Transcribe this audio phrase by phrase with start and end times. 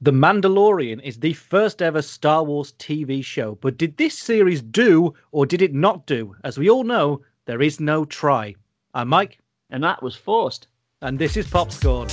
[0.00, 5.12] The Mandalorian is the first ever Star Wars TV show, but did this series do
[5.32, 6.36] or did it not do?
[6.44, 8.54] As we all know, there is no try.
[8.94, 9.40] I'm Mike.
[9.70, 10.68] And that was forced.
[11.02, 12.06] And this is Popscorn.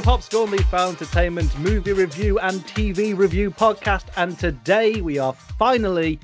[0.00, 4.06] Welcome to Popscorn, the Found Entertainment movie review and TV review podcast.
[4.16, 6.18] And today we are finally,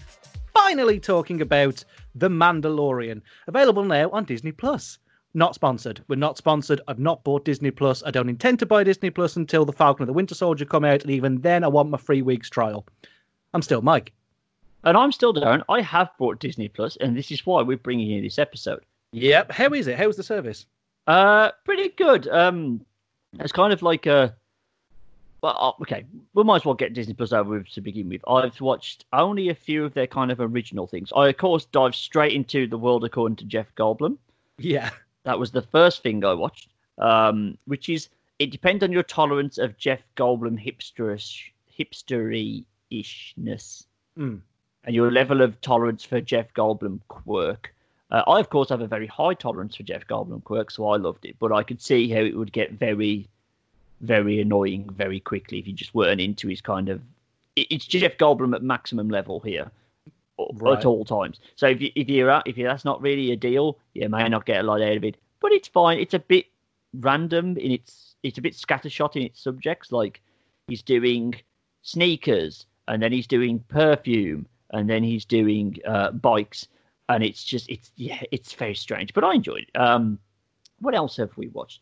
[0.54, 1.84] finally talking about
[2.14, 4.98] The Mandalorian, available now on Disney Plus.
[5.34, 6.02] Not sponsored.
[6.08, 6.80] We're not sponsored.
[6.88, 8.02] I've not bought Disney Plus.
[8.06, 10.86] I don't intend to buy Disney Plus until The Falcon and the Winter Soldier come
[10.86, 12.86] out, and even then, I want my three weeks trial.
[13.52, 14.14] I'm still Mike.
[14.84, 15.62] And I'm still Darren.
[15.68, 18.86] I have bought Disney Plus, and this is why we're bringing you this episode.
[19.12, 19.52] Yep.
[19.52, 19.98] How is it?
[19.98, 20.64] How's the service?
[21.06, 22.26] Uh, pretty good.
[22.28, 22.80] Um,
[23.34, 24.34] it's kind of like a.
[25.42, 28.22] Well, uh, okay, we might as well get Disney Plus over with to begin with.
[28.26, 31.12] I've watched only a few of their kind of original things.
[31.14, 34.16] I, of course, dive straight into The World According to Jeff Goldblum.
[34.58, 34.90] Yeah.
[35.24, 39.58] That was the first thing I watched, um, which is it depends on your tolerance
[39.58, 43.86] of Jeff Goldblum hipsterish, hipstery-ishness
[44.18, 44.40] Mm.
[44.84, 47.74] and your level of tolerance for Jeff Goldblum quirk.
[48.10, 50.96] Uh, I, of course, have a very high tolerance for Jeff Goldblum quirks, so I
[50.96, 51.36] loved it.
[51.40, 53.28] But I could see how it would get very,
[54.00, 57.00] very annoying very quickly if you just weren't into his kind of.
[57.56, 59.70] it- It's Jeff Goldblum at maximum level here,
[60.54, 60.78] Right.
[60.78, 61.40] at all times.
[61.56, 64.28] So if you, if you're at, if you, that's not really a deal, you may
[64.28, 65.16] not get a lot out of it.
[65.40, 65.98] But it's fine.
[65.98, 66.46] It's a bit
[66.94, 68.14] random in its.
[68.22, 69.90] It's a bit scattershot in its subjects.
[69.92, 70.20] Like
[70.68, 71.34] he's doing
[71.82, 76.68] sneakers, and then he's doing perfume, and then he's doing uh, bikes,
[77.08, 79.14] and it's just it's yeah, it's very strange.
[79.14, 79.78] But I enjoyed it.
[79.78, 80.18] Um,
[80.80, 81.80] what else have we watched?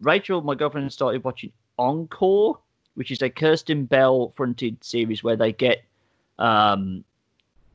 [0.00, 2.58] Rachel, my girlfriend, started watching Encore,
[2.94, 5.82] which is a Kristen Bell fronted series where they get
[6.38, 7.04] um,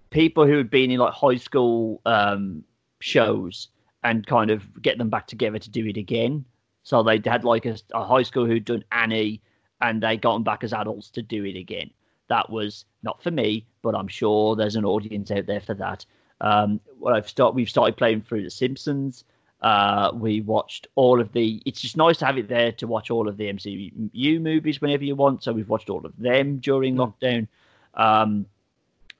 [0.10, 2.64] people who had been in like high school um,
[3.00, 3.70] shows
[4.04, 6.46] and kind of get them back together to do it again.
[6.84, 9.42] So they had like a, a high school who'd done Annie,
[9.82, 11.92] and they got them back as adults to do it again.
[12.30, 16.06] That was not for me, but I'm sure there's an audience out there for that.
[16.42, 19.24] Um, what I've start, we've started playing through The Simpsons.
[19.62, 21.62] Uh, we watched all of the.
[21.66, 25.04] It's just nice to have it there to watch all of the MCU movies whenever
[25.04, 25.44] you want.
[25.44, 27.48] So we've watched all of them during lockdown.
[27.96, 28.46] Um,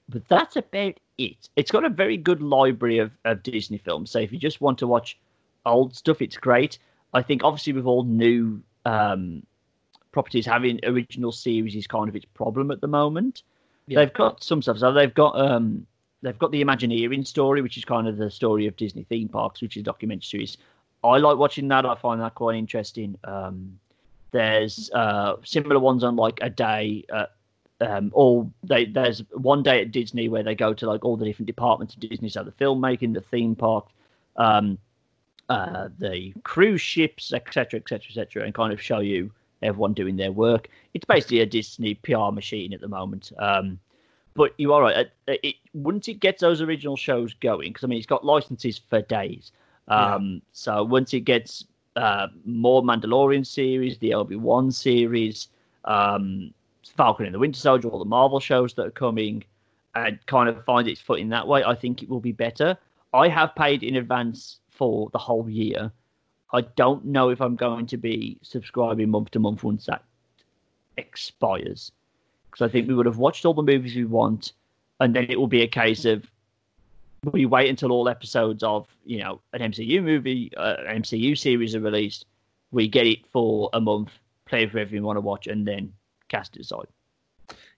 [0.10, 1.50] but that's about it.
[1.56, 4.12] It's got a very good library of, of Disney films.
[4.12, 5.18] So if you just want to watch
[5.66, 6.78] old stuff, it's great.
[7.14, 9.44] I think obviously with all new um,
[10.12, 13.44] properties having original series is kind of its problem at the moment.
[13.88, 14.00] Yeah.
[14.00, 14.78] They've got some stuff.
[14.78, 15.88] So they've got um,
[16.22, 19.62] they've got the Imagineering story, which is kind of the story of Disney theme parks,
[19.62, 20.58] which is a documentary series.
[21.04, 21.86] I like watching that.
[21.86, 23.18] I find that quite interesting.
[23.24, 23.80] Um,
[24.32, 27.06] there's uh, similar ones on like a day.
[27.80, 31.26] Um, all they there's one day at Disney where they go to like all the
[31.26, 33.88] different departments of Disney, so the filmmaking, the theme park,
[34.36, 34.80] um,
[35.50, 40.32] uh, the cruise ships, etc., etc., etc., and kind of show you everyone doing their
[40.32, 40.70] work.
[40.94, 43.32] It's basically a Disney PR machine at the moment.
[43.38, 43.80] Um,
[44.38, 44.96] but you are right.
[44.96, 48.24] uh, It, it, once it gets those original shows going, because I mean, it's got
[48.24, 49.52] licenses for days.
[49.90, 51.66] Um, So once it gets
[51.96, 55.50] uh, more Mandalorian series, the Obi Wan series,
[55.86, 56.54] um,
[56.96, 59.44] Falcon and the Winter Soldier, all the Marvel shows that are coming,
[59.96, 62.78] and kind of find its footing that way, I think it will be better.
[63.14, 65.92] I have paid in advance for the whole year.
[66.54, 70.04] I don't know if I'm going to be subscribing month to month once that
[70.98, 71.92] expires.
[72.58, 74.54] Because I think we would have watched all the movies we want,
[75.00, 76.26] and then it will be a case of
[77.32, 81.76] we wait until all episodes of you know an MCU movie, uh, an MCU series
[81.76, 82.26] are released.
[82.72, 84.10] We get it for a month,
[84.46, 85.94] play it for everyone want to watch, and then
[86.30, 86.88] cast it aside.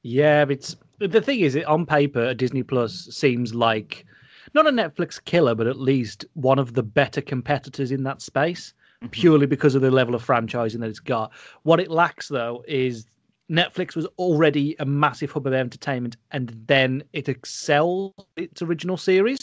[0.01, 4.06] Yeah, it's the thing is, on paper, Disney Plus seems like
[4.53, 8.74] not a Netflix killer, but at least one of the better competitors in that space,
[9.12, 11.31] purely because of the level of franchising that it's got.
[11.63, 13.07] What it lacks, though, is
[13.50, 19.40] Netflix was already a massive hub of entertainment, and then it excelled its original series.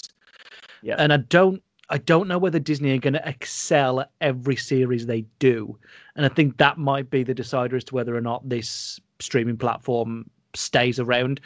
[0.83, 0.97] Yeah.
[0.99, 5.07] And I don't, I don't know whether Disney are going to excel at every series
[5.07, 5.79] they do,
[6.15, 9.57] and I think that might be the decider as to whether or not this streaming
[9.57, 11.41] platform stays around.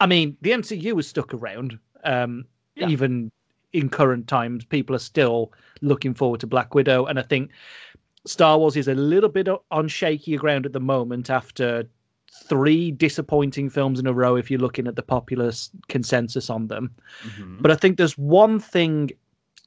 [0.00, 1.78] I mean, the MCU was stuck around.
[2.04, 2.44] Um,
[2.74, 2.88] Yeah.
[2.88, 3.30] Even
[3.74, 7.50] in current times, people are still looking forward to Black Widow, and I think
[8.24, 11.84] Star Wars is a little bit on shakier ground at the moment after
[12.32, 15.52] three disappointing films in a row if you're looking at the popular
[15.88, 16.90] consensus on them.
[17.24, 17.58] Mm-hmm.
[17.60, 19.10] But I think there's one thing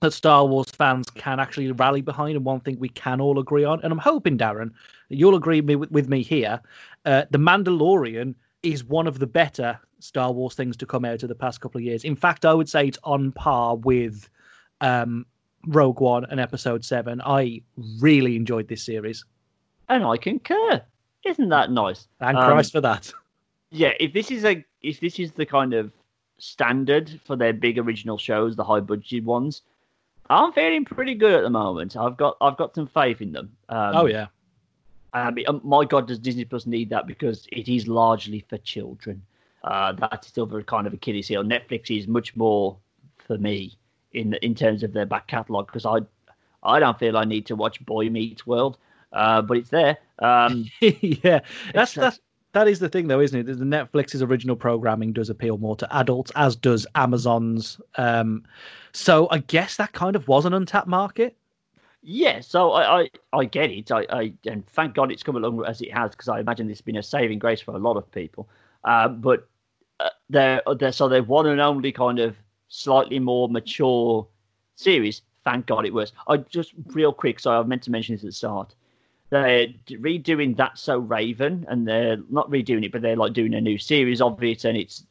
[0.02, 3.64] that Star Wars fans can actually rally behind and one thing we can all agree
[3.64, 3.82] on.
[3.84, 4.72] And I'm hoping, Darren,
[5.10, 6.60] that you'll agree with, with me here.
[7.06, 11.30] Uh, the Mandalorian is one of the better Star Wars things to come out of
[11.30, 12.04] the past couple of years.
[12.04, 14.28] In fact, I would say it's on par with
[14.82, 15.26] um,
[15.68, 17.22] Rogue One and Episode 7.
[17.26, 17.62] I
[18.00, 19.24] really enjoyed this series.
[19.88, 20.82] And I concur.
[21.26, 22.08] Isn't that nice?
[22.20, 23.12] Thank um, Christ for that.
[23.72, 25.92] Yeah, if this is a if this is the kind of
[26.38, 29.64] standard for their big original shows, the high budget ones,
[30.30, 31.98] I'm feeling pretty good at the moment.
[31.98, 33.52] I've got I've got some faith in them.
[33.68, 34.28] Um, oh yeah.
[35.14, 38.58] I mean, um, my God, does Disney Plus need that because it is largely for
[38.60, 39.22] children.
[39.64, 41.44] Uh, that's still very kind of Achilles heel.
[41.44, 42.78] Netflix is much more
[43.18, 43.78] for me
[44.14, 46.00] in in terms of their back catalogue because I
[46.64, 48.78] I don't feel I need to watch Boy Meets World,
[49.14, 49.98] uh, but it's there.
[50.20, 51.42] Um, yeah,
[51.74, 52.20] that's that's
[52.56, 53.60] that is the thing, though, isn't it?
[53.60, 57.82] The Netflix's original programming does appeal more to adults, as does Amazon's.
[57.98, 58.46] Um,
[58.94, 61.36] so I guess that kind of was an untapped market.
[62.02, 63.92] Yeah, so I I, I get it.
[63.92, 66.78] I, I and thank God it's come along as it has because I imagine this
[66.78, 68.48] has been a saving grace for a lot of people.
[68.86, 69.50] Uh, but
[70.00, 72.38] uh, they're, they're so they're one and only kind of
[72.70, 74.26] slightly more mature
[74.76, 75.24] series.
[75.44, 76.14] Thank God it was.
[76.30, 77.42] I just real quick.
[77.42, 78.76] So I meant to mention this at the start
[79.30, 83.62] they're redoing That So Raven, and they're not redoing it, but they're like doing a
[83.62, 85.06] new series of it, and it's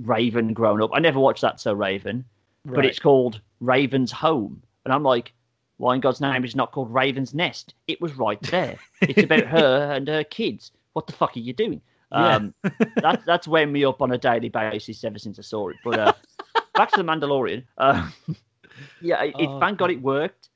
[0.00, 0.90] Raven grown up.
[0.92, 2.24] I never watched That So Raven,
[2.64, 2.74] right.
[2.74, 5.32] but it's called Raven's Home, and I'm like,
[5.76, 7.74] why in God's name is not called Raven's Nest?
[7.88, 8.76] It was right there.
[9.00, 10.72] it's about her and her kids.
[10.92, 11.80] What the fuck are you doing?
[12.12, 12.36] Yeah.
[12.36, 12.54] Um,
[12.96, 15.76] that, that's weighing me up on a daily basis ever since I saw it.
[15.84, 16.12] But uh,
[16.74, 17.64] back to the Mandalorian.
[17.76, 18.08] Uh,
[19.00, 20.50] yeah, it, oh, thank God it worked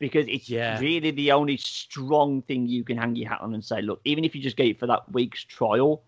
[0.00, 0.80] because it's yeah.
[0.80, 4.24] really the only strong thing you can hang your hat on and say, look, even
[4.24, 6.02] if you just get it for that week's trial,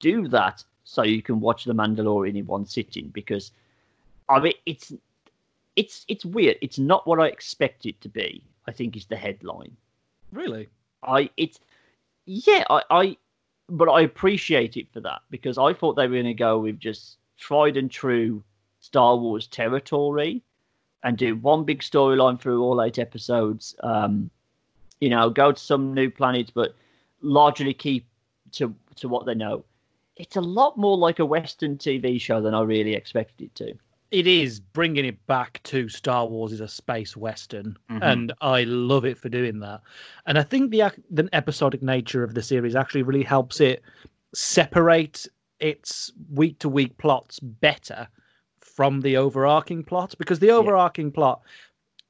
[0.00, 3.52] do that so you can watch The Mandalorian in one sitting because
[4.28, 4.92] I mean it's
[5.76, 6.56] it's it's weird.
[6.62, 8.42] It's not what I expect it to be.
[8.66, 9.76] I think is the headline.
[10.32, 10.68] Really?
[11.02, 11.60] I it's
[12.24, 13.16] yeah, I, I
[13.68, 16.78] but I appreciate it for that because I thought they were going to go with
[16.78, 18.42] just tried and true
[18.80, 20.42] Star Wars territory
[21.04, 23.76] and do one big storyline through all eight episodes.
[23.82, 24.30] Um,
[25.00, 26.74] you know, go to some new planets, but
[27.20, 28.06] largely keep
[28.52, 29.64] to to what they know.
[30.16, 33.74] It's a lot more like a Western TV show than I really expected it to.
[34.10, 38.02] It is bringing it back to Star Wars is a space western, mm-hmm.
[38.02, 39.82] and I love it for doing that.
[40.26, 43.82] And I think the the episodic nature of the series actually really helps it
[44.32, 45.26] separate
[45.60, 48.08] its week to week plots better
[48.74, 51.14] from the overarching plot because the overarching yeah.
[51.14, 51.40] plot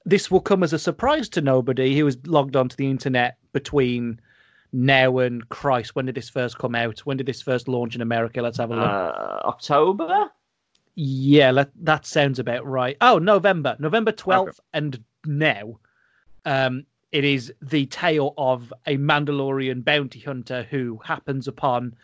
[0.04, 4.20] this will come as a surprise to nobody who has logged onto the internet between
[4.72, 5.94] now and Christ.
[5.94, 7.00] When did this first come out?
[7.00, 8.42] When did this first launch in America?
[8.42, 8.84] Let's have a look.
[8.84, 10.30] Uh, October.
[10.94, 12.96] Yeah, let, that sounds about right.
[13.00, 14.78] Oh, November, November twelfth, okay.
[14.78, 15.80] and now,
[16.44, 21.96] um, it is the tale of a Mandalorian bounty hunter who happens upon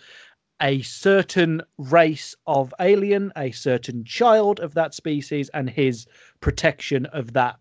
[0.60, 6.06] a certain race of alien, a certain child of that species, and his
[6.40, 7.58] protection of that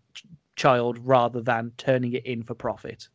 [0.56, 3.08] child rather than turning it in for profit.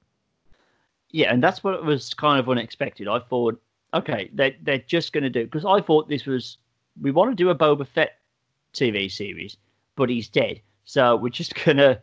[1.11, 3.07] Yeah, and that's what was kind of unexpected.
[3.07, 3.61] I thought,
[3.93, 6.57] okay, they're, they're just going to do because I thought this was
[6.99, 8.17] we want to do a Boba Fett
[8.73, 9.57] TV series,
[9.95, 12.01] but he's dead, so we're just going to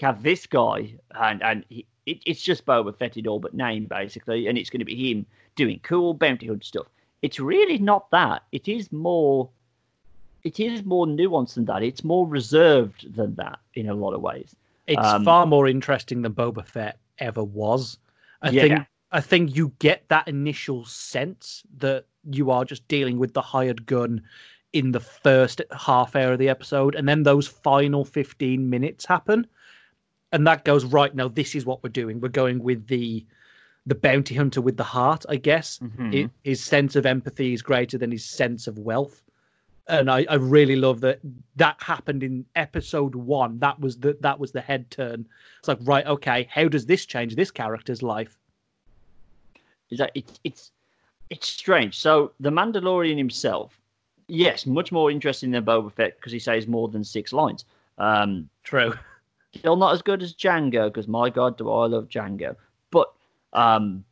[0.00, 3.86] have this guy, and and he, it, it's just Boba Fett in all but name
[3.86, 6.86] basically, and it's going to be him doing cool bounty hunt stuff
[7.22, 8.42] it's really not that.
[8.52, 9.50] It is more
[10.42, 11.82] it is more nuanced than that.
[11.82, 14.56] It's more reserved than that in a lot of ways.
[14.86, 17.98] It's um, far more interesting than Boba Fett ever was.
[18.42, 18.62] I yeah.
[18.62, 23.42] think I think you get that initial sense that you are just dealing with the
[23.42, 24.22] hired gun
[24.72, 29.46] in the first half hour of the episode, and then those final fifteen minutes happen,
[30.32, 31.14] and that goes right.
[31.14, 32.20] Now this is what we're doing.
[32.20, 33.24] We're going with the
[33.86, 35.78] the bounty hunter with the heart, I guess.
[35.78, 36.12] Mm-hmm.
[36.12, 39.22] It, his sense of empathy is greater than his sense of wealth.
[39.88, 41.18] And I, I really love that
[41.56, 43.58] that happened in episode one.
[43.58, 45.26] That was the that was the head turn.
[45.58, 48.38] It's like, right, okay, how does this change this character's life?
[49.90, 50.70] Is that it's it's
[51.30, 51.98] it's strange.
[51.98, 53.80] So the Mandalorian himself,
[54.28, 57.64] yes, much more interesting than Boba Fett because he says more than six lines.
[57.98, 58.94] Um, True.
[59.56, 62.54] Still not as good as Jango because my God, do I love Jango.
[63.52, 64.04] Um,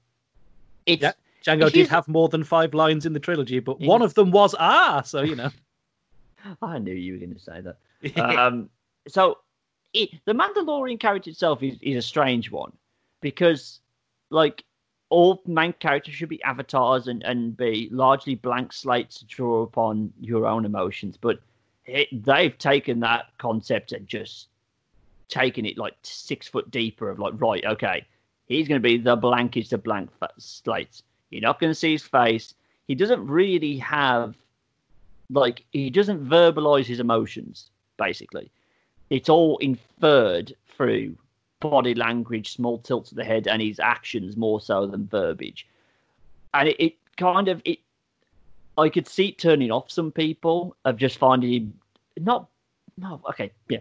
[0.87, 1.13] it's yeah,
[1.45, 4.55] Jango did have more than five lines in the trilogy, but one of them was
[4.59, 5.51] ah, so you know.
[6.63, 8.19] I knew you were going to say that.
[8.39, 8.71] um,
[9.07, 9.39] so
[9.93, 12.73] it, the Mandalorian character itself is, is a strange one
[13.21, 13.81] because,
[14.31, 14.65] like,
[15.11, 20.13] all main characters should be avatars and, and be largely blank slates to draw upon
[20.21, 21.17] your own emotions.
[21.17, 21.41] But
[21.87, 24.49] it, they've taken that concept and just
[25.29, 28.07] taken it like six foot deeper of like, right, okay,
[28.49, 31.03] he's going to be the blankest of blank slates.
[31.31, 32.55] You're not going to see his face.
[32.87, 34.35] He doesn't really have,
[35.31, 38.51] like, he doesn't verbalize his emotions, basically.
[39.11, 41.17] It's all inferred through
[41.61, 45.67] body language, small tilts of the head, and his actions more so than verbiage.
[46.55, 47.81] And it, it kind of, it,
[48.79, 51.75] I could see it turning off some people of just finding him
[52.21, 52.49] not,
[52.97, 53.81] no, okay, yeah,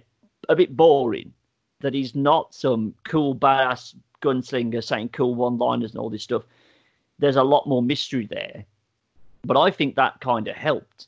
[0.49, 1.33] a bit boring.
[1.81, 6.43] That he's not some cool badass gunslinger saying cool one-liners and all this stuff.
[7.19, 8.65] There's a lot more mystery there,
[9.43, 11.07] but I think that kind of helped.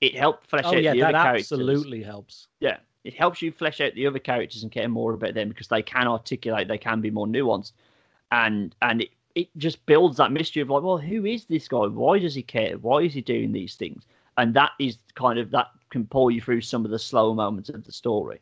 [0.00, 1.52] It helped flesh oh, out yeah, the other characters.
[1.52, 2.48] Absolutely helps.
[2.60, 5.68] Yeah, it helps you flesh out the other characters and care more about them because
[5.68, 7.72] they can articulate, they can be more nuanced,
[8.30, 11.86] and and it it just builds that mystery of like, well, who is this guy?
[11.86, 12.78] Why does he care?
[12.78, 14.04] Why is he doing these things?
[14.36, 17.68] And that is kind of that can pull you through some of the slow moments
[17.68, 18.40] of the story.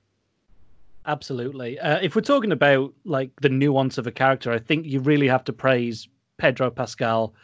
[1.06, 1.78] Absolutely.
[1.80, 5.28] Uh, if we're talking about like the nuance of a character, I think you really
[5.28, 7.34] have to praise Pedro Pascal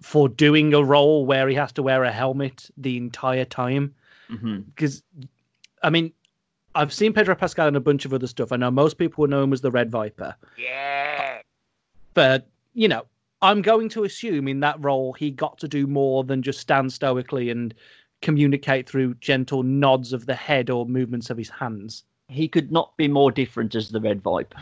[0.00, 3.94] for doing a role where he has to wear a helmet the entire time.
[4.28, 5.26] Because, mm-hmm.
[5.82, 6.12] I mean,
[6.74, 8.50] I've seen Pedro Pascal in a bunch of other stuff.
[8.50, 10.34] I know most people know him as the Red Viper.
[10.56, 11.42] Yeah.
[12.14, 13.04] But, you know,
[13.42, 16.92] I'm going to assume in that role he got to do more than just stand
[16.92, 17.74] stoically and
[18.22, 22.96] communicate through gentle nods of the head or movements of his hands he could not
[22.96, 24.58] be more different as the Red Viper.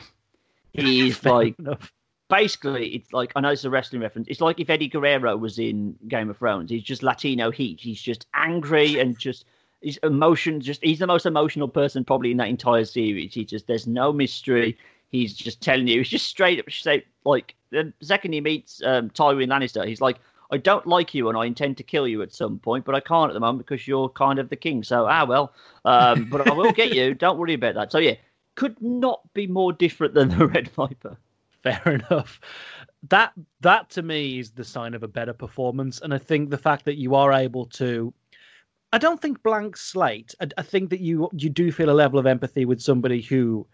[0.72, 1.92] He's like enough.
[2.28, 4.28] basically it's like I know it's a wrestling reference.
[4.28, 6.70] It's like if Eddie Guerrero was in Game of Thrones.
[6.70, 7.80] He's just Latino heat.
[7.80, 9.44] He's just angry and just
[9.82, 10.64] his emotions.
[10.64, 13.34] Just he's the most emotional person probably in that entire series.
[13.34, 14.76] He just there's no mystery.
[15.08, 15.98] He's just telling you.
[15.98, 20.18] He's just straight up say like the second he meets um, Tywin Lannister, he's like,
[20.52, 23.00] I don't like you and I intend to kill you at some point, but I
[23.00, 24.82] can't at the moment because you're kind of the king.
[24.82, 25.52] So, ah, well,
[25.84, 27.14] um, but I will get you.
[27.14, 27.92] Don't worry about that.
[27.92, 28.14] So, yeah,
[28.54, 31.16] could not be more different than the Red Viper.
[31.62, 32.40] Fair enough.
[33.08, 36.58] That that to me is the sign of a better performance, and I think the
[36.58, 38.12] fact that you are able to,
[38.92, 40.34] I don't think blank slate.
[40.40, 43.66] I, I think that you you do feel a level of empathy with somebody who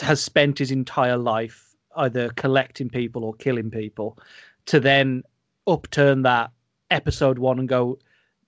[0.00, 4.18] has spent his entire life either collecting people or killing people,
[4.66, 5.22] to then
[5.70, 6.50] upturn that
[6.90, 7.98] episode one and go,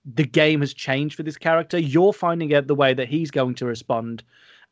[0.05, 1.77] the game has changed for this character.
[1.77, 4.23] You're finding out the way that he's going to respond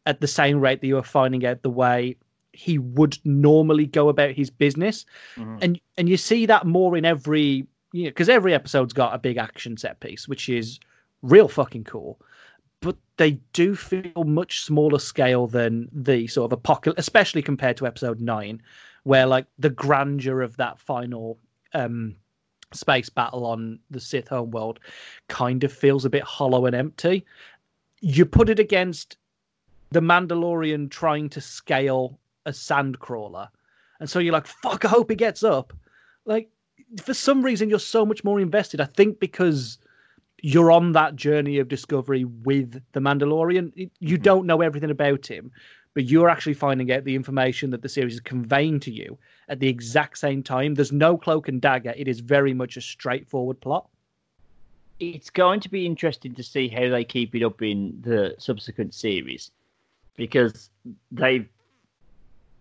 [0.06, 2.18] at the same rate that you're finding out the way
[2.54, 5.06] he would normally go about his business.
[5.36, 5.58] Mm-hmm.
[5.62, 9.20] And and you see that more in every you know, because every episode's got a
[9.20, 10.80] big action set piece, which is
[11.22, 12.20] real fucking cool.
[12.82, 17.88] But they do feel much smaller scale than the sort of apocalypse, especially compared to
[17.88, 18.62] episode nine,
[19.04, 21.38] where like the grandeur of that final
[21.74, 22.16] um
[22.74, 24.80] space battle on the Sith homeworld
[25.28, 27.26] kind of feels a bit hollow and empty.
[28.02, 29.18] You put it against
[29.92, 33.50] the Mandalorian trying to scale a sandcrawler.
[34.00, 35.74] And so you're like, fuck, I hope he gets up.
[36.26, 36.50] Like,
[37.04, 38.82] for some reason, you're so much more invested.
[38.82, 39.78] I think because
[40.42, 43.72] you're on that journey of discovery with the Mandalorian.
[43.76, 44.24] You mm-hmm.
[44.24, 45.52] don't know everything about him,
[45.94, 49.18] but you're actually finding out the information that the series is conveying to you
[49.50, 50.74] at the exact same time.
[50.74, 51.94] There's no cloak and dagger.
[51.98, 53.88] It is very much a straightforward plot.
[55.00, 58.94] It's going to be interesting to see how they keep it up in the subsequent
[58.94, 59.52] series
[60.16, 60.70] because
[61.12, 61.48] they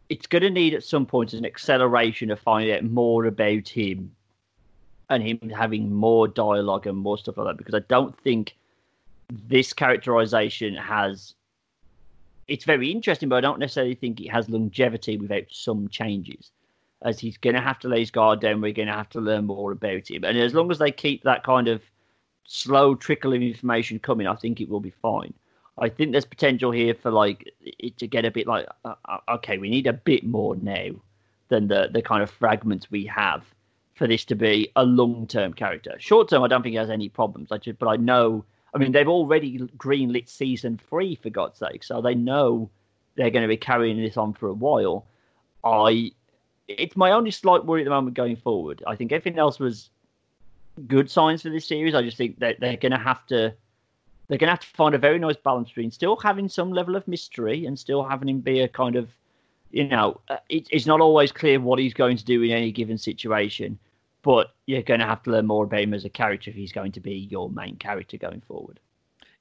[0.09, 4.11] it's going to need at some point an acceleration of finding out more about him
[5.09, 8.57] and him having more dialogue and more stuff like that because I don't think
[9.31, 11.35] this characterization has
[12.51, 16.51] it's very interesting, but I don't necessarily think it has longevity without some changes.
[17.03, 19.21] As he's going to have to lay his guard down, we're going to have to
[19.21, 20.25] learn more about him.
[20.25, 21.81] And as long as they keep that kind of
[22.45, 25.33] slow trickle of information coming, I think it will be fine.
[25.79, 29.19] I think there's potential here for like it to get a bit like, uh, uh
[29.37, 30.91] okay, we need a bit more now
[31.49, 33.45] than the the kind of fragments we have
[33.95, 35.95] for this to be a long term character.
[35.99, 37.53] Short term, I don't think he has any problems.
[37.53, 41.83] I just, but I know I mean, they've already greenlit season three for God's sake,
[41.83, 42.71] so they know
[43.17, 45.07] they're going to be carrying this on for a while.
[45.65, 46.13] I,
[46.69, 48.83] it's my only slight worry at the moment going forward.
[48.87, 49.91] I think everything else was
[50.87, 51.95] good signs for this series.
[51.95, 53.53] I just think that they're going to have to,
[54.29, 56.95] they're going to have to find a very nice balance between still having some level
[56.95, 59.09] of mystery and still having him be a kind of,
[59.73, 62.71] you know, uh, it, it's not always clear what he's going to do in any
[62.71, 63.79] given situation
[64.23, 66.73] but you're going to have to learn more about him as a character if he's
[66.73, 68.81] going to be your main character going forward.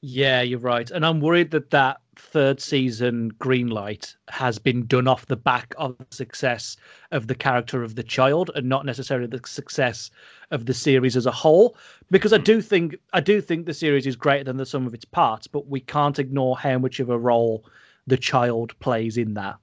[0.02, 0.90] Yeah, you're right.
[0.92, 5.74] And I'm worried that that third season green light has been done off the back
[5.78, 6.78] of the success
[7.12, 10.10] of the character of the child and not necessarily the success
[10.52, 11.78] of the series as a whole
[12.12, 14.94] because I do think I do think the series is greater than the sum of
[14.94, 17.66] its parts, but we can't ignore how much of a role
[18.08, 19.58] the child plays in that.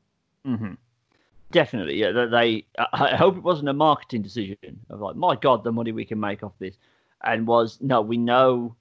[0.47, 0.75] Mm-hmm.
[1.53, 2.11] Definitely, yeah.
[2.11, 6.05] They, I hope it wasn't a marketing decision of like, my God, the money we
[6.05, 6.75] can make off this,
[7.23, 8.75] and was no, we know.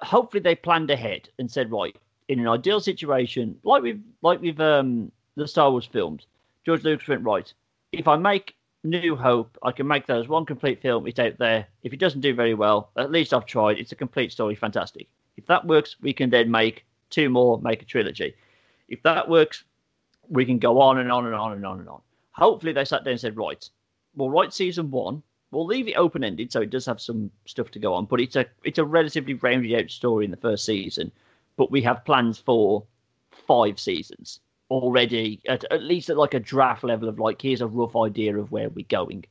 [0.00, 1.96] Hopefully, they planned ahead and said, right,
[2.28, 6.26] in an ideal situation, like we've like we've um the Star Wars films,
[6.64, 7.52] George Lucas went right.
[7.92, 11.06] If I make New Hope, I can make that as one complete film.
[11.06, 11.66] It's out there.
[11.82, 13.78] If it doesn't do very well, at least I've tried.
[13.78, 15.08] It's a complete story, fantastic.
[15.36, 18.34] If that works, we can then make two more, make a trilogy.
[18.88, 19.64] If that works,
[20.28, 22.00] we can go on and on and on and on and on.
[22.32, 23.68] Hopefully, they sat down and said, right,
[24.14, 25.22] we'll write season one.
[25.50, 28.04] We'll leave it open ended, so it does have some stuff to go on.
[28.04, 31.10] But it's a it's a relatively rounded out story in the first season.
[31.56, 32.84] But we have plans for
[33.46, 37.66] five seasons already, at, at least at like a draft level of like, here's a
[37.66, 39.24] rough idea of where we're going,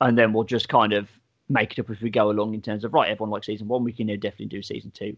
[0.00, 1.08] and then we'll just kind of
[1.48, 3.84] make it up as we go along in terms of right, everyone likes season one,
[3.84, 5.16] we can definitely do season two,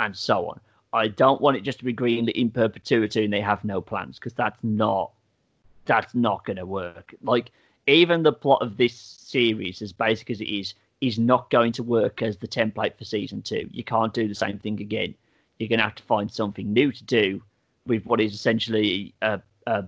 [0.00, 0.60] and so on.
[0.92, 4.18] I don't want it just to be greenlit in perpetuity and they have no plans
[4.18, 5.12] because that's not
[5.84, 7.14] that's not going to work.
[7.22, 7.50] Like
[7.86, 11.82] even the plot of this series, as basic as it is, is not going to
[11.82, 13.68] work as the template for season two.
[13.72, 15.14] You can't do the same thing again.
[15.58, 17.42] You're going to have to find something new to do
[17.86, 19.84] with what is essentially a, a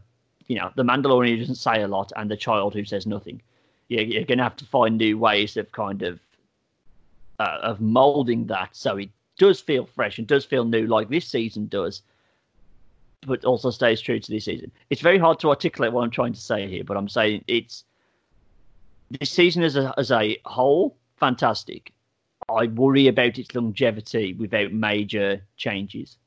[0.49, 3.41] you know, the Mandalorian who doesn't say a lot and the child who says nothing.
[3.89, 6.19] You're, you're going to have to find new ways of kind of
[7.39, 11.27] uh, of molding that so it does feel fresh and does feel new, like this
[11.27, 12.03] season does,
[13.27, 14.71] but also stays true to this season.
[14.91, 17.85] It's very hard to articulate what I'm trying to say here, but I'm saying it's
[19.21, 21.93] this season as a as a whole fantastic.
[22.49, 26.19] I worry about its longevity without major changes.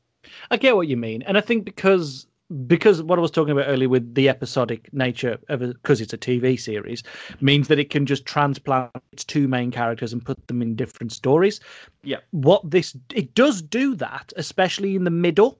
[0.49, 2.27] I get what you mean, and I think because
[2.65, 6.13] because what I was talking about earlier with the episodic nature of it, because it's
[6.13, 7.03] a TV series,
[7.41, 11.11] means that it can just transplant its two main characters and put them in different
[11.11, 11.59] stories.
[12.03, 12.17] Yeah.
[12.31, 15.59] What this it does do that, especially in the middle,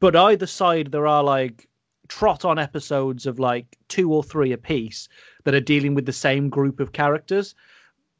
[0.00, 1.68] but either side there are like
[2.08, 5.08] trot on episodes of like two or three a piece
[5.44, 7.54] that are dealing with the same group of characters,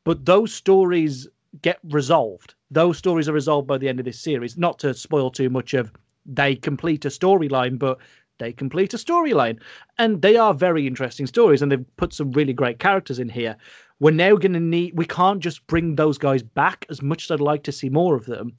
[0.04, 1.26] but those stories
[1.62, 2.54] get resolved.
[2.70, 4.56] Those stories are resolved by the end of this series.
[4.56, 5.92] Not to spoil too much of
[6.26, 7.98] they complete a storyline, but
[8.38, 9.60] they complete a storyline.
[9.98, 13.56] And they are very interesting stories, and they've put some really great characters in here.
[14.00, 17.30] We're now going to need, we can't just bring those guys back as much as
[17.30, 18.56] I'd like to see more of them.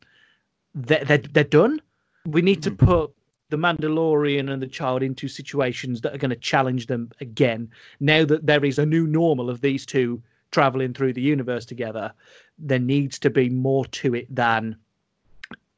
[0.73, 1.82] They're, they're, they're done.
[2.25, 2.86] We need to hmm.
[2.86, 3.12] put
[3.49, 7.69] the Mandalorian and the child into situations that are going to challenge them again.
[7.99, 12.12] Now that there is a new normal of these two traveling through the universe together,
[12.58, 14.78] there needs to be more to it than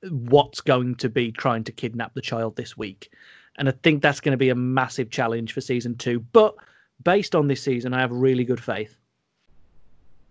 [0.03, 3.11] what's going to be trying to kidnap the child this week.
[3.57, 6.19] And I think that's going to be a massive challenge for season two.
[6.19, 6.55] But
[7.03, 8.95] based on this season, I have really good faith.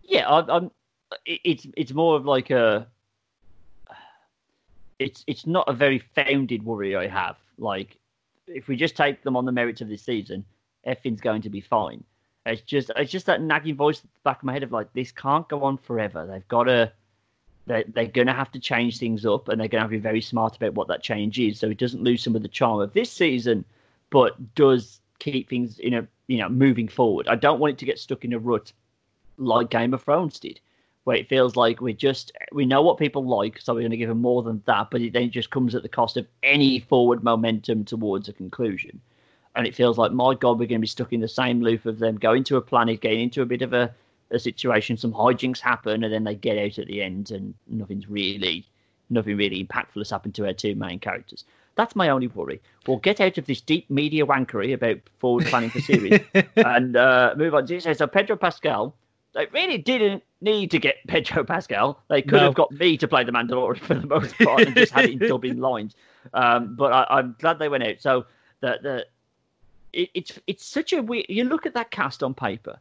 [0.02, 0.70] Yeah, I, am
[1.24, 2.86] It's it's more of like a.
[4.98, 7.36] It's it's not a very founded worry I have.
[7.58, 7.98] Like,
[8.46, 10.44] if we just take them on the merits of this season,
[10.84, 12.04] everything's going to be fine.
[12.46, 14.92] It's just it's just that nagging voice at the back of my head of like
[14.92, 16.26] this can't go on forever.
[16.26, 16.92] They've got to
[17.66, 19.96] they're, they're going to have to change things up and they're going to have to
[19.96, 21.58] be very smart about what that change is.
[21.58, 23.64] So it doesn't lose some of the charm of this season
[24.10, 27.28] but does keep things in a you know moving forward.
[27.28, 28.72] I don't want it to get stuck in a rut
[29.38, 30.60] like game of thrones did
[31.04, 33.96] where it feels like we just we know what people like so we're going to
[33.96, 36.80] give them more than that but it then just comes at the cost of any
[36.80, 39.00] forward momentum towards a conclusion.
[39.54, 41.86] And it feels like my god we're going to be stuck in the same loop
[41.86, 43.94] of them going to a planet getting into a bit of a
[44.30, 48.08] a situation, some hijinks happen, and then they get out at the end, and nothing's
[48.08, 48.66] really,
[49.10, 51.44] nothing really impactful has happened to our two main characters.
[51.76, 52.60] That's my only worry.
[52.86, 56.20] We'll get out of this deep media wankery about forward planning for series
[56.56, 57.66] and uh, move on.
[57.66, 58.94] So Pedro Pascal,
[59.34, 62.02] they really didn't need to get Pedro Pascal.
[62.08, 62.44] They could no.
[62.44, 65.18] have got me to play the Mandalorian for the most part and just had him
[65.28, 65.94] dubbing lines.
[66.32, 68.00] Um, but I, am glad they went out.
[68.00, 68.24] So
[68.60, 69.06] the the
[69.92, 71.26] it, it's it's such a weird.
[71.28, 72.78] You look at that cast on paper,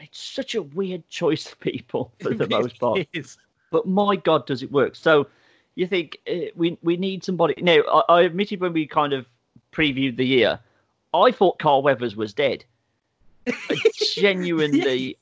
[0.00, 3.06] it's such a weird choice of people for the most part.
[3.12, 3.36] Is.
[3.70, 4.96] But my God, does it work?
[4.96, 5.26] So
[5.74, 7.54] you think uh, we we need somebody?
[7.60, 9.26] Now, I, I admitted when we kind of
[9.72, 10.60] previewed the year,
[11.12, 12.64] I thought Carl Weathers was dead.
[14.14, 15.18] genuinely.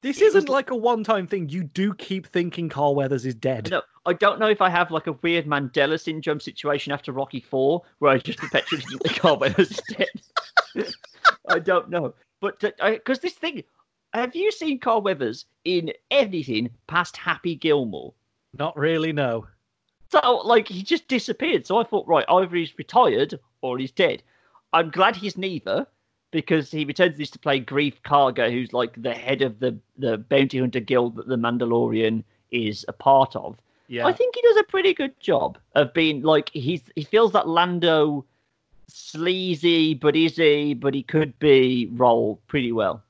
[0.00, 0.48] This isn't was...
[0.48, 1.48] like a one-time thing.
[1.48, 3.70] You do keep thinking Carl Weathers is dead.
[3.70, 7.40] No, I don't know if I have like a weird Mandela syndrome situation after Rocky
[7.40, 10.94] Four, where I just perpetually think Carl Weathers is dead.
[11.48, 13.62] I don't know, but because uh, this thing,
[14.12, 18.12] have you seen Carl Weathers in anything past Happy Gilmore?
[18.58, 19.46] Not really, no.
[20.10, 21.66] So, like, he just disappeared.
[21.66, 24.22] So I thought, right, either he's retired or he's dead.
[24.72, 25.86] I'm glad he's neither
[26.30, 30.18] because he returns this to play Greef Karga, who's like the head of the, the
[30.18, 33.56] bounty hunter guild that the Mandalorian is a part of.
[33.88, 34.06] Yeah.
[34.06, 37.46] I think he does a pretty good job of being like he's he feels that
[37.46, 38.24] Lando
[38.88, 40.72] sleazy, but easy?
[40.72, 43.02] But he could be role pretty well.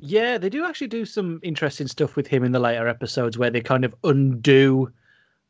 [0.00, 3.50] Yeah, they do actually do some interesting stuff with him in the later episodes where
[3.50, 4.92] they kind of undo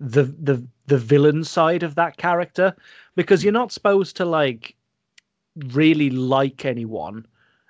[0.00, 2.74] the the the villain side of that character
[3.14, 4.74] because you're not supposed to like
[5.72, 7.24] really like anyone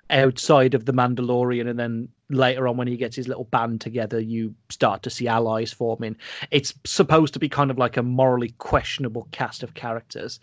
[0.09, 4.19] outside of the Mandalorian and then later on when he gets his little band together
[4.19, 6.15] you start to see allies forming.
[6.51, 10.39] It's supposed to be kind of like a morally questionable cast of characters.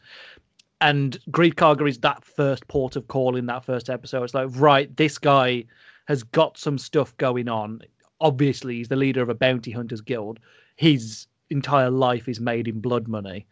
[0.80, 4.24] And Greef Karga is that first port of call in that first episode.
[4.24, 5.64] It's like right this guy
[6.06, 7.80] has got some stuff going on
[8.20, 10.38] obviously he's the leader of a bounty hunters guild
[10.76, 13.46] his entire life is made in blood money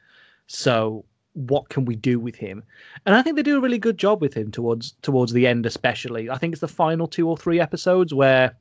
[0.46, 2.62] so what can we do with him?
[3.06, 5.66] And I think they do a really good job with him towards towards the end,
[5.66, 6.30] especially.
[6.30, 8.56] I think it's the final two or three episodes where,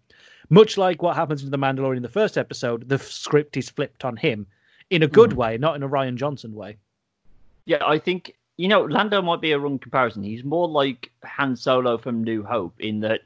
[0.49, 4.05] much like what happens in the Mandalorian in the first episode, the script is flipped
[4.05, 4.45] on him
[4.89, 5.35] in a good mm.
[5.35, 6.77] way, not in a Rian Johnson way.
[7.65, 10.23] Yeah, I think you know Lando might be a wrong comparison.
[10.23, 13.21] He's more like Han Solo from New Hope in that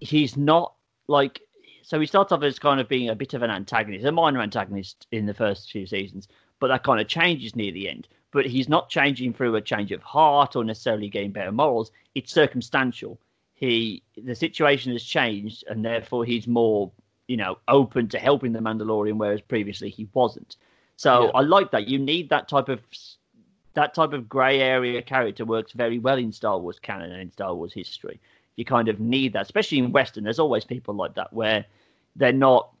[0.00, 0.74] he's not
[1.06, 1.40] like.
[1.82, 4.40] So he starts off as kind of being a bit of an antagonist, a minor
[4.40, 6.28] antagonist in the first few seasons,
[6.60, 9.92] but that kind of changes near the end but he's not changing through a change
[9.92, 11.90] of heart or necessarily getting better morals.
[12.14, 13.18] It's circumstantial.
[13.54, 16.90] He the situation has changed, and therefore he's more,
[17.26, 20.56] you know, open to helping the Mandalorian, whereas previously he wasn't.
[20.96, 21.30] So yeah.
[21.34, 21.88] I like that.
[21.88, 22.80] You need that type of
[23.74, 27.32] that type of grey area character works very well in Star Wars canon and in
[27.32, 28.20] Star Wars history.
[28.58, 30.24] You kind of need that, especially in Western.
[30.24, 31.64] There's always people like that where
[32.16, 32.72] they're not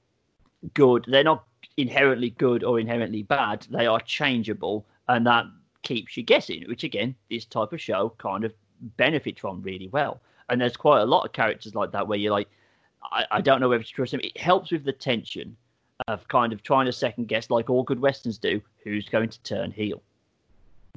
[0.74, 1.04] good.
[1.06, 1.44] They're not
[1.76, 3.64] inherently good or inherently bad.
[3.70, 5.46] They are changeable and that
[5.82, 8.52] keeps you guessing, which again, this type of show kind of
[8.96, 10.20] benefits from really well.
[10.48, 12.48] And there's quite a lot of characters like that where you're like,
[13.12, 14.20] I, I don't know whether to trust him.
[14.24, 15.56] It helps with the tension
[16.08, 19.40] of kind of trying to second guess, like all good westerns do, who's going to
[19.44, 20.02] turn heel.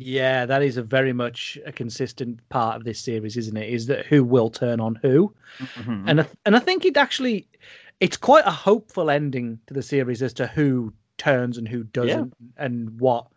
[0.04, 3.70] Yeah, that is a very much a consistent part of this series, isn't it?
[3.70, 6.10] Is that who will turn on who, mm-hmm.
[6.10, 7.48] and I, and I think it actually,
[8.00, 12.34] it's quite a hopeful ending to the series as to who turns and who doesn't,
[12.40, 12.66] yeah.
[12.66, 13.28] and what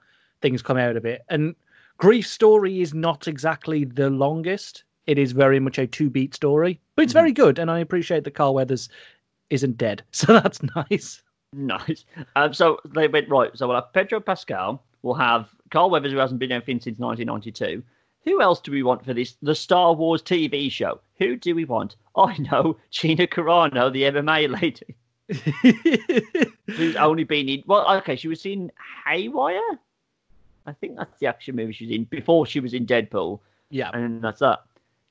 [0.41, 1.23] things come out of it.
[1.29, 1.55] And
[2.01, 4.85] Greef story is not exactly the longest.
[5.07, 7.59] It is very much a two beat story, but it's mm very good.
[7.59, 8.89] And I appreciate that Carl Weathers
[9.51, 10.03] isn't dead.
[10.13, 11.23] So that's nice.
[11.53, 12.07] Nice.
[12.37, 13.51] Um, so they went, right.
[13.55, 14.83] So we'll have Pedro Pascal.
[15.03, 17.83] We'll have Carl Weathers, who hasn't been anything since 1992.
[18.25, 19.37] Who else do we want for this?
[19.43, 21.01] The Star Wars TV show.
[21.19, 21.97] Who do we want?
[22.17, 24.97] I know Gina Carano, the MMA lady.
[26.67, 28.71] who's only been in well okay she was in
[29.07, 29.79] haywire
[30.67, 33.41] I think that's the action movie she was in before she was in Deadpool.
[33.71, 33.91] Yeah.
[33.93, 34.61] And that's that.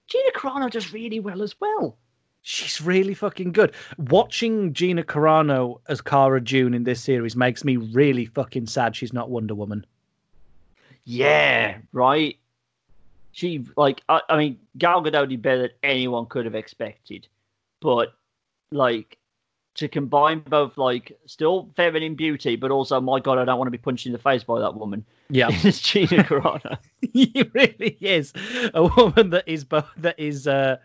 [0.08, 1.98] Gina Carano does really well as well.
[2.42, 3.74] She's really fucking good.
[3.98, 9.14] Watching Gina Carano as Cara Dune in this series makes me really fucking sad she's
[9.14, 9.86] not Wonder Woman.
[11.06, 12.38] Yeah, right.
[13.32, 17.28] She like I, I mean Gal Gadot did better than anyone could have expected,
[17.82, 18.14] but
[18.72, 19.18] like
[19.76, 23.72] to combine both like still feminine beauty, but also my god, I don't want to
[23.72, 25.06] be punched in the face by that woman.
[25.30, 26.78] Yeah, it's Gina Carano.
[27.02, 28.34] he really is
[28.74, 30.78] a woman that is both that is uh,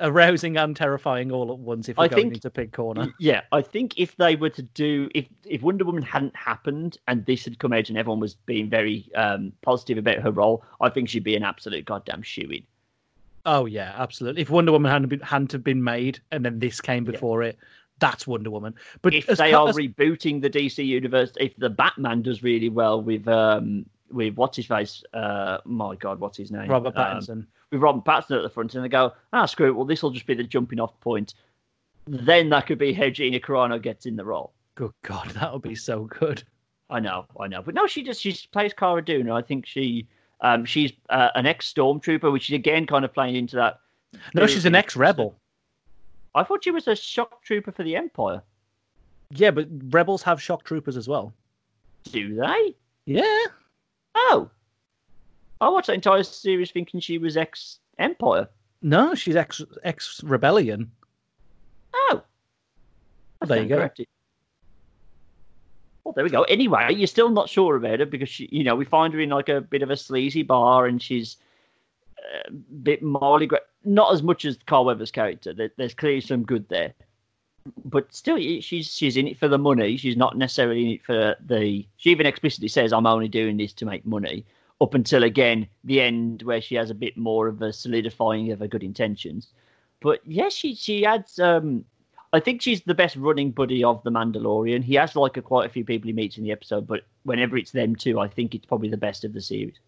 [0.00, 1.88] arousing and terrifying all at once.
[1.88, 4.62] If we're I going think, into pig corner, yeah, I think if they were to
[4.62, 8.34] do if if Wonder Woman hadn't happened and this had come out and everyone was
[8.34, 12.48] being very um, positive about her role, I think she'd be an absolute goddamn shoe
[12.50, 12.62] in.
[13.44, 14.42] Oh yeah, absolutely.
[14.42, 17.50] If Wonder Woman hadn't been hadn't have been made and then this came before yeah.
[17.50, 17.58] it,
[17.98, 18.74] that's Wonder Woman.
[19.02, 19.76] But if they are as...
[19.76, 24.66] rebooting the DC universe, if the Batman does really well with um with what's his
[24.66, 28.42] face, uh my god, what's his name, Robert um, Pattinson, um, with Robert Pattinson at
[28.42, 30.78] the front, and they go, ah, screw it, well this will just be the jumping
[30.78, 31.34] off point.
[32.06, 34.52] Then that could be how Gina Carano gets in the role.
[34.74, 36.42] Good God, that would be so good.
[36.90, 39.30] I know, I know, but no, she just she plays Cara Dune.
[39.30, 40.06] I think she
[40.40, 43.80] um she's uh, an ex stormtrooper, which is again kind of playing into that.
[44.34, 45.34] No, she's an ex rebel.
[46.34, 48.42] I thought she was a shock trooper for the Empire.
[49.30, 51.32] Yeah, but rebels have shock troopers as well.
[52.04, 52.74] Do they?
[53.06, 53.44] Yeah.
[54.14, 54.50] Oh.
[55.62, 58.48] I watched that entire series thinking she was ex Empire.
[58.82, 60.90] No, she's ex ex rebellion.
[61.94, 62.22] Oh.
[63.40, 63.76] Well, there you go.
[63.76, 64.08] Corrected.
[66.02, 66.42] Well, there we go.
[66.42, 69.30] Anyway, you're still not sure about her because she, you know, we find her in
[69.30, 71.36] like a bit of a sleazy bar, and she's
[72.48, 75.54] a bit morally great not as much as Carl Weathers' character.
[75.76, 76.92] There's clearly some good there,
[77.84, 79.96] but still, she's she's in it for the money.
[79.96, 81.86] She's not necessarily in it for the.
[81.98, 84.44] She even explicitly says, "I'm only doing this to make money."
[84.82, 88.58] Up until again the end, where she has a bit more of a solidifying of
[88.58, 89.52] her good intentions.
[90.00, 91.38] But yes, she she adds.
[91.38, 91.84] Um,
[92.32, 94.82] I think she's the best running buddy of the Mandalorian.
[94.82, 97.56] He has like a, quite a few people he meets in the episode, but whenever
[97.56, 99.78] it's them two, I think it's probably the best of the series.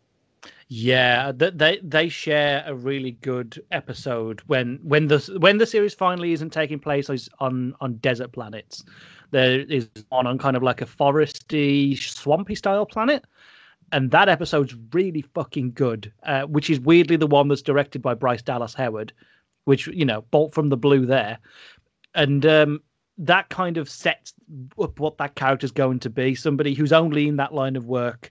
[0.69, 6.33] Yeah, they they share a really good episode when when the when the series finally
[6.33, 7.09] isn't taking place
[7.41, 8.85] on on desert planets.
[9.31, 13.25] There is one on kind of like a foresty, swampy style planet,
[13.95, 16.13] and that episode's really fucking good.
[16.25, 19.13] Uh, which is weirdly the one that's directed by Bryce Dallas Howard,
[19.65, 21.39] which you know, bolt from the blue there,
[22.15, 22.83] and um,
[23.17, 24.35] that kind of sets
[24.81, 26.35] up what that character's going to be.
[26.35, 28.31] Somebody who's only in that line of work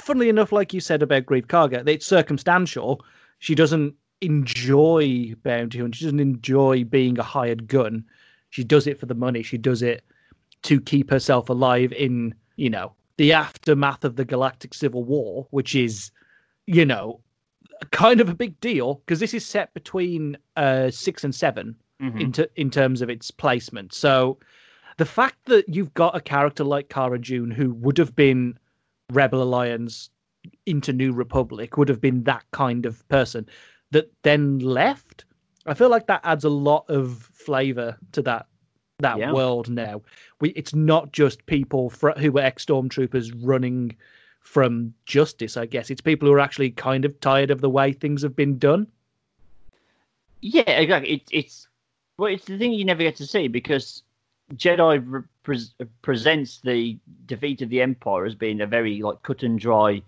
[0.00, 3.04] funnily enough, like you said about Greef Karga, it's circumstantial.
[3.38, 8.04] She doesn't enjoy bounty and she doesn't enjoy being a hired gun.
[8.50, 9.42] She does it for the money.
[9.42, 10.02] She does it
[10.62, 15.74] to keep herself alive in, you know, the aftermath of the Galactic Civil War, which
[15.74, 16.10] is,
[16.66, 17.20] you know,
[17.90, 22.18] kind of a big deal because this is set between uh, six and 7 mm-hmm.
[22.18, 23.92] in, t- in terms of its placement.
[23.92, 24.38] So
[24.96, 28.58] the fact that you've got a character like Cara Dune who would have been
[29.12, 30.10] Rebel Alliance
[30.66, 33.46] into New Republic would have been that kind of person
[33.90, 35.24] that then left.
[35.66, 38.46] I feel like that adds a lot of flavor to that
[39.00, 39.32] that yeah.
[39.32, 40.02] world now.
[40.40, 43.96] We it's not just people fr- who were ex stormtroopers running
[44.40, 45.56] from justice.
[45.56, 48.34] I guess it's people who are actually kind of tired of the way things have
[48.34, 48.86] been done.
[50.40, 51.14] Yeah, exactly.
[51.14, 51.68] It, it's
[52.16, 54.02] well, it's the thing you never get to see because
[54.54, 55.24] Jedi
[56.02, 60.02] presents the defeat of the Empire as being a very like cut and dry,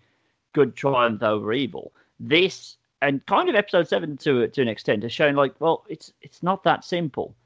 [0.53, 1.93] good triumph over evil.
[2.19, 6.13] This and kind of Episode Seven to to an extent has shown like, well, it's
[6.23, 7.37] it's not that simple.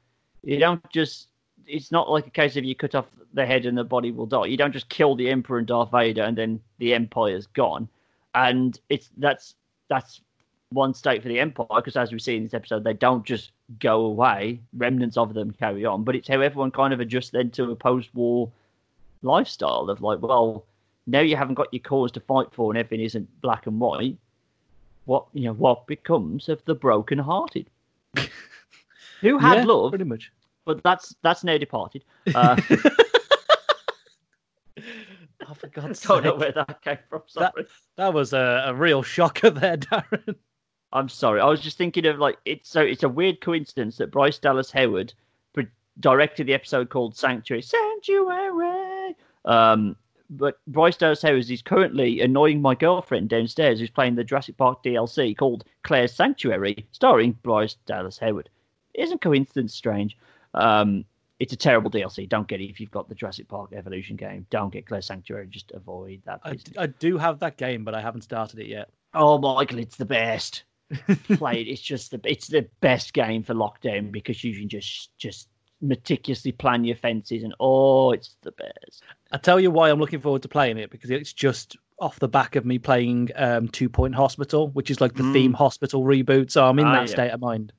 [0.43, 1.27] You don't just.
[1.67, 4.25] It's not like a case of you cut off the head and the body will
[4.25, 4.45] die.
[4.45, 7.87] You don't just kill the Emperor and Darth Vader and then the Empire's gone.
[8.33, 9.55] And it's that's
[9.89, 10.21] that's
[10.69, 13.51] one state for the Empire because, as we see in this episode, they don't just
[13.79, 14.59] go away.
[14.73, 17.75] Remnants of them carry on, but it's how everyone kind of adjusts then to a
[17.75, 18.51] post-war
[19.21, 20.65] lifestyle of like, well,
[21.07, 24.17] now you haven't got your cause to fight for, and everything isn't black and white.
[25.05, 27.69] What you know, what becomes of the broken-hearted?
[29.21, 30.31] Who had yeah, love, pretty much,
[30.65, 32.03] but that's that's now departed.
[32.35, 32.59] Uh,
[35.47, 37.21] Oh, for God's Don't know where that came from.
[37.27, 37.51] Sorry.
[37.55, 37.65] That,
[37.97, 40.35] that was a, a real shocker there, Darren.
[40.91, 41.39] I'm sorry.
[41.39, 44.71] I was just thinking of like it's so it's a weird coincidence that Bryce Dallas
[44.71, 45.13] Howard
[45.99, 47.61] directed the episode called Sanctuary.
[47.61, 49.15] Sanctuary.
[49.45, 49.95] Um,
[50.29, 54.83] but Bryce Dallas Howard is currently annoying my girlfriend downstairs, who's playing the Jurassic Park
[54.83, 58.49] DLC called Claire's Sanctuary, starring Bryce Dallas Howard.
[58.95, 60.17] Isn't coincidence strange?
[60.55, 61.05] Um,
[61.39, 62.27] it's a terrible DLC.
[62.27, 64.45] Don't get it if you've got the Jurassic Park Evolution game.
[64.49, 65.47] Don't get Claire Sanctuary.
[65.47, 66.39] Just avoid that.
[66.43, 68.89] I, I, do have that game, but I haven't started it yet.
[69.13, 70.63] Oh, Michael, it's the best.
[71.33, 71.67] Play it.
[71.67, 75.49] It's just the it's the best game for lockdown because you can just just
[75.81, 79.03] meticulously plan your fences and oh, it's the best.
[79.31, 82.27] I tell you why I'm looking forward to playing it because it's just off the
[82.27, 85.33] back of me playing um, Two Point Hospital, which is like the mm.
[85.33, 86.51] theme hospital reboot.
[86.51, 87.13] So I'm in ah, that yeah.
[87.13, 87.73] state of mind.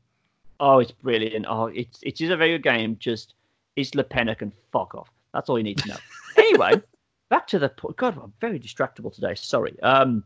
[0.60, 1.46] Oh, it's brilliant.
[1.48, 2.96] Oh, it's it is a very good game.
[2.98, 3.34] Just
[3.76, 5.10] Isla Pena can fuck off.
[5.32, 5.96] That's all you need to know.
[6.38, 6.82] anyway,
[7.28, 8.18] back to the God.
[8.22, 9.34] I'm very distractible today.
[9.34, 9.78] Sorry.
[9.82, 10.24] Um,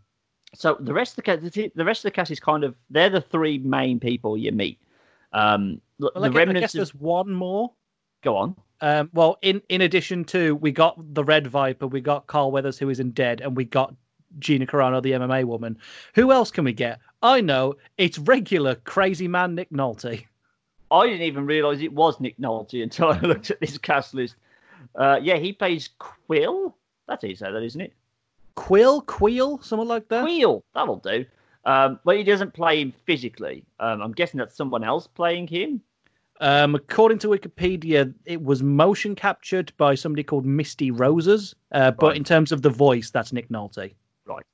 [0.55, 3.11] so the rest of the cast, the rest of the cast is kind of they're
[3.11, 4.81] the three main people you meet.
[5.33, 7.73] Um, well, the I, remnants I guess there's one more.
[8.23, 8.57] Go on.
[8.81, 12.79] Um, well, in in addition to we got the Red Viper, we got Carl Weathers
[12.79, 13.95] who is in dead, and we got
[14.39, 15.79] Gina Carano, the MMA woman.
[16.15, 17.01] Who else can we get?
[17.23, 20.25] I know it's regular crazy man Nick Nolte.
[20.91, 24.37] I didn't even realise it was Nick Nolte until I looked at this cast list.
[24.97, 26.77] Uh, yeah, he plays Quill.
[27.07, 27.93] That's how you say that, isn't it?
[28.55, 30.23] Quill, Quill, something like that.
[30.23, 31.25] Quill, that'll do.
[31.65, 33.65] Um, but he doesn't play him physically.
[33.79, 35.83] Um, I'm guessing that's someone else playing him.
[36.41, 41.55] Um, according to Wikipedia, it was motion captured by somebody called Misty Rosas.
[41.73, 42.17] Uh, but right.
[42.17, 43.93] in terms of the voice, that's Nick Nolte.
[44.27, 44.45] Right.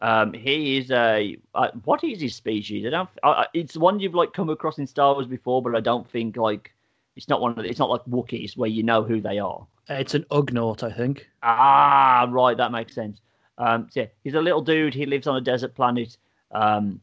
[0.00, 2.86] Um, he is a uh, what is his species?
[2.86, 3.08] I don't.
[3.22, 6.36] Uh, it's one you've like come across in Star Wars before, but I don't think
[6.36, 6.72] like
[7.16, 9.66] it's not one of the, it's not like Wookiees where you know who they are.
[9.88, 11.28] It's an Ugnaught, I think.
[11.42, 13.20] Ah, right, that makes sense.
[13.56, 14.94] Um, so yeah, he's a little dude.
[14.94, 16.16] He lives on a desert planet,
[16.52, 17.00] um,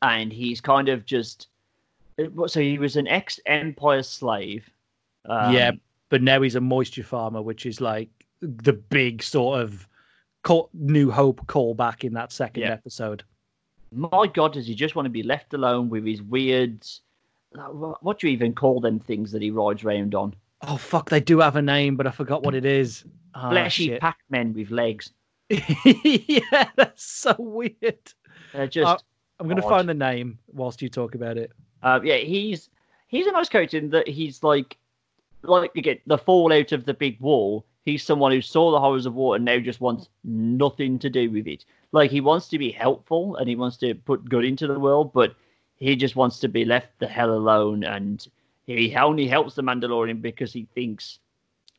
[0.00, 1.48] and he's kind of just.
[2.46, 4.70] So he was an ex-Empire slave.
[5.26, 5.72] Um, yeah,
[6.08, 8.08] but now he's a moisture farmer, which is like
[8.40, 9.88] the big sort of
[10.44, 12.72] call, New Hope callback in that second yeah.
[12.72, 13.24] episode.
[13.90, 16.86] My God, does he just want to be left alone with his weird?
[17.52, 20.34] What do you even call them things that he rides around on?
[20.62, 23.04] Oh fuck, they do have a name, but I forgot what it is.
[23.34, 25.12] Oh, Fleshy Pac-Men with legs.
[25.50, 27.98] yeah, that's so weird.
[28.52, 28.86] They're just.
[28.86, 28.98] Uh,
[29.38, 31.52] I'm going to find the name whilst you talk about it.
[31.82, 32.70] Uh, yeah, he's
[33.08, 34.78] he's a nice character in that he's like,
[35.42, 37.66] like again, the fallout of the big wall.
[37.84, 41.30] He's someone who saw the horrors of war and now just wants nothing to do
[41.30, 41.64] with it.
[41.92, 45.12] Like he wants to be helpful and he wants to put good into the world,
[45.12, 45.34] but
[45.76, 47.84] he just wants to be left the hell alone.
[47.84, 48.26] And
[48.66, 51.18] he only helps the Mandalorian because he thinks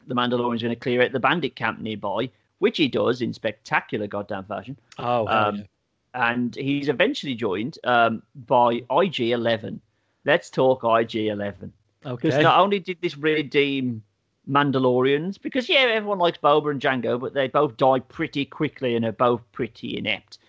[0.07, 3.33] the Mandalorian is going to clear out the bandit camp nearby, which he does in
[3.33, 4.77] spectacular goddamn fashion.
[4.99, 6.29] Oh, um, yeah.
[6.31, 9.81] and he's eventually joined um, by IG Eleven.
[10.23, 11.73] Let's talk IG Eleven.
[12.05, 12.29] Okay.
[12.29, 14.03] Because not only did this redeem
[14.49, 19.05] Mandalorians, because yeah, everyone likes Boba and Jango, but they both die pretty quickly and
[19.05, 20.39] are both pretty inept.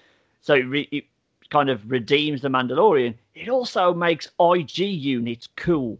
[0.40, 1.04] So it, re- it
[1.50, 3.14] kind of redeems the Mandalorian.
[3.34, 5.98] It also makes IG units cool.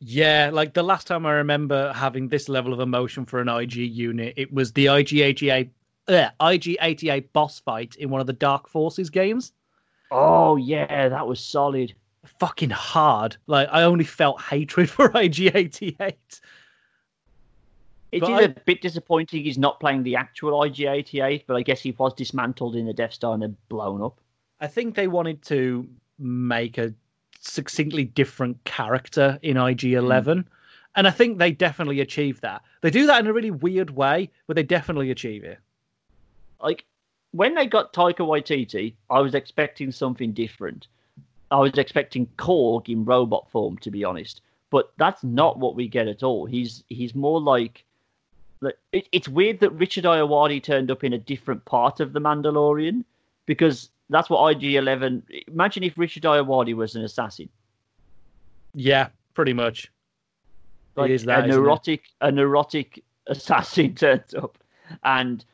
[0.00, 3.74] Yeah, like the last time I remember having this level of emotion for an IG
[3.74, 5.70] unit, it was the IG-88
[6.08, 9.52] uh, IG-88 boss fight in one of the Dark Forces games.
[10.10, 11.94] Oh yeah, that was solid.
[12.38, 13.36] Fucking hard.
[13.46, 16.40] Like I only felt hatred for IG-88.
[18.14, 21.62] It But is I- a bit disappointing he's not playing the actual IG-88, but I
[21.62, 24.20] guess he was dismantled in the Death Star and then blown up.
[24.60, 25.88] I think they wanted to
[26.20, 26.94] make a
[27.40, 30.46] succinctly different character in IG11.
[30.94, 32.62] And I think they definitely achieved that.
[32.82, 35.58] They do that in a really weird way, but they definitely achieve it.
[36.60, 36.84] like
[37.32, 40.86] when they got Taika Waititi, I was expecting something different.
[41.50, 44.40] I was expecting Korg in robot form, to be honest.
[44.70, 46.46] But that's not what we get at all.
[46.46, 47.84] He's he's more like,
[48.92, 53.04] it, it's weird that Richard Ayoade turned up in a different part of the Mandalorian
[53.46, 55.22] because that's what IG Eleven.
[55.48, 57.48] Imagine if Richard Ayoade was an assassin,
[58.74, 59.90] Yeah, pretty much.
[60.96, 64.58] like it is that, a neurotic, a neurotic assassin turns up,
[65.02, 65.44] and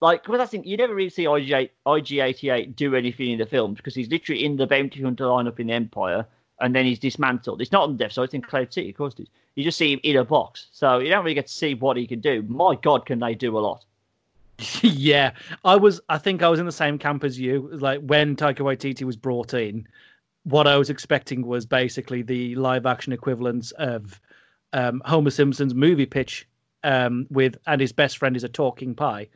[0.00, 0.66] like, well, I think.
[0.66, 4.56] You never really see IG IG88 do anything in the films because he's literally in
[4.56, 6.26] the bounty hunter lineup in the Empire,
[6.62, 7.60] and then he's dismantled.
[7.60, 9.14] It's not on Death Star; it's in Cloud City, of course.
[9.18, 9.28] It is.
[9.54, 11.96] You just see him in a box, so you don't really get to see what
[11.98, 12.42] he can do.
[12.48, 13.84] My God, can they do a lot?
[14.82, 15.32] yeah,
[15.64, 16.00] I was.
[16.08, 17.68] I think I was in the same camp as you.
[17.72, 19.86] Like when Taika Waititi was brought in,
[20.44, 24.20] what I was expecting was basically the live-action equivalents of
[24.72, 26.48] um, Homer Simpson's movie pitch
[26.84, 29.28] um, with, and his best friend is a talking pie.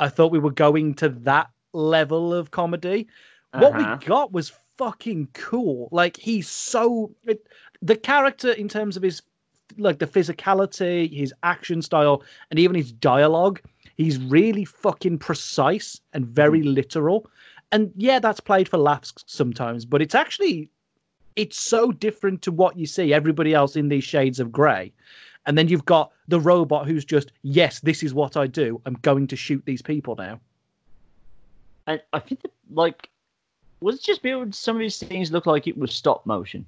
[0.00, 3.06] I thought we were going to that level of comedy.
[3.52, 3.96] What Uh-huh.
[4.00, 5.88] we got was fucking cool.
[5.92, 7.46] Like he's so it,
[7.82, 9.22] the character in terms of his
[9.78, 13.60] like the physicality, his action style, and even his dialogue.
[13.96, 16.68] He's really fucking precise and very hmm.
[16.68, 17.30] literal.
[17.72, 20.70] And yeah, that's played for laughs sometimes, but it's actually
[21.36, 24.92] it's so different to what you see everybody else in these shades of grey.
[25.46, 28.80] And then you've got the robot who's just, yes, this is what I do.
[28.86, 30.40] I'm going to shoot these people now.
[31.86, 33.10] And I think that, like,
[33.80, 36.64] was it just build some of these things look like it was stop motion?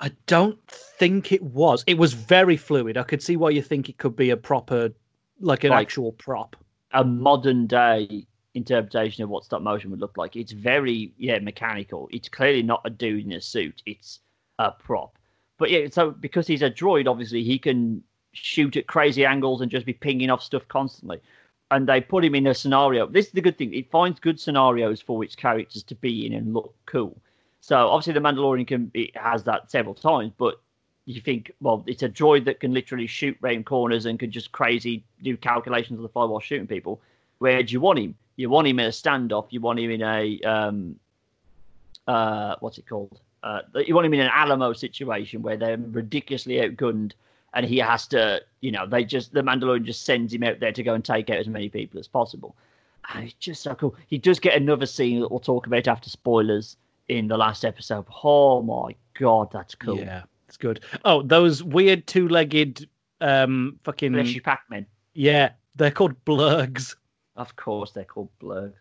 [0.00, 1.82] I don't think it was.
[1.86, 2.96] It was very fluid.
[2.96, 4.92] I could see why you think it could be a proper,
[5.40, 6.56] like an Like- actual prop.
[6.92, 10.36] a modern day interpretation of what stop motion would look like.
[10.36, 12.08] It's very yeah mechanical.
[12.12, 13.82] It's clearly not a dude in a suit.
[13.84, 14.20] It's
[14.58, 15.18] a prop.
[15.58, 19.70] But yeah, so because he's a droid, obviously he can shoot at crazy angles and
[19.70, 21.20] just be pinging off stuff constantly.
[21.70, 23.06] And they put him in a scenario.
[23.06, 23.74] This is the good thing.
[23.74, 27.20] It finds good scenarios for its characters to be in and look cool.
[27.60, 30.60] So obviously the Mandalorian can it has that several times, but
[31.04, 34.52] you think, well, it's a droid that can literally shoot round corners and can just
[34.52, 37.00] crazy do calculations on the fly while shooting people.
[37.38, 38.14] Where do you want him?
[38.36, 39.46] You want him in a standoff.
[39.50, 40.96] You want him in a um,
[42.06, 43.20] uh, what's it called?
[43.42, 47.12] Uh, you want him in an Alamo situation where they're ridiculously outgunned,
[47.54, 50.72] and he has to, you know, they just the Mandalorian just sends him out there
[50.72, 52.56] to go and take out as many people as possible.
[53.14, 53.96] And it's just so cool.
[54.06, 56.76] He does get another scene that we'll talk about after spoilers
[57.08, 58.04] in the last episode.
[58.22, 59.98] Oh my god, that's cool.
[59.98, 60.84] Yeah, it's good.
[61.04, 62.86] Oh, those weird two-legged,
[63.22, 64.84] um, fucking Fleshy Pac-Man.
[65.14, 66.96] yeah, they're called blurrgs.
[67.36, 68.72] Of course, they're called Blurrg.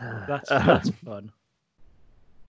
[0.26, 1.30] That's that's fun.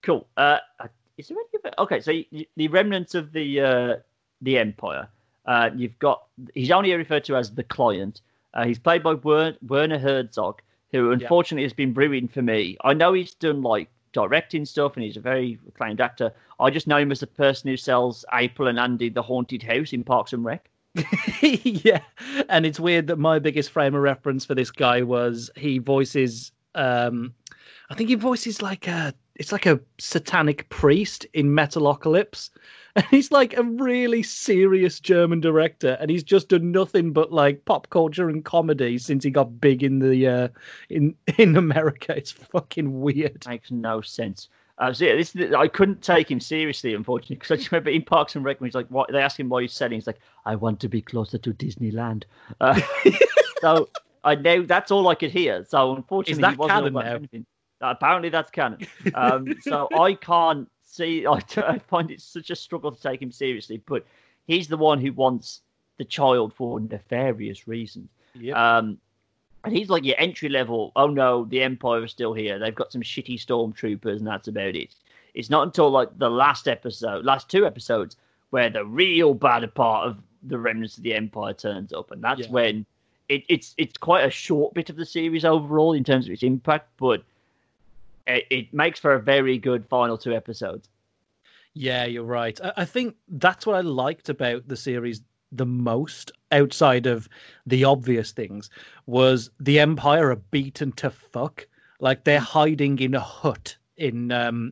[0.01, 0.25] cool.
[0.38, 1.73] Uh, uh, is there any other?
[1.80, 2.12] Okay, so
[2.56, 3.95] the remnants of the uh,
[4.41, 5.08] the Empire.
[5.45, 6.23] Uh, you've got.
[6.54, 8.22] He's only referred to as the client.
[8.53, 10.61] Uh, he's played by Wer- Werner Herzog,
[10.91, 12.78] who unfortunately has been brewing for me.
[12.84, 16.32] I know he's done like directing stuff, and he's a very acclaimed actor.
[16.59, 19.93] I just know him as the person who sells April and Andy the haunted house
[19.93, 20.70] in Parks and Rec.
[21.41, 22.01] yeah,
[22.49, 26.51] and it's weird that my biggest frame of reference for this guy was he voices.
[26.76, 27.34] um
[27.89, 29.13] I think he voices like a.
[29.36, 32.51] It's like a satanic priest in Metalocalypse.
[32.95, 37.63] And he's like a really serious German director, and he's just done nothing but like
[37.65, 40.47] pop culture and comedy since he got big in the uh,
[40.89, 42.15] in in America.
[42.15, 43.45] It's fucking weird.
[43.47, 44.49] makes no sense.
[44.77, 48.01] Uh, so yeah, this I couldn't take him seriously, unfortunately, because I just remember in
[48.01, 49.93] Parks and Rec when he's like, "What?" They ask him why he's selling.
[49.93, 52.23] He's like, "I want to be closer to Disneyland."
[52.59, 52.81] Uh,
[53.61, 53.89] so
[54.23, 55.63] I know that's all I could hear.
[55.65, 57.15] So unfortunately, that he wasn't canon about now?
[57.15, 57.45] anything.
[57.79, 58.87] Apparently, that's canon.
[59.13, 61.25] Um, so I can't see.
[61.27, 63.81] I, I find it such a struggle to take him seriously.
[63.85, 64.05] But
[64.47, 65.61] he's the one who wants
[65.97, 68.09] the child for nefarious reasons.
[68.35, 68.55] Yep.
[68.55, 68.97] Um,
[69.63, 70.91] and he's like your entry level.
[70.95, 72.57] Oh no, the Empire is still here.
[72.57, 74.95] They've got some shitty stormtroopers, and that's about it.
[75.33, 78.17] It's not until like the last episode, last two episodes,
[78.49, 82.41] where the real bad part of the remnants of the Empire turns up, and that's
[82.41, 82.49] Yeah.
[82.49, 82.85] when
[83.29, 86.41] it, it's it's quite a short bit of the series overall in terms of its
[86.43, 87.23] impact, but
[88.28, 90.89] it, it makes for a very good final two episodes.
[91.74, 92.59] Yeah, you're right.
[92.63, 95.22] I, I think that's what I liked about the series
[95.53, 97.28] the most, outside of
[97.65, 98.69] the obvious things,
[99.05, 101.67] was the Empire are beaten to fuck.
[101.99, 104.72] Like they're hiding in a hut in um,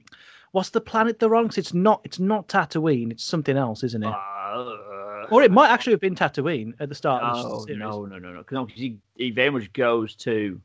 [0.51, 1.47] what's the planet they're on?
[1.47, 3.11] 'Cause it's not it's not Tatooine.
[3.11, 4.07] It's something else, isn't it?
[4.07, 7.79] Uh, or it might actually have been Tatooine at the start of the no, series.
[7.79, 10.59] no, no, no, no, because he, he very much goes to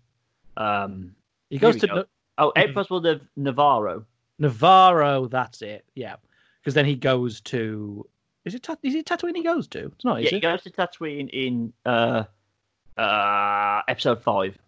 [0.57, 1.14] um
[1.51, 2.05] He goes to go.
[2.39, 2.51] Oh.
[2.51, 4.05] Empress will the Nevarro.
[4.41, 5.30] Nevarro.
[5.30, 5.85] That's it.
[5.95, 6.16] Yeah,
[6.61, 8.07] because then he goes to.
[8.45, 9.87] Is it is it Tatooine he goes to?
[9.87, 10.20] It's not.
[10.20, 12.24] Is Yeah, he goes to Tatooine in uh
[12.99, 14.59] uh episode five.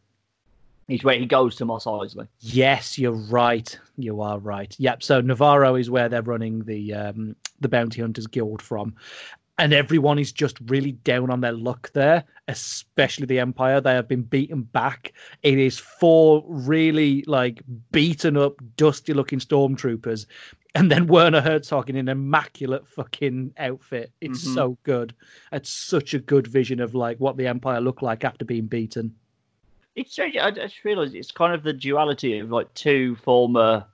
[0.89, 2.29] He's where he goes to Mos Eisley.
[2.39, 3.77] Yes, you're right.
[3.97, 4.75] You are right.
[4.79, 5.03] Yep.
[5.03, 8.95] So Nevarro is where they're running the um, the Bounty Hunters Guild from,
[9.59, 12.25] and everyone is just really down on their luck there.
[12.49, 13.81] Especially the Empire.
[13.81, 15.13] They have been beaten back.
[15.43, 20.27] It is four really like beaten up, dusty looking stormtroopers,
[20.75, 24.13] and then Werner Herzog in an immaculate fucking outfit.
[24.21, 24.55] It's Mhm.
[24.55, 25.15] so good.
[25.53, 29.15] It's such a good vision of like what the Empire looked like after being beaten.
[29.97, 30.37] It's strange.
[30.37, 33.87] I just realised it's kind of the duality of like two former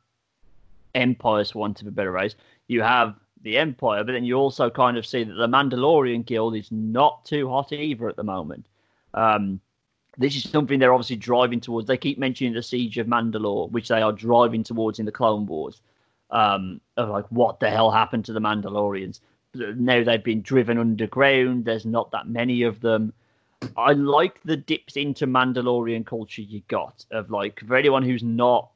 [0.95, 2.35] empires, for want of a better phrase.
[2.69, 6.57] You have the Empire, but then you also kind of see that the Mandalorian Guild
[6.57, 8.67] is not too hot either at the moment.
[9.15, 9.61] Um,
[10.19, 11.87] this is something they're obviously driving towards.
[11.87, 15.47] They keep mentioning the Siege of Mandalore, which they are driving towards in the Clone
[15.47, 15.81] Wars.
[16.31, 19.21] Um, of like, what the hell happened to the Mandalorians?
[19.55, 21.65] Now they've been driven underground.
[21.65, 23.13] There's not that many of them.
[23.77, 28.71] I like the dips into Mandalorian culture you got of like for anyone who's not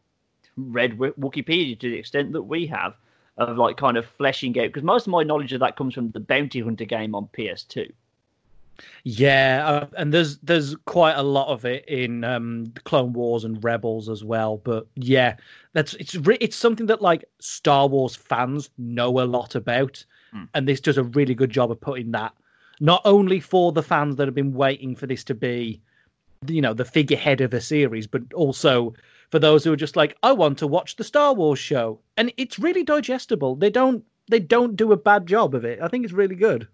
[0.56, 2.94] read Wikipedia to the extent that we have
[3.38, 6.10] of like kind of fleshing out because most of my knowledge of that comes from
[6.10, 7.90] the Bounty Hunter game on PS2.
[9.04, 13.62] Yeah, uh, and there's there's quite a lot of it in um, Clone Wars and
[13.64, 14.58] Rebels as well.
[14.58, 15.36] But yeah,
[15.72, 20.44] that's it's re- it's something that like Star Wars fans know a lot about, Hmm.
[20.54, 22.34] and this does a really good job of putting that
[22.80, 25.80] not only for the fans that have been waiting for this to be,
[26.46, 28.92] you know, the figurehead of the series, but also
[29.30, 32.32] for those who are just like, I want to watch the Star Wars show, and
[32.36, 33.56] it's really digestible.
[33.56, 35.80] They don't they don't do a bad job of it.
[35.80, 36.68] I think it's really good.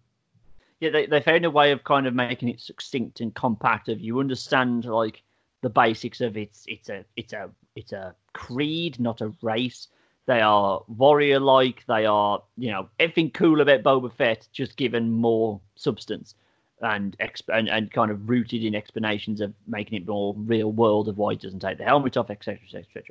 [0.81, 3.89] Yeah, they they found a way of kind of making it succinct and compact.
[3.89, 5.23] Of you understand like
[5.61, 9.89] the basics of it's it's a it's a it's a creed, not a race.
[10.27, 11.85] They are warrior like.
[11.87, 16.35] They are you know everything cool about Boba Fett, just given more substance
[16.83, 21.09] and exp- and, and kind of rooted in explanations of making it more real world
[21.09, 22.61] of why he doesn't take the helmet off, etc.
[22.65, 22.81] etc.
[22.81, 23.05] etc.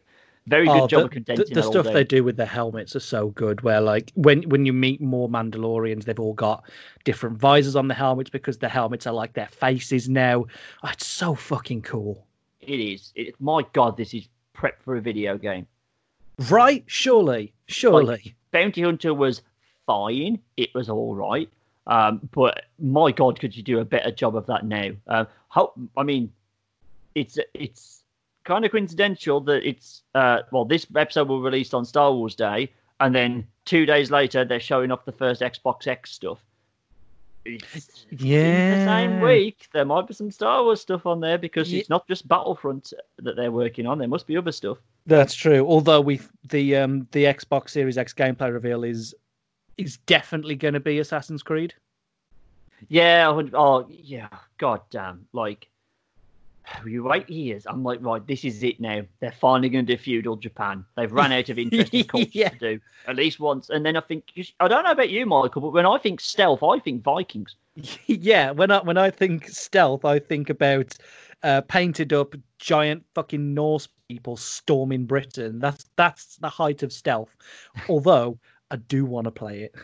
[0.47, 2.95] Very good Oh, job the, of condensing the, the stuff they do with the helmets
[2.95, 3.61] are so good.
[3.61, 6.63] Where like when when you meet more Mandalorians, they've all got
[7.03, 10.45] different visors on the helmets because the helmets are like their faces now.
[10.83, 12.25] Oh, it's so fucking cool,
[12.59, 13.13] It is.
[13.15, 15.67] It, my God, this is prep for a video game.
[16.49, 16.83] right?
[16.87, 18.35] Surely, surely.
[18.51, 19.43] Bounty Hunter was
[19.85, 20.39] fine.
[20.57, 21.49] It was all right.
[21.87, 24.91] Um, but my God, could you do a better job of that now?
[25.07, 25.73] Um, how?
[25.97, 26.31] I mean,
[27.15, 28.03] it's it's
[28.43, 32.71] kind of coincidental that it's uh, well, this episode will released on Star Wars Day,
[32.99, 36.39] and then two days later they're showing off the first Xbox X stuff.
[37.43, 38.85] It's in the Yeah.
[38.85, 39.67] same week.
[39.73, 42.93] There might be some Star Wars stuff on there because Ye- it's not just Battlefront
[43.17, 43.97] that they're working on.
[43.97, 44.77] There must be other stuff.
[45.07, 45.65] That's true.
[45.65, 49.15] Although we the um the Xbox Series X gameplay reveal is
[49.77, 51.73] is definitely going to be Assassin's Creed.
[52.89, 53.29] Yeah.
[53.29, 54.29] Would- Oh, yeah.
[54.57, 55.25] God damn.
[55.33, 55.67] Like,
[56.85, 57.65] you wait years.
[57.67, 59.01] I'm like, right, this is it now.
[59.19, 60.85] They're finally going to do feudal Japan.
[60.95, 62.49] They've run out of interesting culture Yeah.
[62.49, 63.69] to do at least once.
[63.69, 64.25] And then I think,
[64.59, 67.55] I don't know about you, Michael, but when I think stealth, I think Vikings.
[68.05, 70.93] yeah, when I when I think stealth, I think about
[71.41, 75.57] uh, painted up giant fucking Norse people storming Britain.
[75.59, 77.33] That's that's the height of stealth.
[77.89, 78.37] Although
[78.71, 79.75] I do want to play it.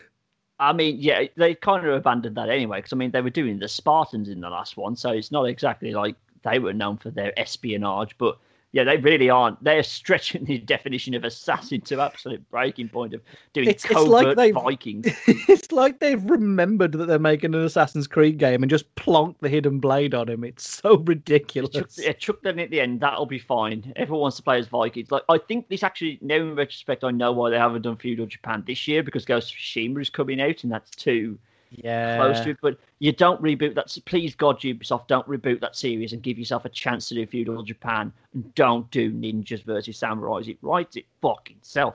[0.58, 3.58] I mean, yeah, they kind of abandoned that anyway, because I mean, they were doing
[3.58, 7.10] the Spartans in the last one, so it's not exactly like they were known for
[7.10, 8.38] their espionage, but
[8.72, 9.62] yeah, they really aren't.
[9.64, 14.08] They're stretching the definition of assassin to absolute breaking point of doing It's- it's covert
[14.10, 15.06] like they- Vikings.
[15.26, 19.48] it's like they've remembered that they're making an Assassin's Creed game and just plonked the
[19.48, 20.44] hidden blade on him.
[20.44, 21.72] It's so ridiculous.
[21.72, 23.00] Chuck, yeah, chuck them at the end.
[23.00, 23.92] That'll be fine.
[23.96, 25.10] Everyone wants to play as Vikings.
[25.10, 28.26] Like I think this actually, now in retrospect, I know why they haven't done feudal
[28.26, 31.38] Japan this year because Ghost of Tsushima is coming out, and that's too
[31.70, 32.16] yeah.
[32.16, 32.58] close to it.
[32.60, 33.96] But you don't reboot that.
[34.06, 37.62] Please God, Ubisoft, don't reboot that series and give yourself a chance to do feudal
[37.62, 40.48] Japan, and don't do ninjas versus samurais.
[40.48, 41.94] It writes it fucking self.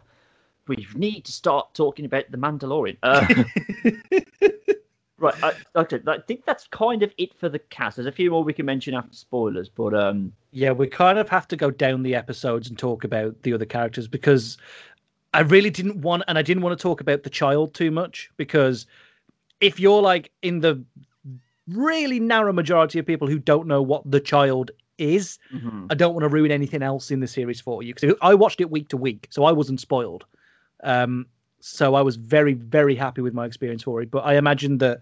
[0.68, 2.98] We need to start talking about the Mandalorian.
[3.04, 3.26] Uh,
[5.18, 7.98] right, I, okay, I think that's kind of it for the cast.
[7.98, 11.28] There's a few more we can mention after spoilers, but um, Yeah, we kind of
[11.28, 14.58] have to go down the episodes and talk about the other characters because
[15.34, 18.30] I really didn't want, and I didn't want to talk about the child too much
[18.38, 18.86] because
[19.64, 20.84] if you're like in the
[21.68, 25.40] really narrow majority of people who don't know what the child is,
[25.90, 28.62] I don't want to ruin anything else in the series for you because I watched
[28.62, 30.26] it week to week, so I wasn't spoiled.
[30.84, 31.26] Um,
[31.62, 34.12] so I was very, very happy with my experience for it.
[34.12, 35.00] But I imagine that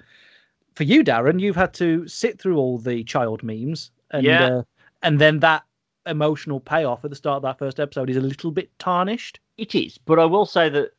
[0.75, 4.45] for you, Darren, you've had to sit through all the child memes, and Yeah.
[4.45, 4.63] uh,
[5.01, 5.63] and then that
[6.05, 9.39] emotional payoff at the start of that first episode is a little bit tarnished.
[9.57, 10.91] It is, but I will say that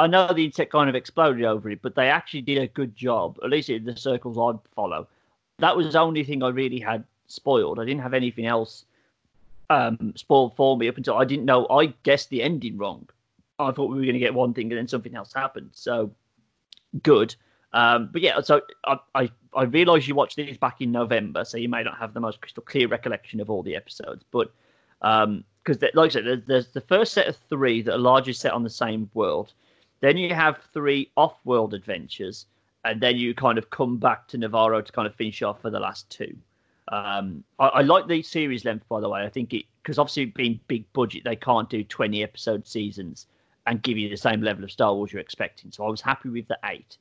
[0.00, 2.96] I know the internet kind of exploded over it, but they actually did a good
[2.96, 5.06] job, at least in the circles I follow.
[5.58, 7.78] That was the only thing I really had spoiled.
[7.78, 8.86] I didn't have anything else
[9.68, 11.66] um, spoiled for me up until I didn't know.
[11.68, 13.08] I guessed the ending wrong.
[13.58, 15.70] I thought we were going to get one thing and then something else happened.
[15.72, 16.10] So
[17.02, 17.36] good.
[17.74, 21.58] Um, but yeah, so I, I, I realised you watched these back in November, so
[21.58, 24.24] you may not have the most crystal clear recollection of all the episodes.
[24.30, 24.50] But
[25.00, 28.52] because, like I said, there's, there's the first set of three that are largely set
[28.52, 29.52] on the same world.
[30.00, 32.46] Then you have three off-world adventures,
[32.84, 35.70] and then you kind of come back to Nevarro to kind of finish off for
[35.70, 36.34] the last two.
[36.88, 39.22] Um, I, I like the series length, by the way.
[39.22, 43.26] I think it because obviously being big budget, they can't do twenty episode seasons
[43.66, 45.70] and give you the same level of Star Wars you're expecting.
[45.70, 46.96] So I was happy with the eight,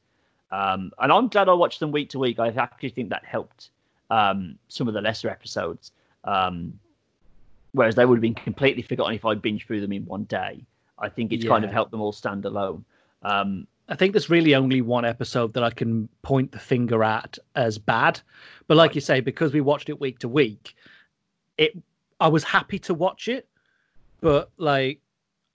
[0.51, 2.39] um, and I'm glad I watched them week to week.
[2.39, 3.69] I actually think that helped
[4.09, 5.91] um, some of the lesser episodes,
[6.25, 6.77] um,
[7.71, 10.61] whereas they would have been completely forgotten if I binge through them in one day.
[10.99, 12.85] I think it's kind of helped them all stand alone.
[13.23, 17.37] Um, I think there's really only one episode that I can point the finger at
[17.55, 18.21] as bad.
[18.67, 20.75] But like you say, because we watched it week to week,
[21.57, 21.75] it
[22.19, 23.47] I was happy to watch it,
[24.21, 24.99] but like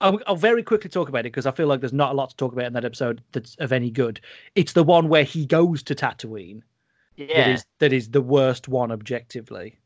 [0.01, 2.29] I'll, I'll very quickly talk about it because I feel like there's not a lot
[2.31, 4.19] to talk about in that episode that's of any good.
[4.55, 6.61] It's the one where he goes to Tatooine
[7.15, 9.79] yeah, is that is the worst one objectively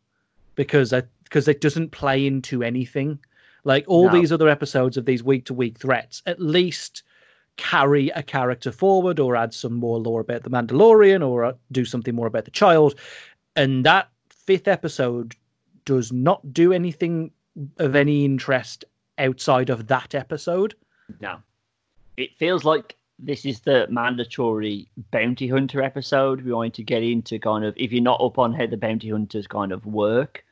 [0.56, 3.20] because I, because it doesn't play into anything.
[3.64, 4.14] Like all No.
[4.14, 7.04] these other episodes of these week to week threats, at least
[7.58, 11.84] carry a character forward or add some more lore about the Mandalorian or uh, do
[11.84, 12.96] something more about the child.
[13.56, 15.36] And that fifth episode
[15.86, 17.32] does not do anything
[17.78, 18.86] of any interest
[19.18, 20.74] outside of that episode.
[21.20, 21.38] No.
[22.16, 26.42] It feels like this is the mandatory bounty hunter episode.
[26.42, 29.10] We want to get into kind of if you're not up on how the bounty
[29.10, 30.46] hunters kind of work,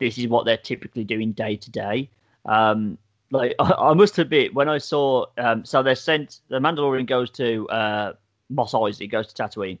[0.00, 2.08] this is what they're typically doing day to day.
[2.48, 2.98] Um
[3.30, 7.30] like I, I must admit, when I saw um so they're sent the Mandalorian goes
[7.32, 8.12] to uh
[8.50, 9.78] Mos Eisley, goes to Tatooine,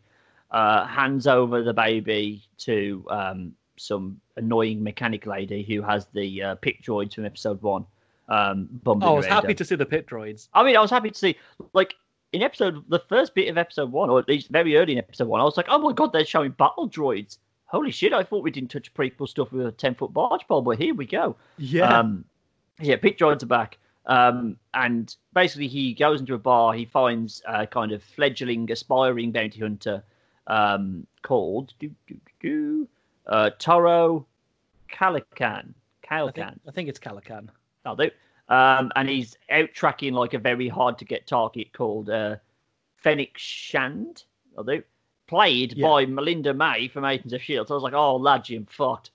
[0.50, 6.54] uh hands over the baby to um some annoying mechanic lady who has the uh,
[6.56, 7.84] pit droids from episode one.
[8.28, 10.48] Um, Oh, I was happy to see the pit droids.
[10.52, 11.36] I mean, I was happy to see,
[11.72, 11.94] like,
[12.32, 15.28] in episode, the first bit of episode one, or at least very early in episode
[15.28, 17.38] one, I was like, oh my god, they're showing battle droids.
[17.66, 20.62] Holy shit, I thought we didn't touch prequel stuff with a 10 foot barge pole,
[20.62, 21.36] but here we go.
[21.56, 21.98] Yeah.
[21.98, 22.24] Um,
[22.80, 23.78] yeah, pit droids are back.
[24.06, 29.32] Um, and basically, he goes into a bar, he finds a kind of fledgling, aspiring
[29.32, 30.02] bounty hunter
[30.46, 32.88] um, called do, do, do, do,
[33.26, 34.26] uh, Toro
[34.90, 35.74] Calican.
[36.10, 36.58] I think, Calican.
[36.66, 37.48] I think it's Calican.
[37.84, 38.10] I'll do.
[38.48, 42.36] Um, and he's out tracking like a very hard to get target called uh,
[42.96, 44.24] Fennec Shand.
[44.56, 44.82] I'll do.
[45.26, 45.86] Played Yeah.
[45.86, 47.68] by Melinda May from Agents of Shield.
[47.68, 49.10] So I was like, oh, lad, you fucked.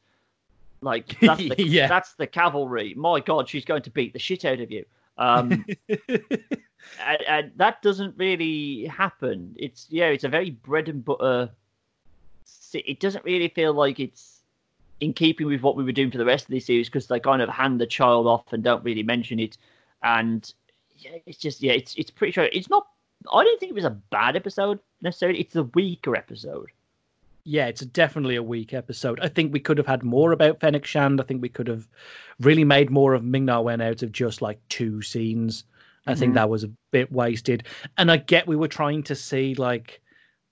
[0.84, 1.88] Like that's the Yeah.
[1.88, 2.94] that's the cavalry.
[2.96, 4.86] My God, she's going to beat the shit out of you.
[5.18, 9.56] Um, and, and that doesn't really happen.
[9.58, 11.50] It's yeah, it's a very bread and butter.
[12.74, 14.42] It doesn't really feel like it's
[15.00, 17.20] in keeping with what we were doing for the rest of the series because they
[17.20, 19.58] kind of hand the child off and don't really mention it.
[20.02, 20.52] And
[20.98, 22.88] yeah, it's just yeah, it's it's pretty sure it's not.
[23.32, 25.40] I don't think it was a bad episode necessarily.
[25.40, 26.70] It's a weaker episode.
[27.46, 29.20] Yeah, it's definitely a weak episode.
[29.22, 31.20] I think we could have had more about Fennec Shand.
[31.20, 31.88] I think we could have
[32.39, 35.66] really made more of Ming Na Wen out of just like two scenes.
[36.08, 36.36] I think Mhm.
[36.36, 37.64] that was a bit wasted.
[37.98, 40.02] And I get we were trying to see like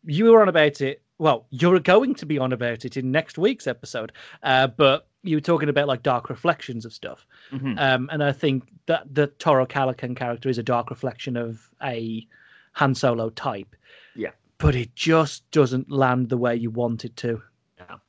[0.04, 1.02] you were on about it.
[1.18, 4.12] Well, you're going to be on about it in next week's episode.
[4.44, 7.80] Uh, but you were talking about like dark reflections of stuff, Mhm.
[7.80, 12.26] um, and I think that the Toro Calican character is a dark reflection of a
[12.74, 13.76] Han Solo type.
[14.62, 17.42] But it just doesn't land the way you want it to.
[17.80, 18.00] No,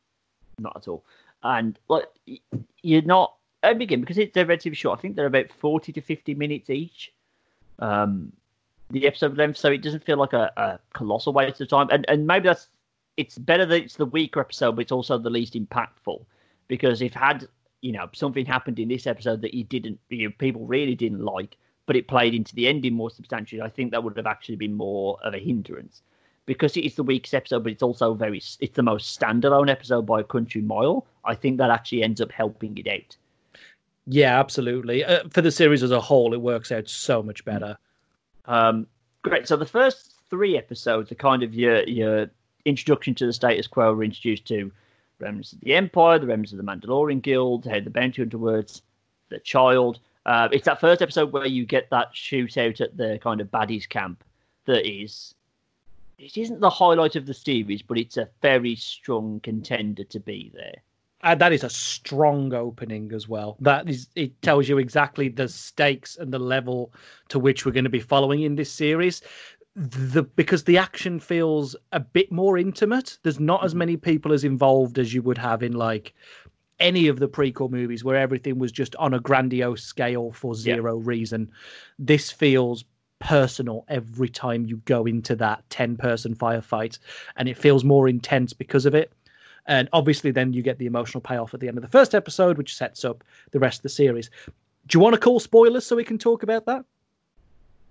[0.58, 1.04] not at all.
[1.42, 2.06] And like
[2.82, 4.98] you're not and again because it's they're relatively short.
[4.98, 7.12] I think they're about forty to fifty minutes each.
[7.78, 8.32] Um,
[8.90, 11.88] the episode length, so it doesn't feel like a, a colossal waste of time.
[11.90, 12.68] And and maybe that's
[13.16, 16.24] it's better that it's the weaker episode, but it's also the least impactful
[16.68, 17.48] because if had
[17.80, 21.24] you know something happened in this episode that you didn't, you know, people really didn't
[21.24, 24.56] like, but it played into the ending more substantially, I think that would have actually
[24.56, 26.02] been more of a hindrance
[26.46, 30.06] because it is the weakest episode, but it's also very it's the most standalone episode
[30.06, 31.06] by a country mile.
[31.24, 33.16] I think that actually ends up helping it out.
[34.06, 35.04] Yeah, absolutely.
[35.04, 37.78] Uh, for the series as a whole, it works out so much better.
[38.46, 38.86] Um,
[39.22, 39.46] great.
[39.46, 42.30] So the first three episodes are kind of your your
[42.64, 43.94] introduction to the status quo.
[43.94, 44.72] We're introduced to
[45.20, 48.82] remnants of the Empire, the remnants of the Mandalorian Guild, how the bounty hunter words,
[49.28, 50.00] the child.
[50.26, 53.88] Uh, it's that first episode where you get that shootout at the kind of baddies
[53.88, 54.24] camp.
[54.66, 55.34] That is,
[56.22, 60.52] it isn't the highlight of the series, but it's a very strong contender to be
[60.54, 60.76] there.
[61.24, 63.56] And that is a strong opening as well.
[63.60, 66.92] That is, it tells you exactly the stakes and the level
[67.28, 69.22] to which we're going to be following in this series.
[69.74, 73.18] The because the action feels a bit more intimate.
[73.22, 73.78] There's not as mm-hmm.
[73.78, 76.14] many people as involved as you would have in like
[76.78, 80.96] any of the prequel movies where everything was just on a grandiose scale for zero
[80.96, 81.50] reason.
[81.98, 82.84] This feels
[83.22, 86.98] personal every time you go into that 10 person firefight
[87.36, 89.12] and it feels more intense because of it.
[89.66, 92.58] And obviously, then you get the emotional payoff at the end of the first episode,
[92.58, 94.28] which sets up the rest of the series.
[94.88, 96.84] Do you want to call spoilers so we can talk about that?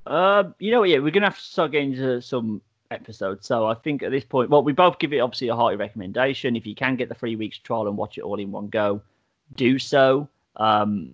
[0.05, 3.47] Um, you know, yeah, we're gonna have to start getting into some episodes.
[3.47, 6.57] So I think at this point, well, we both give it obviously a hearty recommendation.
[6.57, 9.01] If you can get the three weeks trial and watch it all in one go,
[9.55, 10.27] do so.
[10.57, 11.13] Um,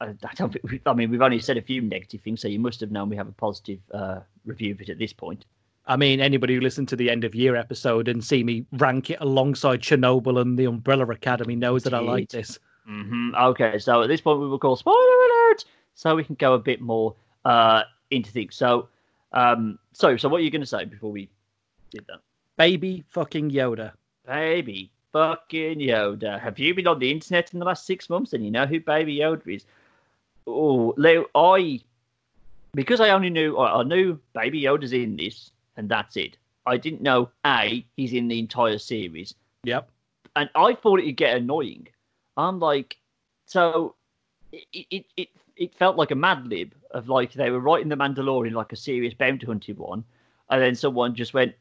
[0.00, 0.52] I, don't.
[0.52, 2.90] think we- I mean, we've only said a few negative things, so you must have
[2.90, 5.44] known we have a positive uh, review of it at this point.
[5.86, 9.10] I mean, anybody who listened to the end of year episode and see me rank
[9.10, 12.58] it alongside Chernobyl and the Umbrella Academy knows that I like this.
[12.86, 16.54] hmm Okay, so at this point we will call spoiler alert, so we can go
[16.54, 18.56] a bit more uh, into things.
[18.56, 18.88] So,
[19.32, 21.30] um, so, so what are you going to say before we
[21.90, 22.18] did that?
[22.58, 23.92] Baby fucking Yoda.
[24.26, 26.40] Baby fucking Yoda.
[26.40, 28.80] Have you been on the internet in the last six months and you know who
[28.80, 29.66] Baby Yoda is?
[30.46, 31.80] Oh, Leo, I
[32.74, 36.36] because I only knew I knew Baby Yoda's in this and that's it.
[36.66, 39.34] I didn't know A, he's in the entire series.
[39.64, 39.88] Yep.
[40.34, 41.88] And I thought it'd get annoying.
[42.36, 42.96] I'm like
[43.46, 43.94] so
[44.52, 47.96] it it, it it felt like a mad lib of like they were writing the
[47.96, 50.04] Mandalorian like a serious bounty hunting one,
[50.50, 51.54] and then someone just went,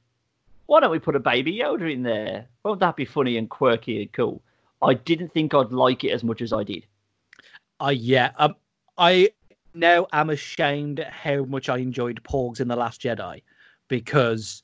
[0.66, 2.48] why don't we put a baby Yoda in there?
[2.64, 4.42] Won't that be funny and quirky and cool?
[4.82, 6.86] I didn't think I'd like it as much as I did.
[7.80, 8.32] I yeah.
[8.38, 8.56] Um,
[8.98, 9.30] I
[9.74, 13.44] now am ashamed at how much I enjoyed Porgs in the Last Jedi
[13.88, 14.64] because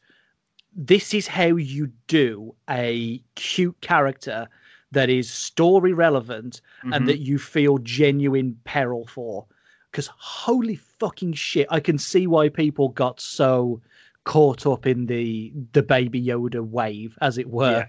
[0.73, 4.47] this is how you do a cute character
[4.91, 7.05] that is story relevant and mm-hmm.
[7.05, 9.45] that you feel genuine peril for.
[9.91, 13.81] Because holy fucking shit, I can see why people got so
[14.23, 17.71] caught up in the the baby Yoda wave, as it were.
[17.71, 17.85] Yeah.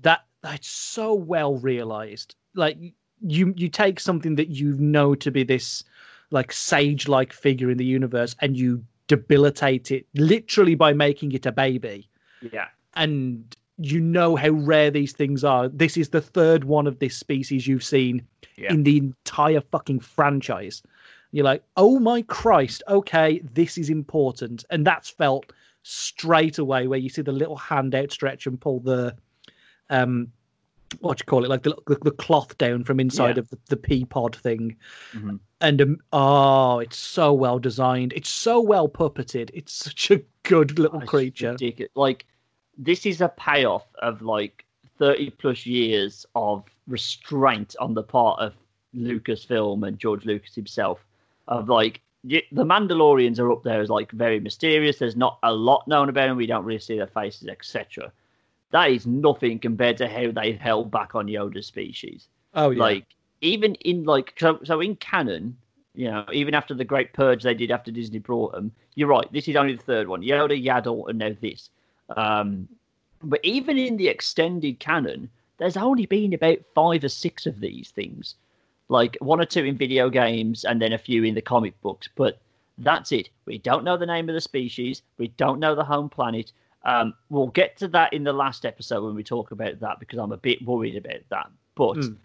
[0.00, 2.34] That that's so well realized.
[2.54, 2.78] Like
[3.26, 5.84] you you take something that you know to be this
[6.30, 11.44] like sage like figure in the universe and you debilitate it literally by making it
[11.46, 12.08] a baby
[12.52, 15.68] yeah, and you know how rare these things are.
[15.68, 18.72] This is the third one of this species you've seen Yeah.
[18.72, 20.82] in the entire fucking franchise.
[21.32, 24.64] You're like, oh my Christ, okay, this is important.
[24.70, 25.52] And that's felt
[25.82, 29.14] straight away where you see the little hand outstretch and pull the
[29.88, 30.30] um
[30.98, 33.40] what do you call it, like the the, the cloth down from inside Yeah.
[33.40, 34.76] of the, the pea pod thing.
[35.12, 35.38] Mhm.
[35.60, 38.12] And um, oh, it's so well designed.
[38.14, 39.50] It's so well puppeted.
[39.54, 41.52] It's such a good little It's creature.
[41.52, 41.92] ridiculous.
[41.94, 42.26] Like
[42.78, 44.64] this is a payoff of like
[44.98, 48.54] thirty plus years of restraint on the part of
[48.96, 51.04] Lucasfilm and George Lucas himself.
[51.48, 54.98] Of like the Mandalorians are up there as like very mysterious.
[54.98, 56.36] There's not a lot known about them.
[56.36, 58.12] We don't really see their faces, etc.
[58.70, 62.28] That is nothing compared to how they've held back on Yoda's species.
[62.54, 62.80] Oh yeah.
[62.80, 63.06] Like
[63.40, 65.56] even in like so so in canon,
[65.94, 69.30] you know, even after the great purge they did after Disney brought them, you're right.
[69.32, 70.22] This is only the third one.
[70.22, 71.70] Yoda, Yaddle, and now this.
[72.16, 72.68] Um,
[73.22, 77.90] but even in the extended canon, there's only been about five or six of these
[77.90, 78.36] things,
[78.88, 82.08] like one or two in video games, and then a few in the comic books.
[82.14, 82.40] But
[82.78, 83.28] that's it.
[83.44, 85.02] We don't know the name of the species.
[85.18, 86.52] We don't know the home planet.
[86.84, 90.18] Um, we'll get to that in the last episode when we talk about that because
[90.18, 91.50] I'm a bit worried about that.
[91.74, 92.16] But Mm.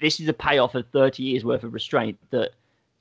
[0.00, 2.52] this is a payoff of 30 years worth of restraint that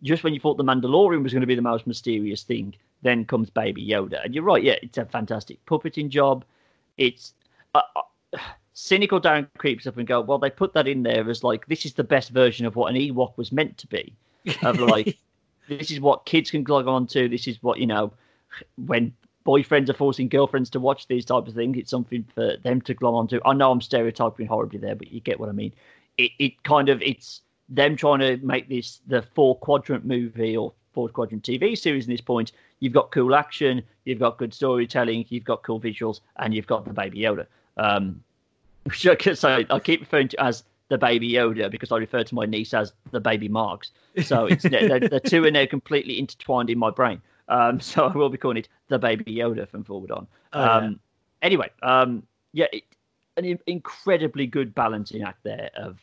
[0.04, 3.26] just when you thought the Mandalorian was going to be the most mysterious thing, then
[3.26, 4.24] comes Baby Yoda.
[4.24, 6.44] And you're right, yeah, it's a fantastic puppeting job.
[6.98, 7.34] It's
[7.76, 8.38] uh, uh,
[8.74, 11.86] cynical Darren creeps up and go, well, they put that in there as like this
[11.86, 14.14] is the best version of what an Ewok was meant to be.
[14.64, 15.18] Of like,
[15.70, 17.28] this is what kids can log on to.
[17.30, 18.12] This is what you know
[18.86, 19.14] when
[19.46, 21.78] boyfriends are forcing girlfriends to watch these type of things.
[21.78, 23.40] It's something for them to glom onto.
[23.46, 25.74] I know I'm stereotyping horribly there, but you get what I mean.
[26.18, 30.74] It it kind of it's them trying to make this the four quadrant movie or
[30.94, 32.06] four quadrant TV series.
[32.06, 36.22] In this point, you've got cool action, you've got good storytelling, you've got cool visuals,
[36.38, 37.46] and you've got the Baby Yoda.
[37.78, 38.24] Um,
[38.90, 42.94] I keep referring to as the Baby Yoda because I refer to my niece as
[43.12, 43.92] the Baby Marks.
[44.24, 47.22] So it's the, the two are now completely intertwined in my brain.
[47.48, 50.28] Um, so I will be calling it the Baby Yoda from forward on.
[50.54, 50.98] Oh, um, yeah.
[51.42, 52.24] Anyway, um,
[52.54, 52.84] yeah, it,
[53.38, 56.00] an incredibly good balancing act there of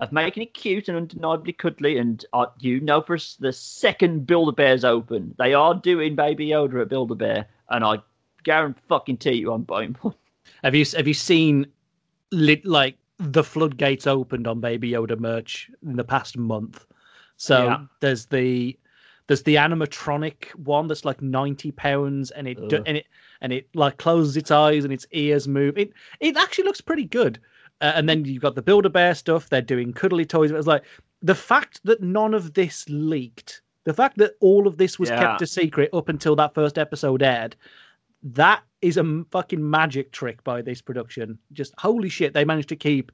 [0.00, 1.98] of making it cute and undeniably cuddly.
[1.98, 6.48] And uh, you know, for the second Build a Bear's open, they are doing Baby
[6.48, 7.98] Yoda at Build a Bear, and I
[8.44, 10.14] guarantee fucking you, I'm buying one.
[10.64, 11.66] Have you have you seen
[12.32, 16.84] lit, like the floodgates opened on Baby Yoda merch in the past month?
[17.36, 17.84] So yeah.
[18.00, 18.76] there's the
[19.28, 23.06] there's the animatronic one that's like ninety pounds, and it and it
[23.40, 25.78] and it like closes its eyes and its ears move.
[25.78, 27.38] It it actually looks pretty good.
[27.80, 29.48] Uh, and then you've got the Build a Bear stuff.
[29.48, 30.50] They're doing cuddly toys.
[30.50, 30.82] It was like
[31.22, 35.20] the fact that none of this leaked, the fact that all of this was yeah.
[35.20, 37.54] kept a secret up until that first episode aired,
[38.22, 41.38] that is a fucking magic trick by this production.
[41.52, 43.12] Just holy shit, they managed to keep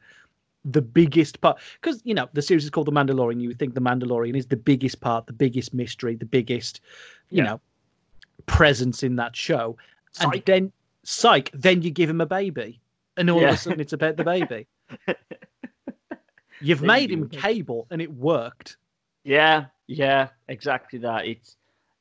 [0.64, 3.40] the biggest part because you know the series is called The Mandalorian.
[3.40, 6.80] You would think The Mandalorian is the biggest part, the biggest mystery, the biggest,
[7.30, 7.44] you yeah.
[7.44, 7.60] know,
[8.46, 9.76] presence in that show.
[10.12, 10.34] Psych.
[10.34, 12.80] And then psych, then you give him a baby
[13.16, 13.48] and all yeah.
[13.48, 14.66] of a sudden it's about the baby.
[16.60, 18.76] You've made him cable, and it worked.
[19.24, 21.26] Yeah, yeah, exactly that.
[21.26, 21.56] It's,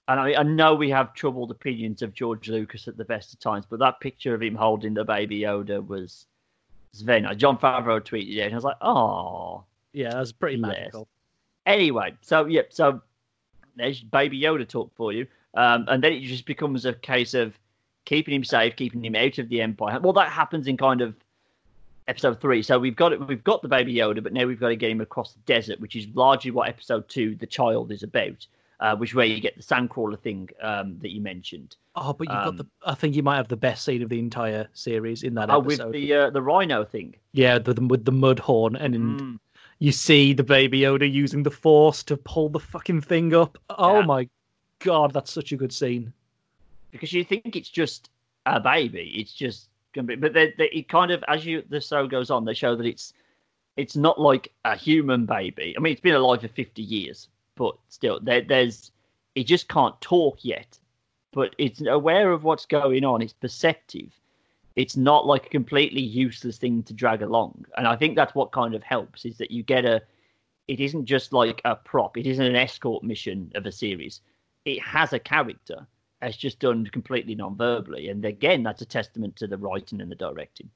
[0.08, 3.40] and I, I know we have troubled opinions of George Lucas at the best of
[3.40, 6.28] times, but that picture of him holding the baby Yoda was,
[6.94, 7.38] was very nice.
[7.38, 11.08] Jon Favreau tweeted it, and I was like, oh, yeah, that's pretty magical.
[11.66, 13.02] Anyway, so yeah, so
[13.76, 17.58] there's baby Yoda talk for you, um, and then it just becomes a case of
[18.06, 20.00] keeping him safe, keeping him out of the Empire.
[20.00, 21.16] Well, that happens in kind of
[22.08, 22.62] episode three.
[22.62, 23.28] So we've got it.
[23.28, 25.80] We've got the baby Yoda, but now we've got to get him across the desert,
[25.80, 28.46] which is largely what episode two, the child, is about.
[28.84, 31.78] Uh, which is where you get the sandcrawler thing um, that you mentioned.
[31.96, 32.68] Oh, but you've um, got the.
[32.86, 35.62] I think you might have the best scene of the entire series in that oh,
[35.62, 35.86] episode.
[35.86, 37.16] with the uh, the rhino thing.
[37.32, 39.40] Yeah, the, the, with the Mudhorn, and mm.
[39.80, 43.58] you see the baby Yoda using the Force to pull the fucking thing up.
[43.70, 44.06] Oh yeah.
[44.06, 44.30] my
[44.80, 46.12] god, that's such a good scene
[46.94, 48.10] because you think it's just
[48.46, 49.12] a baby.
[49.16, 52.30] It's just gonna be, but they, they, it kind of as you the show goes
[52.30, 53.14] on, they show that it's
[53.76, 55.74] it's not like a human baby.
[55.76, 58.92] I mean, it's been alive for fifty years, but still, there, there's
[59.36, 60.78] it just can't talk yet,
[61.32, 63.22] but it's aware of what's going on.
[63.22, 64.12] It's perceptive.
[64.76, 68.52] It's not like a completely useless thing to drag along, and I think that's what
[68.52, 70.02] kind of helps is that you get a.
[70.68, 72.18] It isn't just like a prop.
[72.18, 74.22] It isn't an escort mission of a series.
[74.66, 75.86] It has a character
[76.24, 80.16] it's just done completely non-verbally, and again, that's a testament to the writing and the
[80.16, 80.70] directing.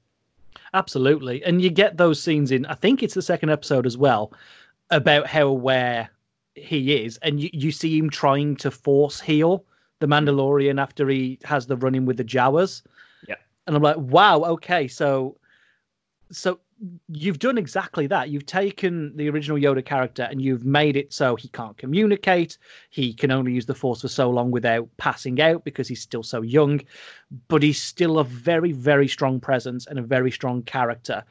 [0.74, 2.66] Absolutely, and you get those scenes in.
[2.66, 4.34] I think it's the second episode as well
[4.90, 6.10] about how aware
[6.58, 9.66] he is, and you, you see him trying to force heal
[10.00, 12.84] the Mandalorian after he has the run-in with the Jawas.
[13.28, 13.36] Yeah,
[13.66, 15.38] and I'm like, wow, okay, so
[16.32, 16.60] so
[17.10, 18.30] you've done exactly that.
[18.30, 22.58] You've taken the original Yoda character and you've made it so he can't communicate.
[22.90, 26.24] He can only use the Force for so long without passing out because he's still
[26.24, 26.82] so young.
[27.48, 31.24] But he's still a very, very strong presence and a very strong character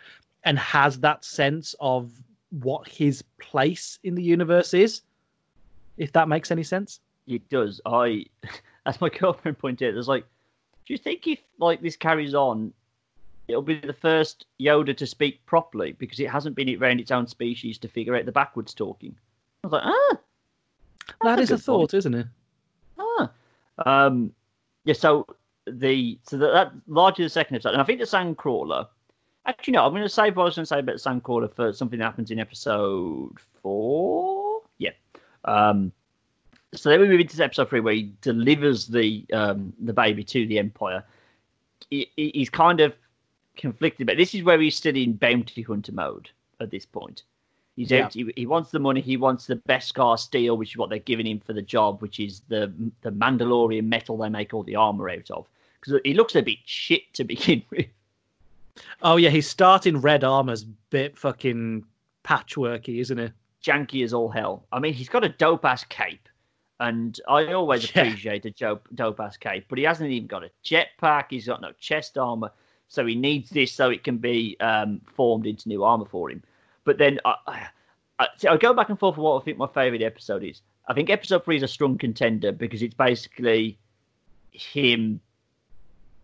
[0.45, 2.11] and has that sense of
[2.51, 5.03] what his place in the universe is.
[5.97, 7.01] If that makes any sense.
[7.27, 7.81] It does.
[7.87, 8.27] I,
[8.87, 10.27] as my girlfriend pointed out, there's like,
[10.87, 12.73] do you think if like this carries on
[13.49, 17.11] it'll be the first Yoda to speak properly because it hasn't been it around its
[17.11, 19.15] own species to figure out the backwards talking.
[19.63, 20.17] I was like, ah,
[21.23, 21.95] that is a, a thought, point.
[21.95, 22.27] isn't it?
[22.99, 23.31] Ah,
[23.85, 24.33] um,
[24.85, 24.95] yeah.
[24.95, 25.27] So
[25.67, 28.89] the so that, that largely the second episode, and I think the Sandcrawler.
[29.47, 31.55] Actually, no, I'm going to save what I was going to say about the Sandcrawler
[31.55, 34.36] for something that happens in episode four.
[35.47, 35.93] Um,
[36.75, 40.47] so then we move into episode three, where he delivers the um, the baby to
[40.47, 41.05] the Empire.
[41.91, 42.95] He, he's kind of
[43.57, 46.31] conflicted, but this is where he's still in bounty hunter mode
[46.61, 47.23] at this point.
[47.77, 48.07] He's yeah.
[48.07, 49.01] out, he, he, wants the money.
[49.01, 52.21] He wants the beskar steel, which is what they're giving him for the job, which
[52.21, 52.73] is the
[53.03, 55.47] the Mandalorian metal they make all the armor out of.
[55.81, 57.87] Because he looks a bit shit to begin with.
[59.03, 61.85] Oh yeah, he's starting red armor's bit fucking
[62.25, 63.33] patchworky, isn't it?
[63.65, 64.65] Janky as all hell.
[64.73, 66.29] I mean, he's got a dope ass cape,
[66.81, 68.03] and I always Yeah.
[68.03, 69.67] appreciate a dope dope ass cape.
[69.69, 71.27] But he hasn't even got a jetpack.
[71.31, 72.53] He's got no chest armor,
[72.89, 76.43] so he needs this so it can be um, formed into new armor for him.
[76.85, 77.67] But then I, I,
[78.21, 80.63] I, see, I go back and forth for what I think my favorite episode is.
[80.89, 83.77] I think episode three is a strong contender because it's basically
[84.53, 85.21] him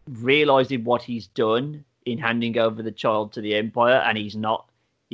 [0.09, 4.69] realizing what he's done in handing over the child to the empire, and he's not.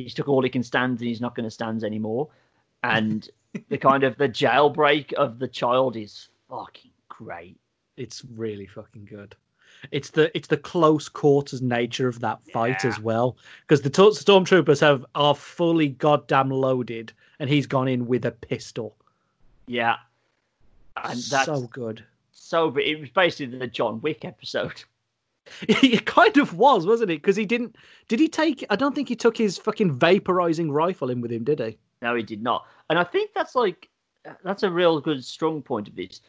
[0.05, 2.29] He's took all he can stand, and he's not going to stand anymore.
[2.85, 3.29] And
[3.71, 7.59] the kind of the jailbreak of the child is fucking great.
[7.97, 9.35] It's really fucking good.
[9.91, 12.91] It's the it's the close quarters nature of that fight Yeah.
[12.91, 18.07] as well, because the t- stormtroopers have are fully goddamn loaded, and he's gone in
[18.07, 18.95] with a pistol.
[19.67, 19.97] Yeah,
[20.97, 21.67] and that's so so.
[21.67, 22.05] good.
[22.51, 24.85] but it was basically the John Wick episode.
[25.69, 27.23] it kind of was, wasn't it?
[27.23, 27.77] Because he didn't.
[28.09, 28.65] Did he take?
[28.71, 31.79] I don't think he took his fucking vaporizing rifle in with him, did he?
[32.03, 32.67] No, he did not.
[32.91, 33.89] And I think that's like
[34.43, 36.21] that's a real good strong point of this.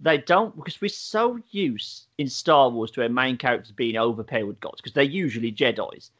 [0.00, 4.60] They don't because we're so used in Star Wars to our main characters being overpowered
[4.60, 6.10] gods because they're usually Jedi's,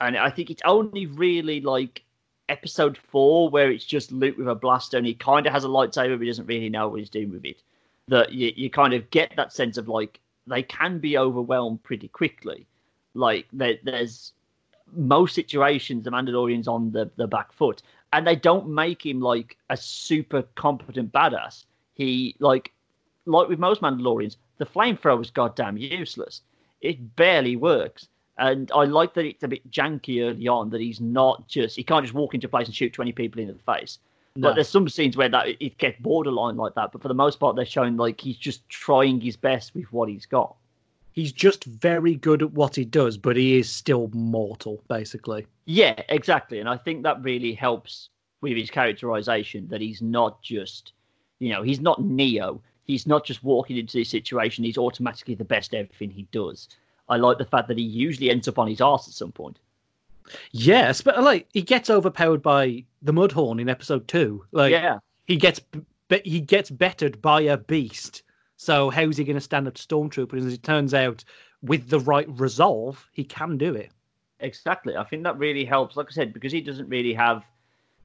[0.00, 2.04] and I think it's only really like
[2.50, 5.68] Episode Four where it's just Luke with a blaster and he kind of has a
[5.68, 7.62] lightsaber but he doesn't really know what he's doing with it.
[8.08, 10.20] That you, you kind of get that sense of like
[10.50, 12.66] they can be overwhelmed pretty quickly.
[13.14, 14.32] Like there, there's
[14.92, 17.82] most situations the Mandalorian's on the, the back foot
[18.12, 21.64] and they don't make him like a super competent badass.
[21.94, 22.72] He like
[23.26, 26.42] like with most Mandalorians, the flamethrower is goddamn useless.
[26.80, 28.08] It barely works.
[28.38, 31.84] And I like that it's a bit janky early on that he's not just he
[31.84, 33.98] can't just walk into a place and shoot twenty people in the face.
[34.40, 34.48] No.
[34.48, 36.92] But there's some scenes where that it gets borderline like that.
[36.92, 40.08] But for the most part, they're showing like he's just trying his best with what
[40.08, 40.56] he's got.
[41.12, 45.46] He's just very good at what he does, but he is still mortal, basically.
[45.66, 46.60] Yeah, exactly.
[46.60, 48.08] And I think that really helps
[48.40, 50.94] with his characterization that he's not just,
[51.38, 52.62] you know, he's not Neo.
[52.84, 54.64] He's not just walking into this situation.
[54.64, 56.68] He's automatically the best at everything he does.
[57.10, 59.58] I like the fact that he usually ends up on his ass at some point.
[60.52, 64.44] Yes, but uh, like he gets overpowered by the Mudhorn in episode two.
[64.52, 65.60] Like yeah, he gets
[66.08, 68.22] but he gets bettered by a beast.
[68.56, 70.32] So how's he going to stand up to stormtroopers?
[70.38, 71.24] And as it turns out,
[71.62, 73.90] with the right resolve, he can do it.
[74.40, 74.96] exactly.
[74.96, 75.96] I think that really helps.
[75.96, 77.44] Like I said, because he doesn't really have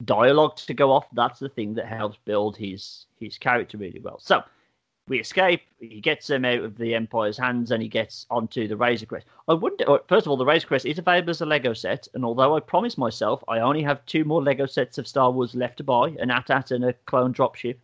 [0.04, 1.08] dialogue to go off.
[1.14, 4.20] That's the thing that helps build his his character really well.
[4.20, 4.44] So
[5.08, 5.62] we escape.
[5.80, 9.28] He gets him out of the Empire's hands, and he gets onto the Razor Crest.
[9.48, 9.84] I wonder.
[9.88, 12.56] or, First of all, the Razor Crest is available as a Lego set, and although
[12.56, 15.84] I promised myself I only have two more Lego sets of Star Wars left to
[15.84, 17.76] buy, an AT-AT and a clone dropship,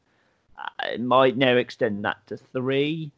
[0.80, 3.12] I might now extend that to three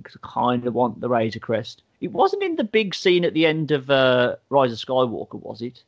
[0.00, 1.82] because I kind of want the Razor Crest.
[2.00, 5.60] It wasn't in the big scene at the end of uh, Rise of Skywalker, was
[5.60, 5.82] it?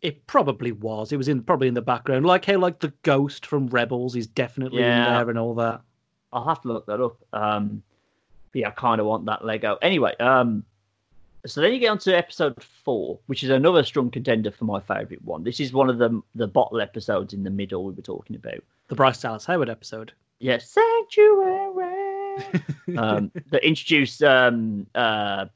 [0.00, 1.12] It probably was.
[1.12, 4.26] It was in probably in the background, like how like the ghost from Rebels is
[4.26, 5.06] definitely Yeah.
[5.08, 5.82] in there and all that.
[6.32, 7.16] I'll have to look that up.
[7.32, 7.82] Um,
[8.52, 9.78] but yeah, I kind of want that Lego.
[9.82, 10.64] Anyway, um,
[11.46, 14.80] so then you get on to episode four, which is another strong contender for my
[14.80, 15.42] favourite one.
[15.42, 18.62] This is one of the the bottle episodes in the middle we were talking about.
[18.88, 20.12] The Bryce Dallas Howard episode.
[20.38, 22.36] Yes, Sanctuary.
[22.96, 25.46] um, that introduced um, uh,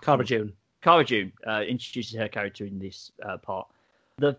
[0.00, 0.52] Cara Dune.
[0.82, 3.68] Cara Dune uh, introduces her character in this uh, part.
[4.18, 4.36] The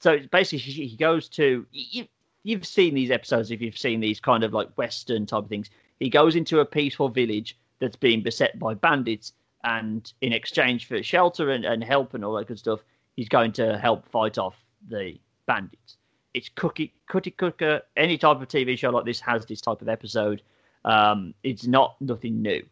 [0.00, 2.06] so basically she, he goes to you,
[2.46, 5.68] you've seen these episodes if you've seen these kind of like western type of things.
[5.98, 9.32] He goes into a peaceful village that's being beset by bandits,
[9.64, 12.80] and in exchange for shelter and, and help and all that good stuff,
[13.16, 14.54] he's going to help fight off
[14.88, 15.96] the bandits.
[16.34, 17.82] It's cookie cookie cooker.
[17.96, 20.40] Any type of TV show like this has this type of episode.
[20.84, 22.64] Um, it's not nothing new.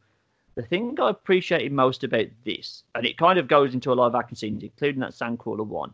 [0.54, 4.14] The thing I appreciated most about this, and it kind of goes into a live
[4.14, 5.92] action scene, including that Sandcrawler one,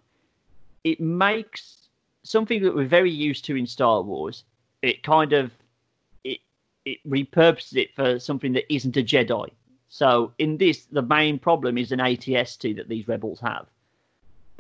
[0.85, 1.89] it makes
[2.23, 4.45] something that we're very used to in Star Wars.
[4.83, 5.53] It kind of
[6.25, 6.41] it
[6.85, 9.51] it repurposes it for something that isn't a Jedi.
[9.89, 13.67] So in this, the main problem is an ATST that these rebels have.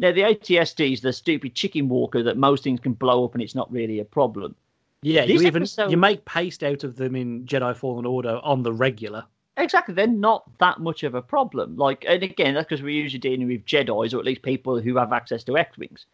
[0.00, 3.42] Now the ATST is the stupid chicken walker that most things can blow up and
[3.42, 4.56] it's not really a problem.
[5.02, 8.62] Yeah, you even episode- you make paste out of them in Jedi Fallen Order on
[8.62, 9.24] the regular.
[9.56, 11.76] Exactly, they're not that much of a problem.
[11.76, 14.96] Like, and again, that's because we're usually dealing with Jedi's or at least people who
[14.96, 16.06] have access to X-wings.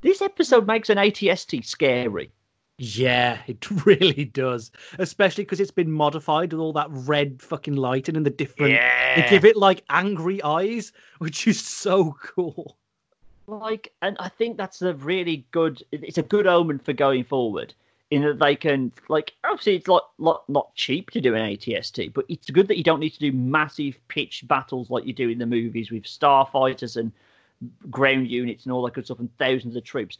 [0.00, 2.30] This episode makes an ATST scary.
[2.78, 4.70] Yeah, it really does.
[4.98, 8.80] Especially because it's been modified with all that red fucking lighting and the different.
[9.16, 12.76] They give it like angry eyes, which is so cool.
[13.46, 15.82] like, and I think that's a really good.
[15.90, 17.74] It's a good omen for going forward.
[18.10, 22.14] In that they can, like, obviously it's like, like not cheap to do an ATST,
[22.14, 25.28] but it's good that you don't need to do massive pitched battles like you do
[25.28, 27.12] in the movies with starfighters and
[27.90, 30.18] ground units and all that good stuff and thousands of troops.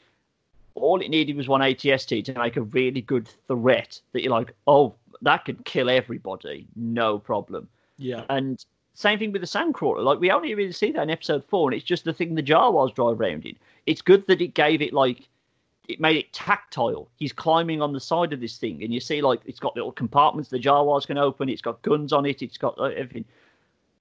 [0.74, 4.55] All it needed was one ATST to make a really good threat that you're like,
[4.66, 7.68] oh, that could kill everybody, no problem.
[7.97, 8.24] Yeah.
[8.28, 8.64] And
[8.95, 10.03] same thing with the Sandcrawler.
[10.03, 12.43] Like we only really see that in episode four, and it's just the thing the
[12.43, 13.57] Jawas drive around in.
[13.86, 15.28] It's good that it gave it like
[15.89, 17.09] it made it tactile.
[17.16, 19.93] He's climbing on the side of this thing, and you see like it's got little
[19.93, 21.49] compartments the Jawas can open.
[21.49, 22.43] It's got guns on it.
[22.43, 23.24] It's got uh, everything.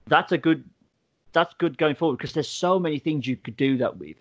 [0.08, 0.64] That's a good.
[1.38, 4.16] That's good going forward because there's so many things you could do that with.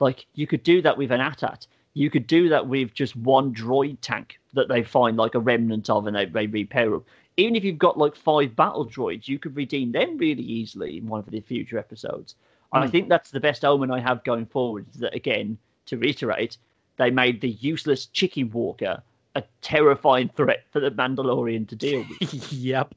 [0.00, 1.66] Like you could do that with an AT-AT.
[1.92, 5.90] You could do that with just one droid tank that they find like a remnant
[5.90, 7.04] of and they, they repair up.
[7.36, 11.08] Even if you've got like five battle droids, you could redeem them really easily in
[11.08, 12.36] one of the future episodes.
[12.72, 12.92] And I hmm.
[12.92, 14.86] think that's the best omen I have going forward.
[14.94, 16.56] Is that again, to reiterate,
[16.96, 19.02] they made the useless chicken walker
[19.34, 22.50] a terrifying threat for the Mandalorian to deal with.
[22.50, 22.94] yep.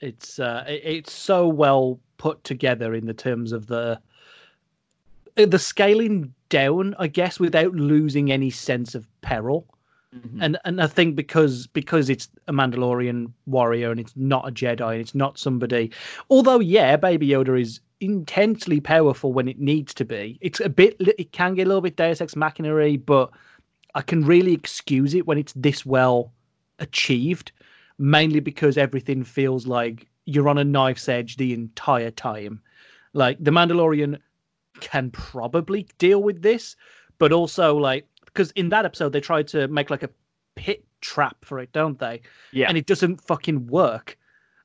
[0.00, 4.00] It's uh, it- it's so well put together in the terms of the
[5.36, 9.66] uh, the scaling down, I guess, without losing any sense of peril.
[10.14, 10.38] Mhm.
[10.40, 14.92] And and I think because because it's a Mandalorian warrior and it's not a Jedi
[14.92, 15.90] and it's not somebody.
[16.30, 20.38] Although yeah, Baby Yoda is intensely powerful when it needs to be.
[20.40, 20.96] It's a bit.
[21.00, 23.30] It can get a little bit Deus Ex Machina but
[23.94, 26.32] I can really excuse it when it's this well
[26.78, 27.52] achieved.
[27.98, 32.60] Mainly because everything feels like you're on a knife's edge the entire time.
[33.14, 34.18] Like the Mandalorian
[34.80, 36.76] can probably deal with this,
[37.18, 40.10] but also like because in that episode they tried to make like a
[40.56, 42.20] pit trap for it, don't they?
[42.52, 42.68] Yeah.
[42.68, 44.18] And it doesn't fucking work.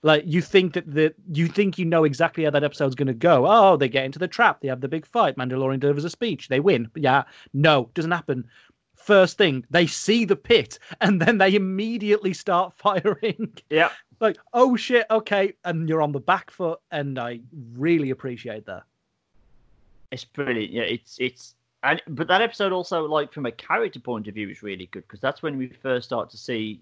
[0.04, 3.14] Like you think that the you think you know exactly how that episode's going to
[3.14, 3.46] go.
[3.48, 4.60] Oh, they get into the trap.
[4.60, 5.38] They have the big fight.
[5.38, 6.48] Mandalorian delivers a speech.
[6.48, 6.90] They win.
[6.96, 7.24] Yeah,
[7.54, 8.48] no, doesn't happen.
[9.02, 13.54] First thing, they see the pit and then they immediately start firing.
[13.70, 13.90] yeah.
[14.20, 17.42] like, oh shit, okay, and you're on the back foot, and I
[17.74, 18.84] really appreciate that.
[20.12, 20.72] It's brilliant.
[20.72, 24.50] Yeah, it's it's and but that episode also like from a character point of view
[24.50, 26.82] is really good because that's when we first start to see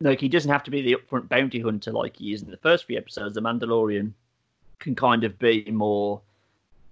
[0.00, 2.56] like he doesn't have to be the upfront bounty hunter like he is in the
[2.58, 3.34] first few episodes.
[3.34, 4.12] The Mandalorian
[4.78, 6.20] can kind of be more,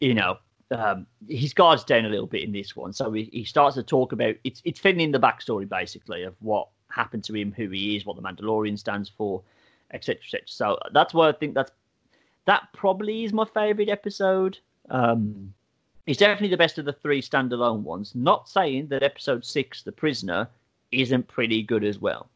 [0.01, 0.39] you know,
[0.70, 2.92] um, his guards down a little bit in this one.
[2.92, 6.34] So he, he starts to talk about it's it's filling in the backstory basically of
[6.40, 9.42] what happened to him, who he is, what the Mandalorian stands for,
[9.92, 10.20] etc.
[10.24, 10.42] etc.
[10.46, 11.72] So that's why I think that's
[12.46, 14.58] that probably is my favorite episode.
[14.90, 15.52] Um,
[16.06, 18.14] it's definitely the best of the three standalone ones.
[18.14, 20.48] Not saying that episode six, The Prisoner,
[20.92, 22.30] isn't pretty good as well.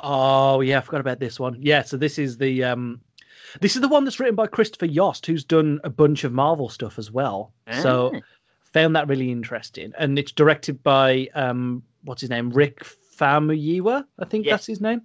[0.00, 1.56] Oh yeah, I forgot about this one.
[1.60, 3.00] Yeah, so this is the um
[3.60, 6.68] this is the one that's written by Christopher Yost, who's done a bunch of Marvel
[6.68, 7.52] stuff as well.
[7.80, 8.20] So Ah.
[8.72, 9.92] found that really interesting.
[9.98, 12.50] And it's directed by um what's his name?
[12.50, 12.84] Rick
[13.18, 14.52] Famuyiwa, I think Yes.
[14.52, 15.02] that's his name.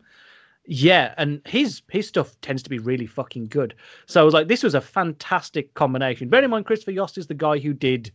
[0.66, 3.74] Yeah, and his his stuff tends to be really fucking good.
[4.06, 6.30] So I was like, this was a fantastic combination.
[6.30, 8.12] Bear in mind, Christopher Yost is the guy who did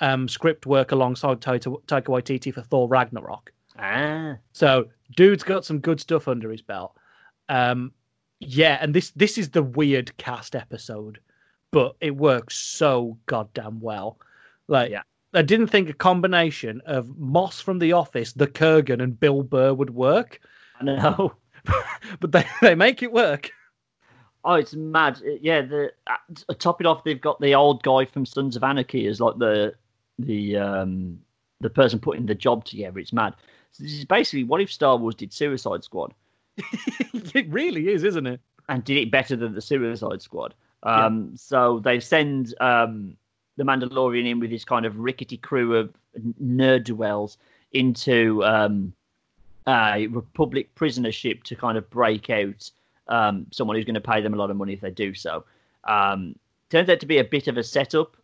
[0.00, 3.52] um, script work alongside Taika Waititi for Thor Ragnarok.
[3.80, 6.94] Ah, So dude's got some good stuff under his belt.
[7.48, 7.92] Um,
[8.40, 11.20] yeah, and this this is the weird cast episode,
[11.72, 14.18] but it works so goddamn well.
[14.68, 15.02] Like, Yeah.
[15.34, 19.74] I didn't think a combination of Moss from The Office, the Kurgan, and Bill Burr
[19.74, 20.40] would work,
[20.80, 21.34] I know.
[22.20, 23.50] but they they make it work.
[24.44, 25.20] Oh, it's mad.
[25.26, 28.64] Uh, Yeah, the uh, top it off, they've got the old guy from Sons of
[28.64, 29.74] Anarchy as like the
[30.18, 31.18] the um
[31.60, 32.98] the person putting the job together.
[32.98, 33.34] It's mad.
[33.72, 36.14] So this is basically what if Star Wars did Suicide Squad
[37.34, 38.40] it really is, isn't it?
[38.68, 40.54] and did it better than the Suicide Squad.
[40.82, 43.16] Um, So they send um,
[43.56, 45.92] the Mandalorian in with his kind of rickety crew of
[46.42, 47.38] nerd dwells
[47.72, 48.92] into um,
[49.66, 52.70] a Republic prisoner ship to kind of break out
[53.08, 55.44] um, someone who's going to pay them a lot of money if they do so.
[55.84, 56.36] Um,
[56.70, 58.16] turns out to be a bit of a setup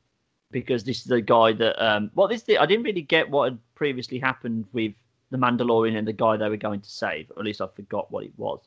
[0.51, 3.59] because this is the guy that um, well, this I didn't really get what had
[3.75, 4.93] previously happened with
[5.35, 7.31] the Mandalorian and the guy they were going to save.
[7.33, 8.61] Or at least I forgot what it was.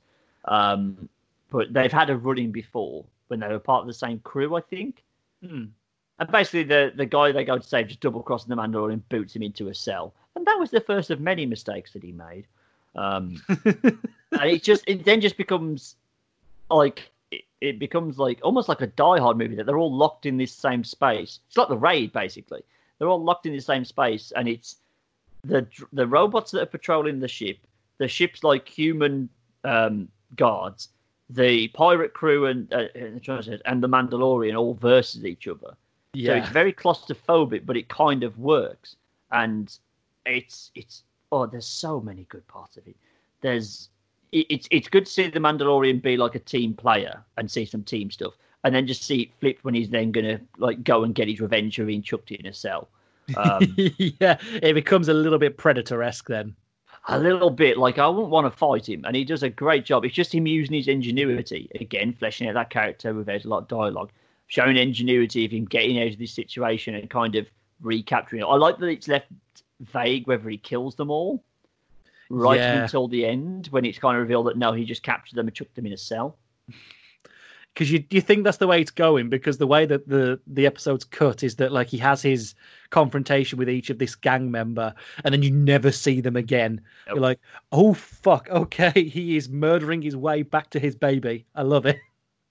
[0.45, 1.07] Um,
[1.49, 4.61] but they've had a running before when they were part of the same crew, I
[4.61, 5.03] think.
[5.41, 5.65] Hmm.
[6.20, 9.09] And basically, the, the guy they go to save just double crosses the Mandalorian and
[9.09, 10.13] boots him into a cell.
[10.36, 12.47] And that was the first of many mistakes that he made.
[12.95, 13.99] Um, and
[14.32, 15.95] it just it then just becomes
[16.70, 20.26] like it, it becomes like almost like a Die Hard movie that they're all locked
[20.26, 21.39] in this same space.
[21.47, 22.63] It's like the raid, basically.
[22.97, 24.78] They're all locked in the same space, and it's
[25.44, 27.58] the the robots that are patrolling the ship.
[28.00, 29.30] The ship's like human
[29.64, 30.90] um, guards.
[31.30, 32.88] The pirate crew and uh,
[33.66, 35.76] and the Mandalorian all versus each other.
[36.34, 38.96] So it's very claustrophobic, but it kind of works.
[39.32, 39.76] And
[40.26, 42.96] it's it's oh, there's so many good parts of it.
[43.42, 43.90] There's
[44.32, 47.66] it, it's it's good to see the Mandalorian be like a team player and see
[47.66, 48.34] some team stuff.
[48.64, 51.40] and then just see it flip when he's then gonna like go and get his
[51.40, 52.90] revenge for being chucked in a cell.
[53.36, 56.55] Um, yeah, it becomes a little bit predator esque then.
[57.09, 59.86] a little bit like I wouldn't want to fight him, and he does a great
[59.86, 60.05] job.
[60.05, 63.67] It's just him using his ingenuity again, fleshing out that character without a lot of
[63.67, 64.11] dialogue,
[64.47, 67.47] showing ingenuity of him getting out of this situation and kind of
[67.82, 68.45] recapturing it.
[68.45, 69.28] I like that it's left
[69.82, 71.43] vague whether he kills them all
[72.30, 72.82] right Yeah.
[72.84, 75.55] until the end when it's kind of revealed that no, he just captured them and
[75.55, 76.36] chucked them in a cell.
[77.78, 80.65] Because you you think that's the way it's going because the way that the the
[80.65, 82.55] episode's cut is that like he has his
[82.89, 87.15] confrontation with each of this gang member and then you never see them again Nope.
[87.15, 87.39] you're like
[87.71, 91.97] oh fuck okay he is murdering his way back to his baby i love it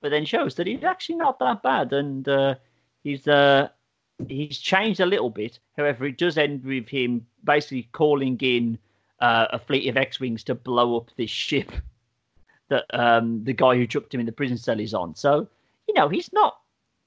[0.06, 2.54] but then shows that he's actually not that bad, and uh,
[3.02, 3.68] he's uh,
[4.28, 5.58] he's changed a little bit.
[5.76, 8.78] However, it does end with him basically calling in
[9.20, 11.72] uh, a fleet of X-wings to blow up this ship
[12.68, 15.14] that um, the guy who chucked him in the prison cell is on.
[15.14, 15.48] So
[15.88, 16.58] you know he's not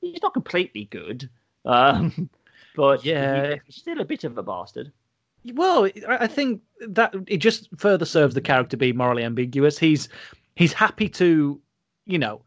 [0.02, 1.30] he's not completely good,
[1.66, 2.30] um,
[2.76, 3.58] but Yeah.
[3.66, 4.92] he's still a bit of a bastard.
[5.54, 10.10] well i think that it just further serves the character being morally ambiguous he's
[10.56, 11.60] he's happy to
[12.06, 12.42] you know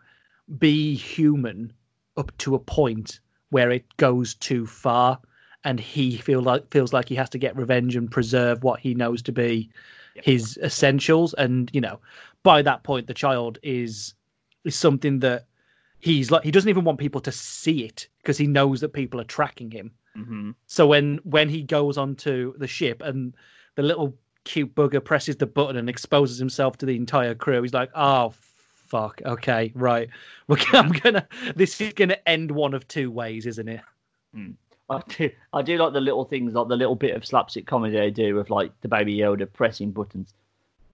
[0.59, 1.73] be human
[2.19, 5.19] up to a point where it goes too far
[5.65, 8.95] and he feel like feels like he has to get revenge and preserve what he
[8.95, 9.71] knows to be
[10.15, 10.25] Yep.
[10.27, 11.99] his essentials and you know
[12.43, 14.15] by that point the child is
[14.65, 15.47] is something that
[15.99, 19.21] he's like he doesn't even want people to see it because he knows that people
[19.21, 19.93] are tracking him.
[20.15, 23.35] Hmm so when when he goes onto the ship and
[23.77, 24.15] the little
[24.45, 28.33] cute bugger presses the button and exposes himself to the entire crew, he's like, "Oh
[28.35, 30.09] fuck, okay, right,
[30.49, 31.27] We're, I'm gonna.
[31.57, 33.81] This is gonna end one of two ways, isn't it?"
[34.91, 37.97] I do, I do like the little things, like the little bit of slapstick comedy
[37.97, 40.35] they do with like the baby Yoda pressing buttons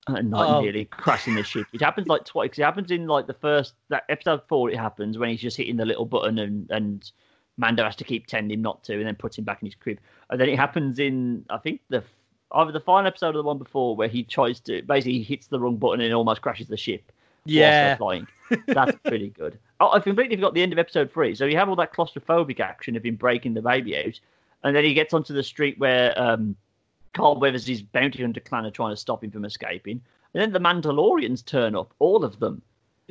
[0.33, 0.61] Oh.
[0.61, 1.67] nearly crashing the ship.
[1.73, 2.59] It happens like twice.
[2.59, 4.71] It happens in like the first that episode four.
[4.71, 7.11] It happens when he's just hitting the little button and and
[7.57, 9.75] Mando has to keep telling him not to, and then puts him back in his
[9.75, 9.99] crib.
[10.31, 12.03] And then it happens in I think the
[12.53, 15.49] either the final episode or the one before where he tries to basically he hits
[15.49, 17.13] the wrong button and almost crashes the ship.
[17.45, 18.27] Yeah, flying.
[18.67, 19.59] That's pretty good.
[19.81, 21.35] Oh, I completely forgot the end of episode three.
[21.35, 24.21] So you have all that claustrophobic action of him breaking the baby out,
[24.65, 26.57] and then he gets onto the street where um,
[27.19, 30.01] Carl Weathers' bounty hunter clan are trying to stop him from escaping,
[30.33, 32.63] and then the Mandalorians turn up, all of them,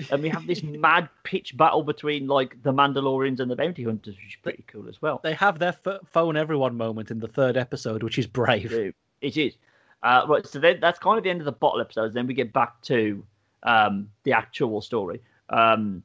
[0.10, 4.16] and we have this mad pitch battle between like the Mandalorians and the bounty hunters,
[4.16, 5.20] which is pretty cool as well.
[5.22, 8.72] They have their f- phone everyone moment in the third episode, which is brave.
[9.20, 9.56] It is.
[10.04, 12.14] Uh, right, so then that's kind of the end of the bottle episodes.
[12.14, 13.22] Then we get back to
[13.64, 15.22] um, the actual story.
[15.50, 16.02] Um,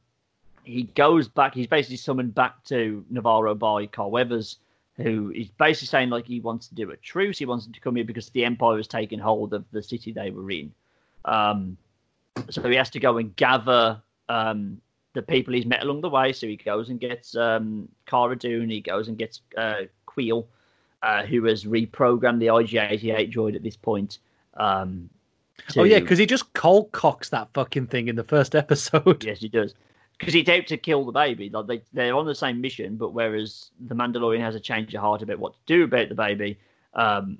[0.65, 1.53] he goes back.
[1.53, 4.57] He's basically summoned back to Nevarro by Carl Weathers,
[4.97, 7.39] who is basically saying like he wants to do a truce.
[7.39, 10.11] He wants them to come here because the Empire has taken hold of the city
[10.11, 10.71] they were in.
[11.25, 11.77] Um,
[12.49, 14.81] so he has to go and gather um,
[15.13, 16.33] the people he's met along the way.
[16.33, 18.69] So he goes and gets um, Cara Dune.
[18.69, 20.45] He goes and gets uh, Kuiil
[21.03, 24.19] uh, who has reprogrammed the IG-88 droid at this point.
[24.55, 25.09] Um,
[25.77, 29.23] Oh yeah, because he just cold cocks that fucking thing in the first episode.
[29.23, 29.75] yes, he does.
[30.17, 31.49] Because he's out to kill the baby.
[31.49, 35.01] Like they, they're on the same mission, but whereas the Mandalorian has a change of
[35.01, 36.57] heart about what to do about the baby,
[36.93, 37.37] um,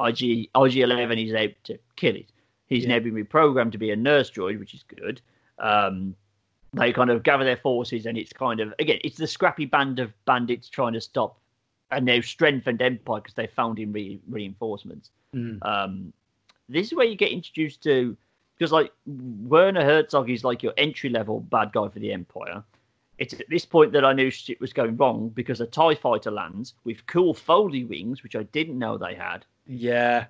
[0.00, 2.26] IG IG-11 is out to kill it.
[2.66, 2.98] He's Yeah.
[2.98, 5.20] now been reprogrammed to be a nurse droid, which is good.
[5.58, 6.16] Um,
[6.72, 10.00] they kind of gather their forces, and it's kind of again, it's the scrappy band
[10.00, 11.38] of bandits trying to stop
[11.92, 15.10] a now strengthened empire because they found in re- reinforcements.
[15.36, 15.58] Mm.
[15.64, 16.12] Um,
[16.68, 18.16] this is where you get introduced to
[18.64, 22.64] because like Werner Herzog is like your entry level bad guy for the Empire.
[23.18, 26.30] It's at this point that I knew shit was going wrong because a Tie Fighter
[26.30, 30.26] lands with cool Foley wings, which I didn't know they had, Yeah.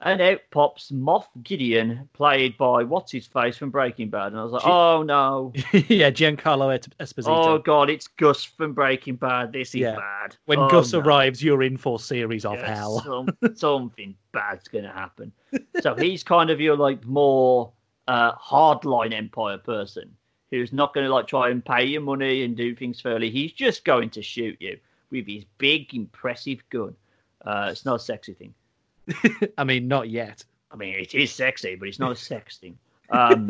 [0.00, 4.42] And out pops Moff Gideon, played by what's his face from Breaking Bad, and I
[4.44, 7.28] was like, Gi- oh no, yeah, Giancarlo Esposito.
[7.28, 9.52] oh god, it's Gus from Breaking Bad.
[9.52, 9.96] This is Yeah.
[9.96, 10.36] bad.
[10.44, 10.98] when Oh, Gus no.
[11.00, 13.00] arrives, you're in for a series of Yeah, hell.
[13.00, 15.32] some- something bad's going to happen.
[15.80, 17.72] So he's kind of your like more
[18.06, 20.14] uh, hardline Empire person
[20.50, 23.30] who's not going to like try and pay you money and do things fairly.
[23.30, 24.78] He's just going to shoot you
[25.10, 26.94] with his big, impressive gun.
[27.46, 28.52] Uh, it's not a sexy thing.
[29.58, 30.44] I mean, not yet.
[30.70, 32.76] I mean, it is sexy, but it's not a sex thing.
[33.10, 33.48] Um,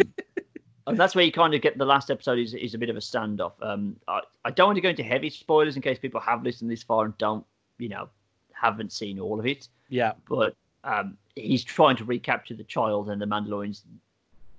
[0.87, 2.97] and that's where you kind of get the last episode is, is a bit of
[2.97, 3.53] a standoff.
[3.63, 6.71] Um, I, I don't want to go into heavy spoilers in case people have listened
[6.71, 7.45] this far and don't,
[7.79, 8.09] you know,
[8.53, 10.13] haven't seen all of it Yeah.
[10.29, 10.55] but
[10.85, 13.83] um, he's trying to recapture the child, and the Mandalorians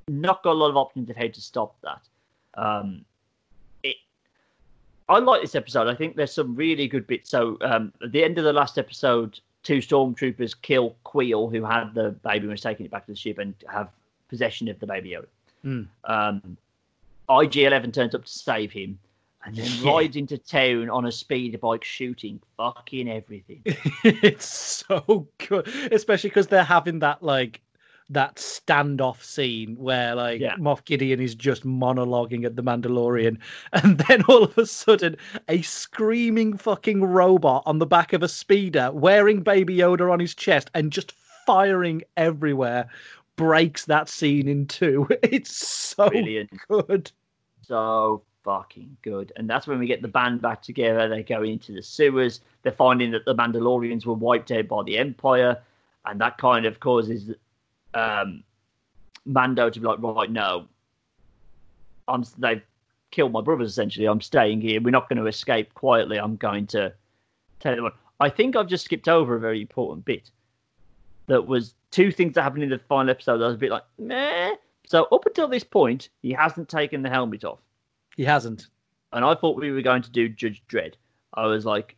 [0.09, 2.01] not got a lot of options of how to stop that.
[2.55, 3.05] Um,
[3.83, 3.95] it,
[5.09, 5.87] I like this episode.
[5.87, 7.29] I think there's some really good bits.
[7.29, 11.93] So um, at the end of the last episode, two stormtroopers kill Kuiil, who had
[11.93, 13.89] the baby and was taking it back to the ship, and have
[14.29, 15.25] possession of the baby Yoda.
[15.61, 15.81] Hmm.
[16.05, 16.57] Um,
[17.29, 18.97] IG-11 turns up to save him.
[19.45, 19.91] and then Yeah.
[19.93, 23.61] rides into town on a speed bike shooting fucking everything.
[23.65, 27.61] it's so good, especially because they're having that like
[28.09, 30.55] that standoff scene where like Yeah.
[30.55, 33.37] Moff Gideon is just monologuing at the Mandalorian,
[33.73, 35.17] and then all of a sudden
[35.49, 40.33] a screaming fucking robot on the back of a speeder wearing Baby Yoda on his
[40.35, 41.11] chest and just
[41.45, 42.89] firing everywhere
[43.35, 45.07] breaks that scene in two.
[45.23, 46.49] It's so Brilliant.
[46.69, 47.11] good.
[47.61, 49.33] so fucking good.
[49.35, 51.09] And that's when we get the band back together.
[51.09, 52.39] They go into the sewers.
[52.63, 55.57] They're finding that the Mandalorians were wiped out by the Empire,
[56.05, 57.31] and that kind of causes
[57.93, 58.43] um,
[59.25, 60.67] Mando to be like, right, no,
[62.07, 62.61] I'm they've
[63.11, 63.69] killed my brothers.
[63.69, 64.81] Essentially, I'm staying here.
[64.81, 66.17] We're not going to escape quietly.
[66.17, 66.93] I'm going to
[67.59, 67.89] tell them.
[68.19, 70.31] I think I've just skipped over a very important bit.
[71.27, 73.37] That was two things that happened in the final episode.
[73.39, 74.55] That I was a bit like, meh.
[74.85, 77.59] So up until this point, he hasn't taken the helmet off
[78.15, 78.67] He hasn't.
[79.11, 80.93] and I thought we were going to do Judge Dredd.
[81.33, 81.97] I was like,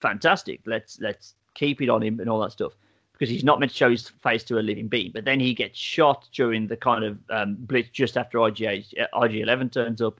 [0.00, 0.60] fantastic.
[0.66, 2.72] Let's let's keep it on him and all that stuff
[3.20, 5.10] because he's not meant to show his face to a living being.
[5.12, 9.34] But then he gets shot during the kind of um, blitz just after IGA IG
[9.36, 10.18] Eleven turns up.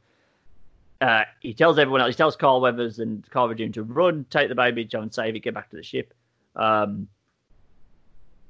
[1.00, 2.10] Uh, he tells everyone else.
[2.10, 5.34] He tells Carl Weathers and Cara Dune to run, take the baby, go and save
[5.34, 6.12] it, get back to the ship.
[6.56, 7.08] Um,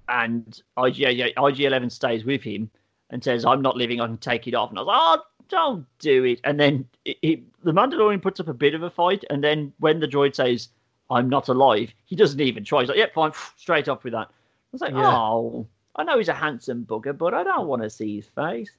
[0.09, 2.69] and IG IG Eleven stays with him
[3.11, 4.01] and says, "I'm not leaving.
[4.01, 6.89] I can take it off." And I was like, "Oh, don't do it." And then
[7.05, 10.71] the Mandalorian puts up a bit of a fight, and then when the droid says,
[11.09, 12.81] "I'm not alive," he doesn't even try.
[12.81, 14.29] He's like, "Yep, fine," straight off with that.
[14.73, 15.11] I was like, Yeah.
[15.17, 15.67] "Oh,
[15.97, 18.71] I know he's a handsome bugger, but I don't want to see his face."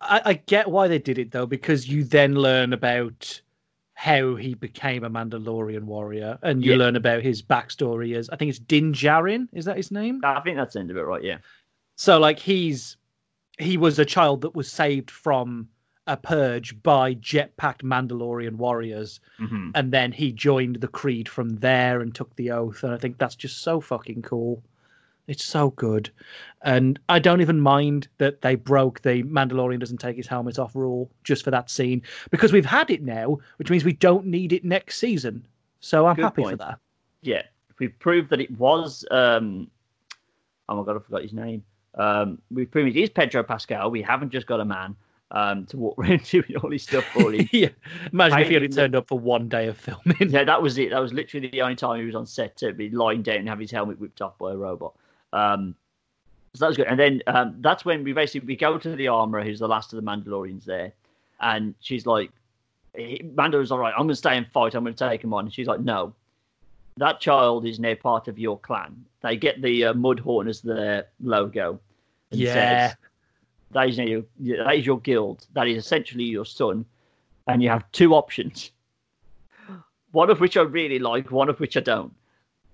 [0.00, 3.40] I, I get why they did it though, because you then learn about
[3.94, 6.78] how he became a Mandalorian warrior, and you Yeah.
[6.78, 9.48] learn about his backstory as I think it's Din Djarin.
[9.52, 10.20] Is that his name?
[10.24, 11.22] I think that's the end of it, right?
[11.22, 11.38] Yeah.
[11.96, 12.96] So like he's
[13.58, 15.68] he was a child that was saved from
[16.06, 19.70] a purge by jetpacked Mandalorian warriors, Mm-hmm.
[19.74, 22.82] and then he joined the Creed from there and took the oath.
[22.84, 24.62] And I think that's just so fucking cool.
[25.30, 26.10] It's so good,
[26.62, 30.74] and I don't even mind that they broke the Mandalorian doesn't take his helmet off
[30.74, 34.52] rule just for that scene because we've had it now, which means we don't need
[34.52, 35.46] it next season.
[35.78, 36.80] So I'm Good happy for that.
[37.22, 37.42] Yeah.
[37.78, 39.04] We've proved that it was.
[39.10, 39.70] Um,
[40.68, 41.62] oh my god, I forgot his name.
[41.94, 43.90] Um, we've proved it is Pedro Pascal.
[43.90, 44.96] We haven't just got a man
[45.30, 47.48] um, to walk around doing all his stuff for him.
[47.52, 47.68] yeah,
[48.12, 50.16] imagine if he only turned up for one day of filming.
[50.30, 50.90] yeah, that was it.
[50.90, 53.48] That was literally the only time he was on set to be lying down and
[53.48, 54.92] have his helmet whipped off by a robot.
[55.32, 55.74] Um,
[56.54, 56.86] so that was good.
[56.88, 59.92] And then um, that's when we basically we go to the armorer, who's the last
[59.92, 60.92] of the Mandalorians there,
[61.40, 62.30] and she's like,
[62.96, 63.92] Mando's all right.
[63.92, 64.74] I'm going to stay and fight.
[64.74, 65.44] I'm going to take him on.
[65.44, 66.12] And she's like, no,
[66.96, 69.04] that child is now part of your clan.
[69.22, 71.78] They get the uh, Mudhorn as their logo.
[72.32, 72.88] and Yeah.
[72.88, 72.96] says,
[73.70, 74.24] that is, your,
[74.64, 75.46] that is your guild.
[75.52, 76.84] That is essentially your son.
[77.46, 78.72] And you have two options.
[80.10, 82.12] One of which I really like, one of which I don't.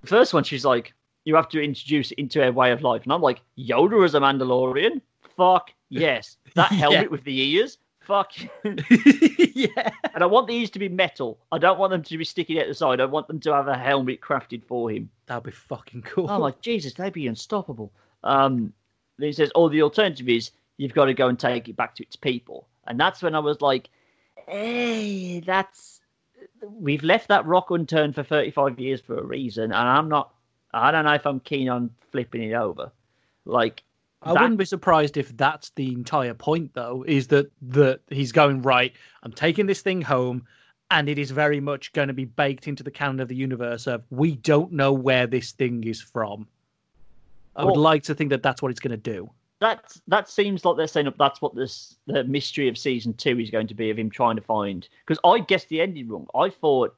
[0.01, 0.95] The first one, she's like,
[1.27, 3.03] you have to introduce it into a way of life.
[3.03, 5.03] And I'm like, Yoda as a Mandalorian?
[5.37, 6.39] Fuck yes.
[6.55, 6.79] That Yeah.
[6.79, 7.77] helmet with the ears?
[8.01, 8.33] Fuck.
[8.65, 9.91] yeah.
[10.15, 11.41] and I want the ears to be metal.
[11.51, 13.01] I don't want them to be sticking out the side.
[13.01, 15.11] I want them to have a helmet crafted for him.
[15.27, 16.31] That'd be fucking cool.
[16.31, 17.93] I'm like, Jesus, they'd be unstoppable.
[18.23, 18.73] Um,
[19.19, 21.97] then he says, oh, the alternative is you've got to go and take it back
[21.97, 22.69] to its people.
[22.87, 23.91] And that's when I was like,
[24.47, 26.01] hey, that's.
[26.63, 29.65] We've left that rock unturned for 35 years for a reason.
[29.65, 30.33] And I'm not.
[30.77, 32.91] I don't know if I'm keen on flipping it over.
[33.45, 33.83] Like,
[34.23, 38.33] I that- wouldn't be surprised if that's the entire point, though, is that that he's
[38.33, 38.93] going right.
[39.23, 40.47] I'm taking this thing home,
[40.91, 43.87] and it is very much going to be baked into the canon of the universe.
[43.87, 46.47] Of we don't know where this thing is from.
[47.57, 49.31] I would Well- like to think that that's what it's going to do.
[49.61, 53.49] that that seems like they're saying that's what this the mystery of season two is
[53.51, 56.27] going to be of him trying to find because I guessed the ending wrong.
[56.35, 56.95] I thought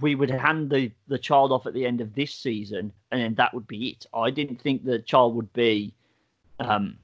[0.00, 3.34] we would hand the the child off at the end of this season and then
[3.34, 4.06] that would be it.
[4.12, 5.94] I didn't think the child would be
[6.60, 6.98] um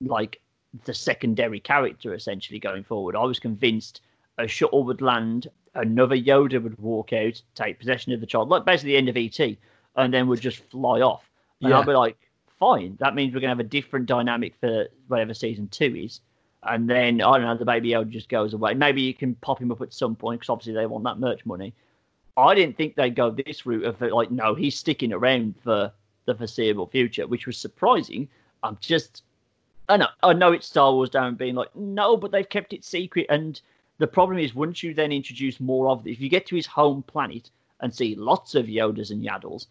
[0.00, 0.40] like
[0.84, 3.14] the secondary character essentially going forward.
[3.14, 4.00] I was convinced
[4.38, 8.64] a shuttle would land, another Yoda would walk out, take possession of the child, like
[8.64, 9.56] basically the end of ET,
[9.96, 11.30] and then would just fly off.
[11.60, 11.78] And Yeah.
[11.78, 12.18] I'd be like,
[12.58, 16.20] fine, that means we're gonna have a different dynamic for whatever season two is.
[16.64, 18.74] And then I don't know, the baby Yoda just goes away.
[18.74, 21.46] Maybe you can pop him up at some point because obviously they want that merch
[21.46, 21.72] money.
[22.36, 25.92] I didn't think they'd go this route of like, no, he's sticking around for
[26.26, 28.28] the foreseeable future, which was surprising.
[28.62, 29.22] I'm just,
[29.88, 32.84] I know, I know it's Star Wars down being like, no, but they've kept it
[32.84, 33.26] secret.
[33.28, 33.60] And
[33.98, 36.66] the problem is, once you then introduce more of it, if you get to his
[36.66, 37.50] home planet
[37.80, 39.66] and see lots of Yodas and Yaddles,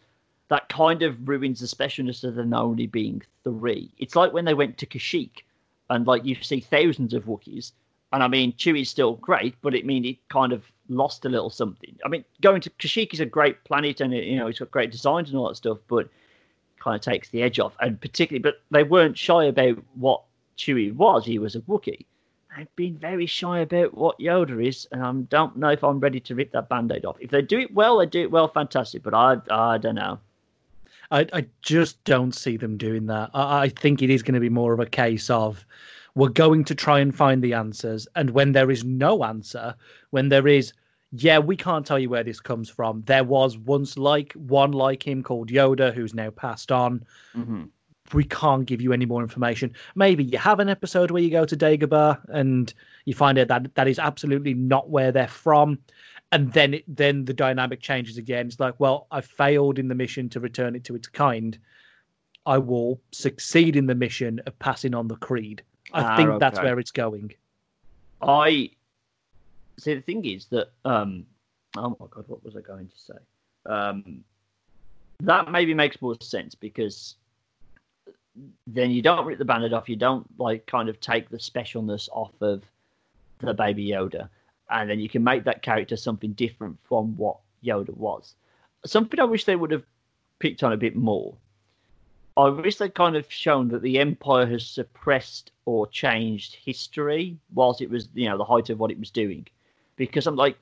[0.49, 3.91] that kind of ruins the specialness of them only being three.
[3.97, 5.41] It's like when they went to Kashyyyk
[5.89, 7.71] and like you see thousands of Wookiees
[8.13, 11.49] And I mean, Chewie's still great, but it mean it kind of lost a little
[11.49, 11.97] something.
[12.05, 14.71] I mean, going to Kashyyyk is a great planet, and it, you know it's got
[14.71, 16.09] great designs and all that stuff, but
[16.79, 17.73] kind of takes the edge off.
[17.79, 20.23] And particularly, but they weren't shy about what
[20.57, 21.25] Chewie was.
[21.25, 22.05] He was a Wookiee.
[22.55, 26.19] I've been very shy about what Yoda is, and I don't know if I'm ready
[26.19, 27.17] to rip that band-aid off.
[27.19, 29.01] If they do it well, they do it well, fantastic.
[29.01, 30.19] But I, I don't know.
[31.09, 33.31] I, I just don't see them doing that.
[33.33, 35.65] I, I think it is going to be more of a case of
[36.15, 39.75] we're going to try and find the answers, and when there is no answer,
[40.11, 40.73] when there is
[41.15, 43.03] yeah, we can't tell you where this comes from.
[43.05, 47.05] There was once like one like him called Yoda who's now passed on.
[47.35, 47.65] Mm-hmm.
[48.13, 49.73] We can't give you any more information.
[49.95, 52.73] Maybe you have an episode where you go to Dagobah and
[53.05, 55.77] you find out that that is absolutely not where they're from,
[56.31, 58.47] and then it, then the dynamic changes again.
[58.47, 61.57] It's like, well, I failed in the mission to return it to its kind.
[62.45, 65.61] I will succeed in the mission of passing on the creed.
[65.93, 67.33] I Ah, think that's where it's going.
[68.21, 68.69] I
[69.77, 69.93] see.
[69.95, 71.25] The thing is that um,
[71.77, 73.13] oh my god, what was I going to say?
[73.65, 74.23] Um,
[75.21, 77.15] that maybe makes more sense because
[78.67, 79.87] then you don't rip the bandit off.
[79.87, 82.63] You don't like kind of take the specialness off of
[83.39, 84.29] the baby Yoda,
[84.69, 88.35] and then you can make that character something different from what Yoda was.
[88.85, 89.83] Something I wish they would have
[90.39, 91.35] picked on a bit more.
[92.35, 97.81] I wish they'd kind of shown that the Empire has suppressed or changed history whilst
[97.81, 99.47] it was, you know, the height of what it was doing.
[99.95, 100.57] Because I'm like,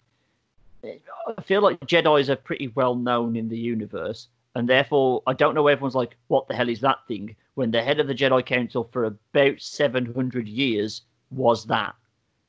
[0.83, 5.55] I feel like Jedi's are pretty well known in the universe, and therefore I don't
[5.55, 5.67] know.
[5.67, 8.89] Everyone's like, "What the hell is that thing?" When the head of the Jedi Council
[8.91, 11.95] for about 700 years was that.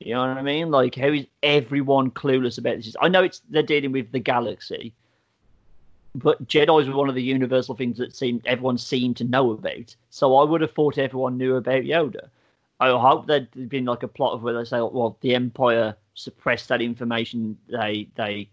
[0.00, 0.70] You know what I mean?
[0.70, 2.96] Like, how is everyone clueless about this?
[3.00, 4.94] I know it's they're dealing with the galaxy,
[6.14, 9.94] but Jedi's were one of the universal things that seemed everyone seemed to know about.
[10.10, 12.28] So I would have thought everyone knew about Yoda.
[12.80, 16.68] I hope there'd been like a plot of where they say, well, the Empire suppressed
[16.68, 17.56] that information.
[17.68, 18.50] They they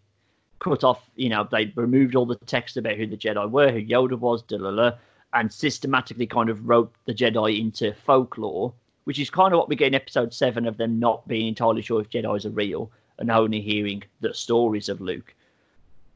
[0.59, 3.81] cut off, you know, they removed all the text about who the Jedi were, who
[3.81, 4.91] Yoda was, da
[5.33, 8.73] and systematically kind of wrote the Jedi into folklore,
[9.03, 11.81] which is kind of what we get in Episode Seven of them not being entirely
[11.81, 15.35] sure if Jedi's are real and only hearing the stories of Luke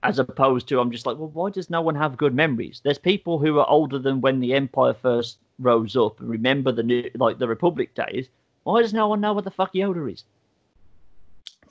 [0.03, 2.81] as opposed to I'm just like, well, why does no one have good memories?
[2.83, 6.83] There's people who are older than when the Empire first rose up and remember the
[6.83, 8.29] new, like the Republic days.
[8.63, 10.23] Why does no one know what the fuck Yoda is?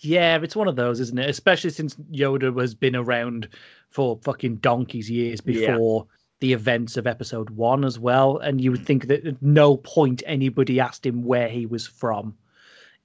[0.01, 1.31] Yeah, it's one of those, isn't it?
[1.31, 3.49] Especially since Yoda has been around
[3.91, 5.73] for fucking donkey's years Yeah.
[5.73, 6.07] before
[6.41, 8.39] the events of episode one as well.
[8.39, 12.35] And you would think that at no point anybody asked him where he was from.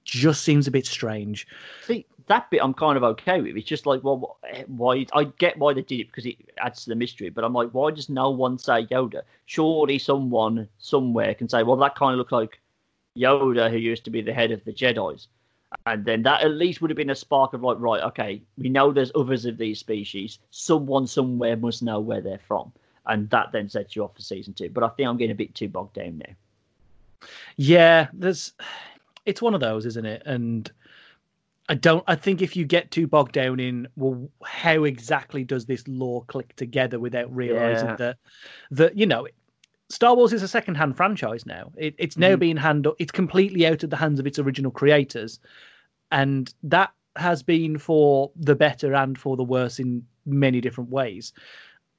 [0.08, 1.46] Just seems a bit strange.
[1.86, 3.58] See, that bit I'm kind of okay with.
[3.58, 5.06] It's just like, well, eh, why?
[5.12, 7.30] I get why they did it because it adds to the mystery.
[7.30, 9.24] But I'm like, why does no one say Yoda?
[9.48, 12.62] Surely someone somewhere can say, well, that kind of looks like
[13.18, 15.28] Yoda, who used to be the head of the Jedi's.
[15.86, 18.70] And then that at least would have been a spark of like, right, okay, we
[18.70, 20.40] know there's others of these species.
[20.52, 22.72] Someone somewhere must know where they're from.
[23.08, 24.70] And that then sets you off for season two.
[24.70, 27.28] But I think I'm getting a bit too bogged down now.
[27.58, 28.54] Yeah, there's
[29.28, 30.24] it's one of those, isn't it?
[30.26, 30.72] And
[31.70, 35.66] I don't I think if you get too bogged down in well how exactly does
[35.66, 37.96] this lore click together without realizing Yeah.
[37.98, 38.18] that
[38.72, 39.28] that you know
[39.90, 41.72] Star Wars is a second-hand franchise now.
[41.78, 42.40] It, it's now Mhm.
[42.40, 42.98] being handled.
[43.00, 45.40] It's completely out of the hands of its original creators,
[46.12, 51.32] and that has been for the better and for the worse in many different ways.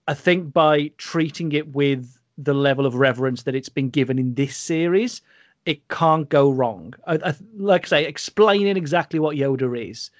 [0.07, 4.35] I think by treating it with the level of reverence that it's been given in
[4.35, 5.23] this series,
[5.66, 6.94] it can't go wrong.
[7.06, 10.10] I, I, like I say, explaining exactly what Yoda is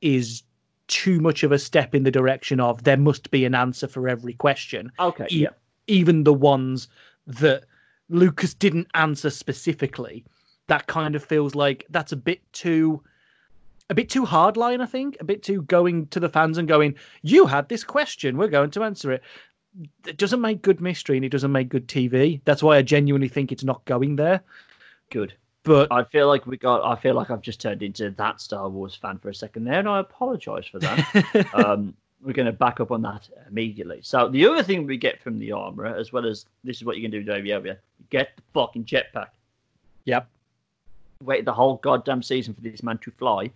[0.00, 0.42] is
[0.86, 4.08] too much of a step in the direction of there must be an answer for
[4.08, 5.46] every question Okay, e-
[5.86, 6.88] even the ones
[7.26, 7.64] that
[8.08, 10.24] Lucas didn't answer specifically.
[10.66, 13.02] That kind of feels like that's a bit too
[13.90, 16.94] a bit too hardline, I think, a bit too going to the fans and going,
[17.22, 19.22] You had this question, we're going to answer it.
[20.06, 22.40] It doesn't make good mystery and it doesn't make good TV.
[22.44, 24.40] That's why I genuinely think it's not going there.
[25.10, 25.34] Good.
[25.64, 26.84] But I feel like we got.
[26.84, 29.78] I feel like I've just turned into that Star Wars fan for a second there,
[29.78, 31.48] and I apologise for that.
[31.54, 31.94] um,
[32.24, 34.00] we're going to back up on that immediately.
[34.02, 36.96] So the other thing we get from the armorer, as well as this is what
[36.96, 37.76] you can do, Davey Over, you
[38.10, 39.28] get the fucking jetpack.
[40.04, 40.28] yep.
[41.22, 43.50] Waited the whole goddamn season for this man to fly,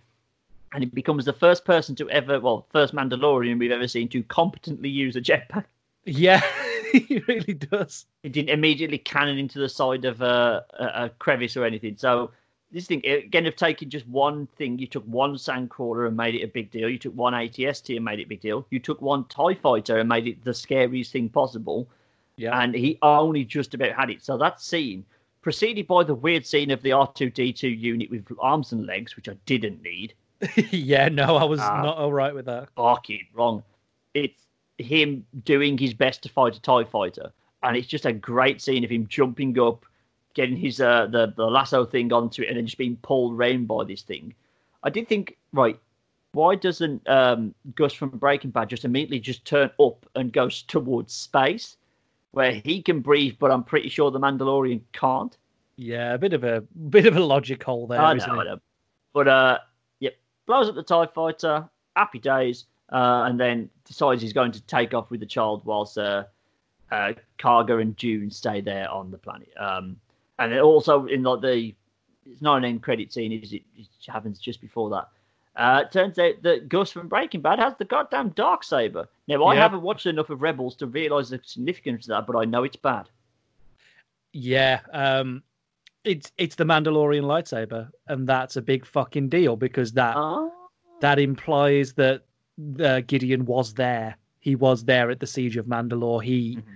[0.73, 4.23] and he becomes the first person to ever, well, first Mandalorian we've ever seen to
[4.23, 5.65] competently use a jetpack.
[6.05, 6.41] Yeah,
[7.07, 8.05] he really does.
[8.23, 11.95] It didn't immediately cannon into the side of a, a, a crevice or anything.
[11.97, 12.31] So
[12.71, 16.43] this thing again of taking just one thing, you took one sandcrawler and made it
[16.43, 16.89] a big deal.
[16.89, 18.65] You took one ATST and made it a big deal.
[18.69, 21.87] You took one Tie Fighter and made it the scariest thing possible.
[22.37, 22.59] Yeah.
[22.59, 24.23] And he only just about had it.
[24.23, 25.03] So that scene
[25.41, 29.35] preceded by the weird scene of the R2D2 unit with arms and legs, which I
[29.45, 30.13] didn't need.
[30.71, 32.69] yeah, no, I was uh, not all right with that.
[32.75, 33.63] Fucking wrong.
[34.13, 34.45] It's
[34.79, 37.31] him doing his best to fight a TIE fighter.
[37.61, 39.85] And it's just a great scene of him jumping up,
[40.33, 43.67] getting his uh, the, the lasso thing onto it, and then just being pulled round
[43.67, 44.33] by this thing.
[44.81, 45.77] I did think, right,
[46.31, 51.13] why doesn't um, Gus from Breaking Bad just immediately just turn up and goes towards
[51.13, 51.77] space,
[52.31, 55.35] where he can breathe, but I'm pretty sure the Mandalorian can't.
[55.75, 58.59] Yeah, a bit of a bit of a logic hole there, I know, I know.
[59.13, 59.59] But uh,
[59.99, 60.15] yep,
[60.45, 61.67] blows up the Tie Fighter.
[61.95, 65.97] Happy days, uh, and then decides he's going to take off with the child whilst
[65.97, 66.23] uh,
[66.91, 69.51] uh, Karga and Dune stay there on the planet.
[69.57, 69.97] Um,
[70.37, 71.73] and then also in like the
[72.25, 73.63] it's not an end credit scene, is it?
[73.75, 75.09] It happens just before that.
[75.55, 79.09] Uh, turns out that Gus from Breaking Bad has the goddamn dark saber.
[79.27, 82.45] Now I haven't watched enough of Rebels to realize the significance of that, but I
[82.45, 83.09] know it's bad.
[84.31, 85.43] Yeah, um,
[86.03, 90.51] it's it's the Mandalorian lightsaber, and that's a big fucking deal because that oh.
[91.01, 92.23] that implies that
[92.79, 94.17] uh, Gideon was there.
[94.39, 96.23] He was there at the siege of Mandalore.
[96.23, 96.71] He, mm-hmm.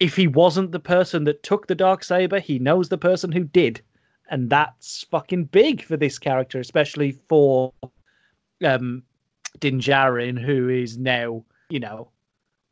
[0.00, 3.44] if he wasn't the person that took the dark saber, he knows the person who
[3.44, 3.80] did,
[4.30, 7.72] and that's fucking big for this character, especially for
[8.64, 9.02] um,
[9.58, 12.08] Din Djarin, who is now, you know,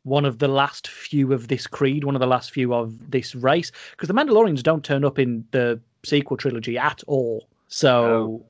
[0.03, 3.35] one of the last few of this creed, one of the last few of this
[3.35, 7.47] race, because the Mandalorians don't turn up in the sequel trilogy at all.
[7.67, 8.45] So, no.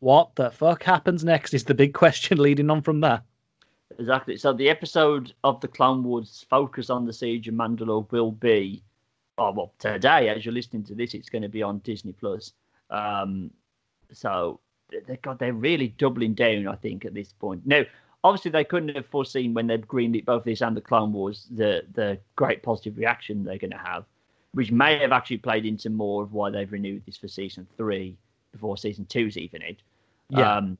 [0.00, 3.22] what the fuck happens next is the big question leading on from there.
[3.98, 4.36] Exactly.
[4.36, 8.82] So, the episode of the Clone Wars focus on the siege of Mandalore will be,
[9.38, 12.52] oh well, today as you're listening to this, it's going to be on Disney Plus.
[12.90, 13.50] Um,
[14.12, 14.60] so
[15.06, 16.66] they God, they're really doubling down.
[16.68, 17.82] I think at this point now.
[18.22, 21.84] Obviously, they couldn't have foreseen when they'd greenlit both this and the Clone Wars the
[21.94, 24.04] the great positive reaction they're going to have,
[24.52, 28.18] which may have actually played into more of why they've renewed this for season three
[28.52, 29.78] before season two's even it.
[30.28, 30.56] Yeah.
[30.56, 30.76] Um,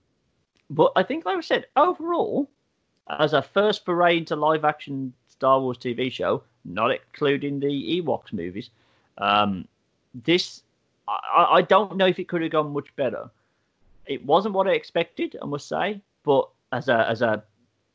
[0.69, 2.51] but I think, like I said, overall,
[3.19, 8.33] as a first foray into live action Star Wars TV show, not including the Ewoks
[8.33, 8.71] movies,
[9.19, 9.67] um,
[10.25, 10.63] this
[11.09, 13.31] I, I don't know if it could have gone much better
[14.11, 16.01] it wasn't what I expected, I must say.
[16.25, 17.43] But as a as a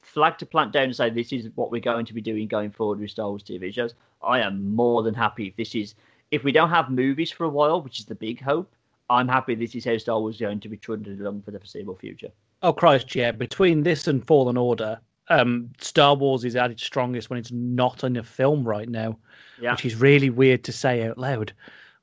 [0.02, 2.72] flag to plant down and say this is what we're going to be doing going
[2.72, 3.94] forward with Star Wars TV shows,
[4.24, 5.94] I am more than happy if this is
[6.32, 8.74] if we don't have movies for a while, which is the big hope.
[9.10, 11.60] I'm happy this is how Star Wars is going to be trundled along for the
[11.60, 12.32] foreseeable future.
[12.64, 13.32] Oh Christ, yeah!
[13.32, 15.00] Between this and Fallen Order,
[15.30, 19.18] um, Star Wars is at its strongest when it's not in a film right now,
[19.60, 19.72] yeah.
[19.72, 21.54] which is really weird to say out loud,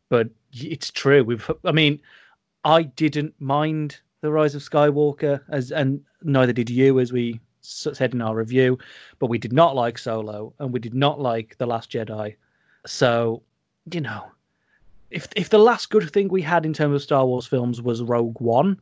[0.09, 1.24] but it's true.
[1.24, 2.01] We've, I mean,
[2.65, 8.12] I didn't mind the Rise of Skywalker, as and neither did you, as we said
[8.12, 8.78] in our review.
[9.19, 12.36] But we did not like Solo, and we did not like the Last Jedi.
[12.86, 13.43] So,
[13.93, 14.24] you know,
[15.11, 18.03] if if the last good thing we had in terms of Star Wars films was
[18.03, 18.81] Rogue One,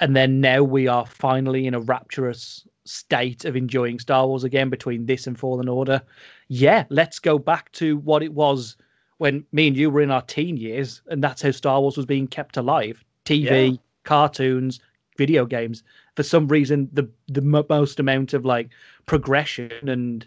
[0.00, 4.70] and then now we are finally in a rapturous state of enjoying Star Wars again
[4.70, 6.02] between this and Fallen Order,
[6.48, 8.76] yeah, let's go back to what it was
[9.18, 12.06] when me and you were in our teen years, and that's how Star Wars was
[12.06, 13.04] being kept alive.
[13.24, 13.76] TV, yeah.
[14.04, 14.80] cartoons,
[15.16, 15.82] video games.
[16.16, 18.70] For some reason, the the most amount of like
[19.06, 20.26] progression and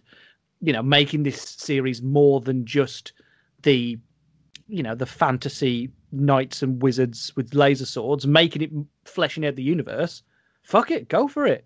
[0.62, 3.14] you know making this series more than just
[3.64, 3.98] the
[4.68, 8.72] you know the fantasy knights and wizards with laser swords, making it
[9.06, 10.24] fleshing out the universe.
[10.64, 11.66] Fuck it, go for it.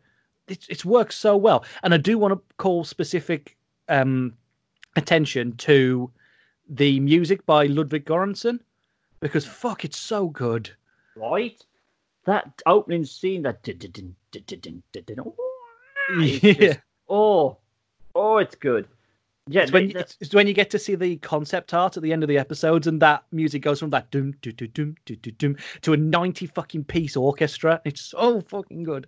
[0.52, 3.57] It's it's worked so well, and I do want to call specific
[3.88, 4.34] um,
[4.95, 6.11] attention to
[6.69, 8.60] the music by Ludwig Göransson
[9.22, 10.69] because fuck, it's so good.
[11.15, 11.64] Right?
[12.26, 13.64] That opening scene, that
[16.19, 16.78] yeah.
[17.10, 17.57] oh,
[18.14, 18.88] oh, it's good.
[19.48, 22.14] Yeah, it's when, you, it's when you get to see the concept art at the
[22.14, 25.36] end of the episodes, and that music goes from that doom, doom, doom, doom, doom,
[25.38, 27.82] doom to a ninety fucking piece orchestra.
[27.84, 29.07] It's so fucking good.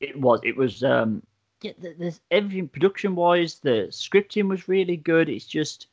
[0.00, 0.40] It was.
[0.44, 0.82] It was.
[0.82, 1.22] um
[1.62, 3.58] Yeah, there's everything production wise.
[3.60, 5.28] The scripting was really good.
[5.28, 5.88] It's just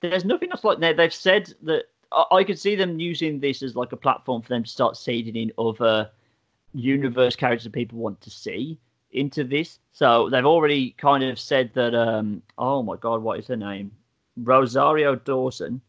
[0.00, 0.96] there's nothing else like that.
[0.96, 1.84] They've said that
[2.30, 5.36] I could see them using this as like a platform for them to start seeding
[5.36, 6.10] in other
[6.72, 8.78] universe characters that people want to see
[9.12, 9.78] into this.
[9.92, 11.94] So they've already kind of said that.
[11.94, 13.92] Um, oh my god, what is her name?
[14.36, 15.80] Rosario Dawson,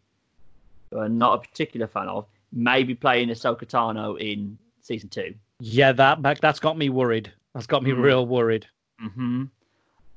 [0.90, 5.34] who I'm not a particular fan of, maybe playing Ahsoka Tano in season two.
[5.60, 7.32] Yeah, that that's got me worried.
[7.54, 8.02] That's got me mm.
[8.02, 8.66] real worried.
[9.04, 9.46] Mm-hmm.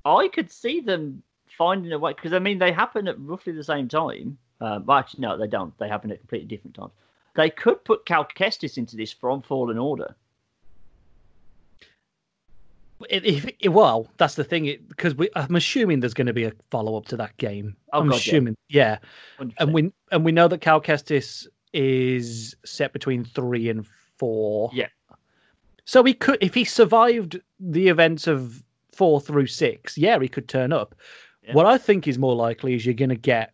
[0.04, 1.22] I could see them
[1.56, 4.38] finding a way because I mean they happen at roughly the same time.
[4.60, 5.76] Um, well, actually, no, they don't.
[5.78, 6.92] They happen at completely different times.
[7.34, 10.14] They could put Cal Kestis into this from Fallen Order.
[13.10, 16.96] If, if, well, that's the thing, because I'm assuming there's going to be a follow
[16.96, 17.76] up to that game.
[17.92, 18.98] Oh, I'm God, assuming, yeah.
[19.40, 19.52] 100%.
[19.58, 23.86] And we and we know that Cal Kestis is set between three and
[24.16, 24.70] four.
[24.72, 24.86] Yeah.
[25.84, 28.62] So he could, if he survived the events of
[28.92, 30.94] four through six, yeah, he could turn up.
[31.42, 31.52] Yeah.
[31.52, 33.52] What I think is more likely is you're going to get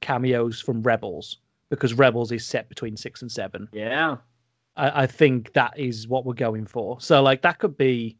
[0.00, 1.38] cameos from Rebels
[1.68, 3.68] because Rebels is set between six and seven.
[3.72, 4.16] yeah.
[4.76, 7.00] I, I think that is what we're going for.
[7.00, 8.16] So like that could be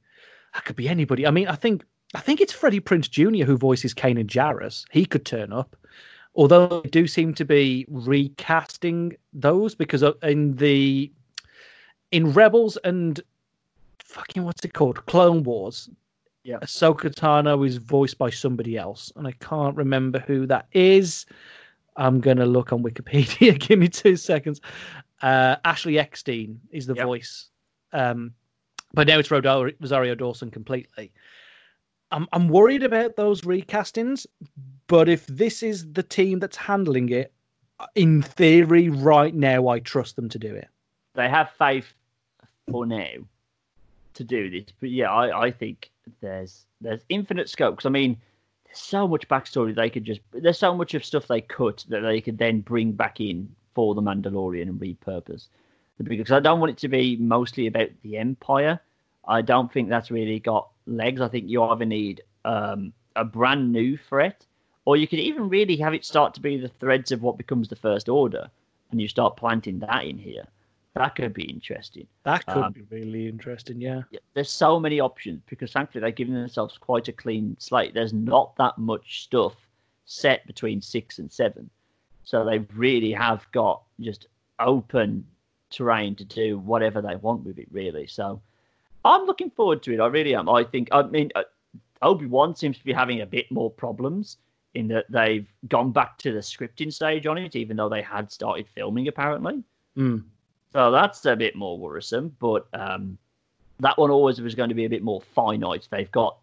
[0.54, 1.26] that could be anybody.
[1.26, 1.82] I mean, I think
[2.14, 3.44] I think it's Freddie Prinze Jr.
[3.44, 4.84] who voices Kanan Jarrus.
[4.90, 5.76] He could turn up.
[6.34, 11.12] Although they do seem to be recasting those because in the
[12.12, 13.20] in Rebels and
[14.04, 15.04] fucking what's it called?
[15.06, 15.90] Clone Wars.
[16.44, 16.58] Yeah.
[16.58, 21.26] Ahsoka Tano is voiced by somebody else, and I can't remember who that is.
[21.96, 23.58] I'm gonna look on Wikipedia.
[23.68, 24.60] Give me two seconds.
[25.20, 27.06] Uh, Ashley Eckstein is the Yep.
[27.06, 27.48] voice,
[27.92, 28.34] um,
[28.92, 31.12] but now it's Rosario, Rosario Dawson completely.
[32.10, 34.26] I'm I'm worried about those recastings,
[34.88, 37.32] but if this is the team that's handling it,
[37.94, 40.68] in theory, right now, I trust them to do it.
[41.14, 41.94] They have faith
[42.70, 43.08] for now
[44.14, 45.90] to do this, but yeah, I, I think
[46.20, 47.76] there's there's infinite scope.
[47.76, 48.16] 'Cause, I mean,
[48.66, 50.20] there's so much backstory they could just.
[50.32, 53.94] There's so much of stuff they cut that they could then bring back in for
[53.94, 55.48] the Mandalorian and repurpose.
[56.02, 58.80] Because I don't want it to be mostly about the Empire.
[59.26, 61.20] I don't think that's really got legs.
[61.20, 64.44] I think you either need um, a brand new threat,
[64.84, 67.68] or you could even really have it start to be the threads of what becomes
[67.68, 68.50] the First Order,
[68.90, 70.46] and you start planting that in here.
[70.94, 72.06] That could be interesting.
[72.24, 73.80] That could Um, be really interesting.
[73.80, 74.02] Yeah.
[74.10, 77.94] Yeah, There's so many options because thankfully they're giving themselves quite a clean slate.
[77.94, 79.54] There's not that much stuff
[80.04, 81.70] set between six and seven,
[82.24, 84.26] so they really have got just
[84.58, 85.26] open
[85.70, 87.68] terrain to do whatever they want with it.
[87.70, 88.42] Really, so
[89.04, 90.00] I'm looking forward to it.
[90.00, 90.48] I really am.
[90.48, 90.88] I think.
[90.92, 91.44] I mean, uh,
[92.02, 94.36] Obi Wan seems to be having a bit more problems
[94.74, 98.30] in that they've gone back to the scripting stage on it, even though they had
[98.30, 99.62] started filming apparently.
[99.96, 100.24] Mm.
[100.72, 102.34] So that's a bit more worrisome.
[102.38, 103.18] But um,
[103.80, 105.88] that one always was going to be a bit more finite.
[105.90, 106.38] They've got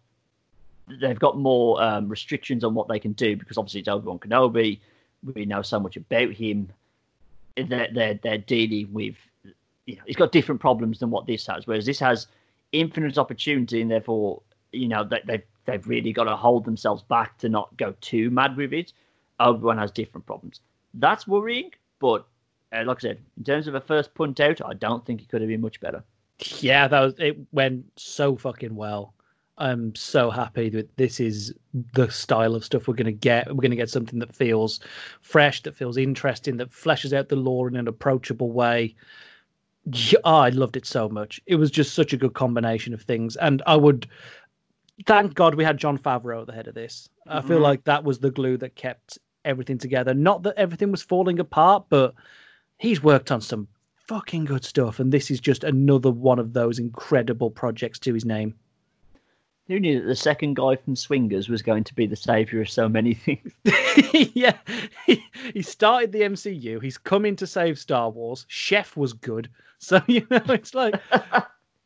[1.00, 4.18] they've got more um, restrictions on what they can do because obviously it's Obi Wan
[4.18, 4.80] Kenobi.
[5.34, 6.70] We know so much about him.
[7.56, 9.16] They're they're, they're dealing with
[9.86, 11.66] you know he's got different problems than what this has.
[11.66, 12.26] Whereas this has
[12.72, 14.42] infinite opportunity and therefore
[14.72, 18.30] you know they, they've they've really got to hold themselves back to not go too
[18.30, 18.92] mad with it.
[19.40, 20.60] Obi Wan has different problems.
[20.94, 22.26] That's worrying, but
[22.72, 25.28] uh, like I said, in terms of a first punt out, I don't think it
[25.28, 26.02] could have been much better.
[26.60, 27.38] Yeah, that was it.
[27.52, 29.14] Went so fucking well.
[29.58, 31.52] I'm so happy that this is
[31.92, 33.46] the style of stuff we're going to get.
[33.48, 34.80] We're going to get something that feels
[35.20, 38.94] fresh, that feels interesting, that fleshes out the lore in an approachable way.
[39.92, 41.40] Yeah, I loved it so much.
[41.46, 44.06] It was just such a good combination of things, and I would
[45.06, 47.08] thank God we had Jon Favreau at the head of this.
[47.26, 47.62] I feel Mhm.
[47.62, 50.14] like that was the glue that kept everything together.
[50.14, 52.14] Not that everything was falling apart, but
[52.80, 53.68] he's worked on some
[54.08, 58.24] fucking good stuff, and this is just another one of those incredible projects to his
[58.24, 58.54] name.
[59.68, 62.68] Who knew that the second guy from Swingers was going to be the savior of
[62.68, 63.52] so many things?
[64.34, 64.56] yeah,
[65.06, 65.24] he,
[65.54, 66.82] he started the MCU.
[66.82, 68.46] He's coming to save Star Wars.
[68.48, 69.48] Chef was good,
[69.78, 71.00] so you know it's like,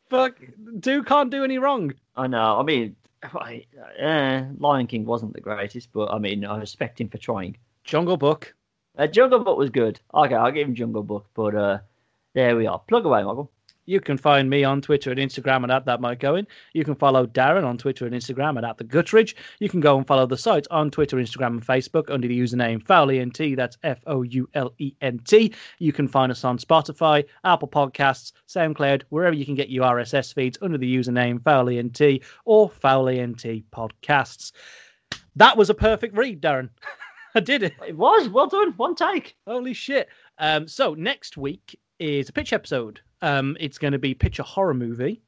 [0.09, 0.41] fuck,
[0.81, 1.93] dude can't do any wrong.
[2.17, 2.59] I know.
[2.59, 3.65] I mean, I,
[4.01, 7.59] uh, Lion King wasn't the greatest, but I mean, I respect him for trying.
[7.83, 8.55] Jungle Book.
[8.97, 10.01] Uh, Jungle Book was good.
[10.13, 11.79] Okay, I'll give him Jungle Book, but uh,
[12.35, 12.79] there we are.
[12.79, 13.51] Plug away, Michael.
[13.87, 16.47] You can find me on Twitter and Instagram and at that Mike Owen.
[16.73, 19.35] You can follow Darren on Twitter and Instagram and at the Guttridge.
[19.59, 22.83] You can go and follow the site on Twitter, Instagram, and Facebook under the username
[22.83, 23.57] FoulENT.
[23.57, 25.53] That's F O U L E N T.
[25.81, 30.33] You can find us on Spotify, Apple Podcasts, SoundCloud, wherever you can get your RSS
[30.33, 34.53] feeds under the username FoulENT or FoulENT Podcasts.
[35.37, 36.71] That was a perfect read, Darren.
[37.35, 37.75] I did it.
[37.87, 38.73] It was well done.
[38.77, 39.37] One take.
[39.47, 40.09] Holy shit.
[40.39, 43.01] Um, so next week is a pitch episode.
[43.23, 45.23] Um, it's going to be pitch a horror movie.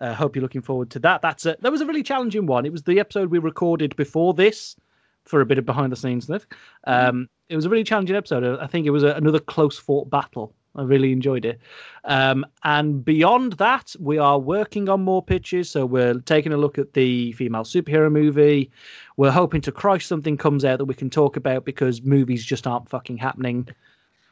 [0.00, 1.22] Uh, hope you're looking forward to that.
[1.22, 2.64] That's a, that was a really challenging one.
[2.64, 4.76] It was the episode we recorded before this
[5.24, 6.46] for a bit of behind the scenes stuff.
[6.84, 8.58] Um, it was a really challenging episode.
[8.60, 10.54] I think it was a, another close fought battle.
[10.78, 11.60] I really enjoyed it.
[12.04, 15.68] Um, and beyond that, we are working on more pitches.
[15.68, 18.70] So we're taking a look at the female superhero movie.
[19.16, 22.66] We're hoping to Christ something comes out that we can talk about because movies just
[22.66, 23.68] aren't fucking happening.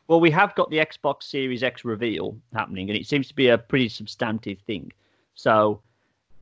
[0.07, 3.49] Well, we have got the Xbox Series X reveal happening, and it seems to be
[3.49, 4.93] a pretty substantive thing.
[5.35, 5.83] So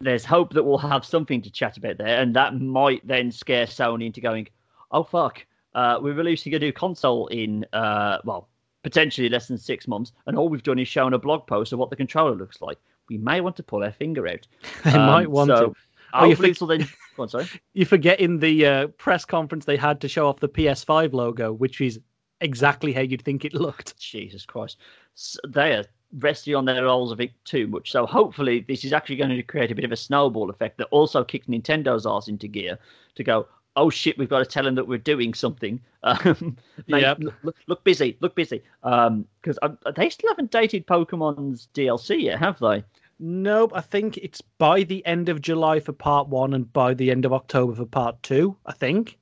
[0.00, 3.64] there's hope that we'll have something to chat about there, and that might then scare
[3.64, 4.48] Sony into going,
[4.90, 8.48] "Oh fuck, uh, we're releasing a new console in uh, well,
[8.84, 11.78] potentially less than six months, and all we've done is shown a blog post of
[11.80, 12.78] what the controller looks like.
[13.10, 14.46] we may want to pull our finger out.
[14.84, 15.74] They um, might want so, to.
[16.12, 16.88] Oh, you for- then.
[17.16, 17.48] Go on, sorry.
[17.72, 21.52] You forget in the uh, press conference they had to show off the PS5 logo,
[21.52, 21.98] which is
[22.40, 23.98] exactly how you'd think it looked.
[23.98, 24.76] Jesus Christ.
[25.14, 25.84] So they are
[26.18, 27.90] resting on their laurels of it too much.
[27.90, 30.88] So hopefully this is actually going to create a bit of a snowball effect that
[30.90, 32.78] also kicks Nintendo's ass into gear
[33.16, 33.46] to go,
[33.76, 35.80] oh shit, we've got to tell them that we're doing something.
[36.06, 37.18] Um, yep.
[37.42, 38.62] look, look, busy, look busy.
[38.82, 42.84] Because um, they still haven't dated Pokemon's DLC yet, have they?
[43.18, 47.10] Nope, I think it's by the end of July for part one and by the
[47.10, 49.16] end of October for part two, I think.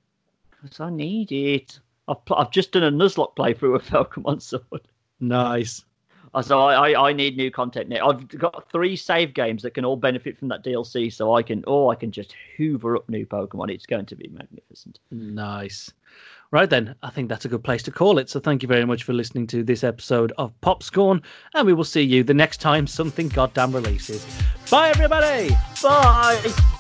[0.61, 1.79] Because I need it.
[2.09, 4.89] I've, pl- I've just done a Nuzlocke playthrough of Pokemon Sword.
[5.21, 5.85] Nice.
[6.35, 8.09] Uh, so I, I, I, need new content now.
[8.09, 11.63] I've got three save games that can all benefit from that DLC, so I can
[11.67, 13.71] oh I can just hoover up new Pokemon.
[13.71, 14.99] It's going to be magnificent.
[15.11, 15.93] Nice.
[16.51, 18.29] Right then, I think that's a good place to call it.
[18.29, 21.23] So thank you very much for listening to this episode of Popscorn,
[21.55, 24.27] and we will see you the next time something goddamn releases.
[24.71, 25.57] Bye everybody.
[25.83, 26.79] Bye.